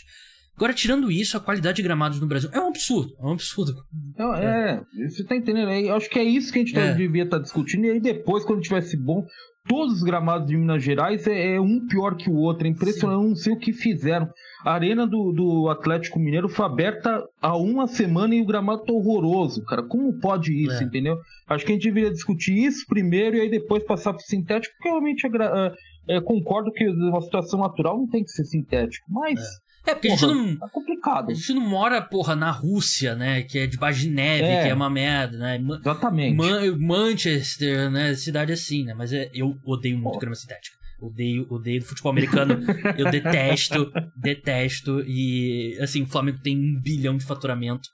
Agora, 0.59 0.75
tirando 0.75 1.09
isso, 1.09 1.37
a 1.37 1.41
qualidade 1.41 1.77
de 1.77 1.85
gramados 1.85 2.21
no 2.21 2.27
Brasil 2.27 2.51
é 2.53 2.59
um 2.59 2.67
absurdo. 2.67 3.13
É 3.21 3.25
um 3.25 3.33
absurdo. 3.33 3.75
Não, 4.19 4.35
é, 4.35 4.83
é, 4.99 5.09
você 5.09 5.23
tá 5.23 5.37
entendendo 5.37 5.69
aí? 5.69 5.89
Acho 5.89 6.11
que 6.11 6.19
é 6.19 6.25
isso 6.25 6.53
que 6.53 6.59
a 6.59 6.63
gente 6.65 6.77
é. 6.77 6.95
devia 6.95 7.23
estar 7.23 7.37
tá 7.37 7.43
discutindo. 7.45 7.85
E 7.85 7.91
aí 7.91 8.01
depois, 8.01 8.45
quando 8.45 8.61
tivesse 8.61 8.97
bom, 8.97 9.25
todos 9.69 9.99
os 9.99 10.03
gramados 10.03 10.49
de 10.49 10.57
Minas 10.57 10.83
Gerais 10.83 11.29
é, 11.29 11.55
é 11.55 11.61
um 11.61 11.87
pior 11.87 12.17
que 12.17 12.29
o 12.29 12.35
outro. 12.35 12.67
É 12.67 12.71
impressionante, 12.71 13.23
eu 13.23 13.29
não 13.29 13.37
sei 13.37 13.53
o 13.53 13.59
que 13.59 13.73
fizeram. 13.73 14.29
A 14.65 14.73
arena 14.73 15.07
do, 15.07 15.31
do 15.31 15.69
Atlético 15.69 16.19
Mineiro 16.19 16.49
foi 16.49 16.67
aberta 16.67 17.23
há 17.41 17.57
uma 17.57 17.87
semana 17.87 18.35
e 18.35 18.43
o 18.43 18.47
gramado 18.47 18.85
tá 18.85 18.93
horroroso, 18.93 19.65
cara. 19.65 19.85
Como 19.85 20.19
pode 20.19 20.53
isso, 20.53 20.83
é. 20.83 20.85
entendeu? 20.85 21.19
Acho 21.47 21.65
que 21.65 21.71
a 21.71 21.75
gente 21.77 21.85
deveria 21.85 22.11
discutir 22.11 22.57
isso 22.57 22.85
primeiro 22.89 23.37
e 23.37 23.43
aí 23.43 23.49
depois 23.49 23.85
passar 23.85 24.13
pro 24.13 24.25
sintético, 24.25 24.75
porque 24.75 24.89
realmente 24.89 25.25
é, 25.25 25.73
é, 26.09 26.21
concordo 26.21 26.73
que 26.73 26.89
uma 26.89 27.21
situação 27.21 27.61
natural 27.61 27.99
não 27.99 28.09
tem 28.09 28.25
que 28.25 28.31
ser 28.31 28.45
sintético, 28.45 29.07
mas. 29.11 29.39
É. 29.39 29.69
É, 29.87 29.95
porque 29.95 30.09
porra, 30.09 30.27
a 30.27 30.35
gente 30.35 30.59
não. 30.59 30.67
É 30.67 30.71
complicado. 30.71 31.31
A 31.31 31.35
gente 31.35 31.53
não 31.55 31.63
mora, 31.63 32.03
porra, 32.03 32.37
na 32.37 32.51
Rússia, 32.51 33.15
né? 33.15 33.43
Que 33.43 33.61
é 33.61 33.67
debaixo 33.67 34.01
de 34.01 34.11
neve, 34.11 34.45
é. 34.45 34.63
que 34.63 34.69
é 34.69 34.75
uma 34.75 34.91
merda, 34.91 35.39
né? 35.39 35.59
Exatamente. 35.81 36.37
Man 36.37 36.77
Manchester, 36.77 37.91
né? 37.91 38.15
Cidade 38.15 38.53
assim, 38.53 38.85
né? 38.85 38.93
Mas 38.93 39.13
é, 39.13 39.31
eu 39.33 39.57
odeio 39.65 39.99
muito 39.99 40.19
grama 40.19 40.35
sintética. 40.35 40.77
Odeio, 41.01 41.47
odeio 41.49 41.83
futebol 41.83 42.11
americano. 42.13 42.61
eu 42.99 43.09
detesto, 43.11 43.91
detesto. 44.17 45.01
E, 45.07 45.79
assim, 45.81 46.03
o 46.03 46.07
Flamengo 46.07 46.41
tem 46.43 46.59
um 46.59 46.81
bilhão 46.81 47.17
de 47.17 47.25
faturamento. 47.25 47.89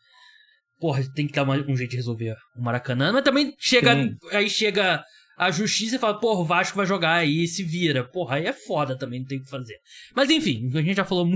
Porra, 0.81 1.03
tem 1.15 1.27
que 1.27 1.33
dar 1.33 1.45
uma, 1.45 1.57
um 1.57 1.77
jeito 1.77 1.91
de 1.91 1.97
resolver 1.97 2.35
o 2.57 2.63
Maracanã. 2.63 3.13
Mas 3.13 3.23
também 3.23 3.55
chega. 3.59 3.95
Sim. 3.95 4.17
Aí 4.33 4.49
chega 4.49 5.05
a 5.37 5.51
justiça 5.51 5.99
fala, 5.99 6.15
porra, 6.15 6.41
o 6.41 6.45
Vasco 6.45 6.77
vai 6.77 6.87
jogar 6.87 7.15
aí 7.15 7.47
se 7.47 7.63
vira. 7.63 8.05
Porra, 8.05 8.37
aí 8.37 8.47
é 8.47 8.53
foda 8.53 8.97
também, 8.97 9.21
não 9.21 9.27
tem 9.27 9.39
o 9.39 9.43
que 9.43 9.51
fazer. 9.51 9.77
Mas 10.15 10.31
enfim, 10.31 10.71
a 10.75 10.83
gente 10.83 10.97
já 10.97 11.05
falou, 11.05 11.29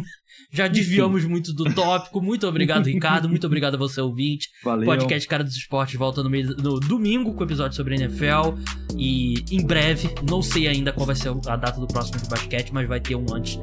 já 0.53 0.69
desviamos 0.69 1.25
muito 1.25 1.53
do 1.53 1.65
tópico. 1.75 2.21
Muito 2.21 2.47
obrigado, 2.47 2.87
Ricardo. 2.89 3.29
Muito 3.29 3.47
obrigado 3.47 3.75
a 3.75 3.79
você, 3.79 4.01
ouvinte. 4.01 4.49
Valeu. 4.63 4.87
Podcast 4.87 5.29
Cara 5.29 5.45
dos 5.45 5.57
Esportes 5.57 5.97
volta 5.97 6.23
no, 6.23 6.31
meio, 6.31 6.49
no 6.57 6.79
domingo 6.79 7.35
com 7.35 7.41
o 7.41 7.47
episódio 7.47 7.77
sobre 7.77 7.97
NFL. 7.97 8.57
E 8.97 9.45
em 9.51 9.65
breve, 9.65 10.09
não 10.29 10.43
sei 10.43 10.69
ainda 10.69 10.93
qual 10.93 11.07
vai 11.07 11.17
ser 11.17 11.31
a 11.47 11.57
data 11.57 11.81
do 11.81 11.87
próximo 11.87 12.19
de 12.21 12.29
basquete, 12.29 12.71
mas 12.73 12.89
vai 12.89 13.01
ter 13.01 13.15
um 13.15 13.27
antes 13.33 13.57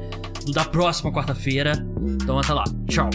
do 0.44 0.52
da 0.52 0.64
próxima 0.64 1.12
quarta-feira. 1.12 1.72
Então 2.22 2.38
até 2.38 2.52
lá. 2.52 2.64
Tchau. 2.88 3.10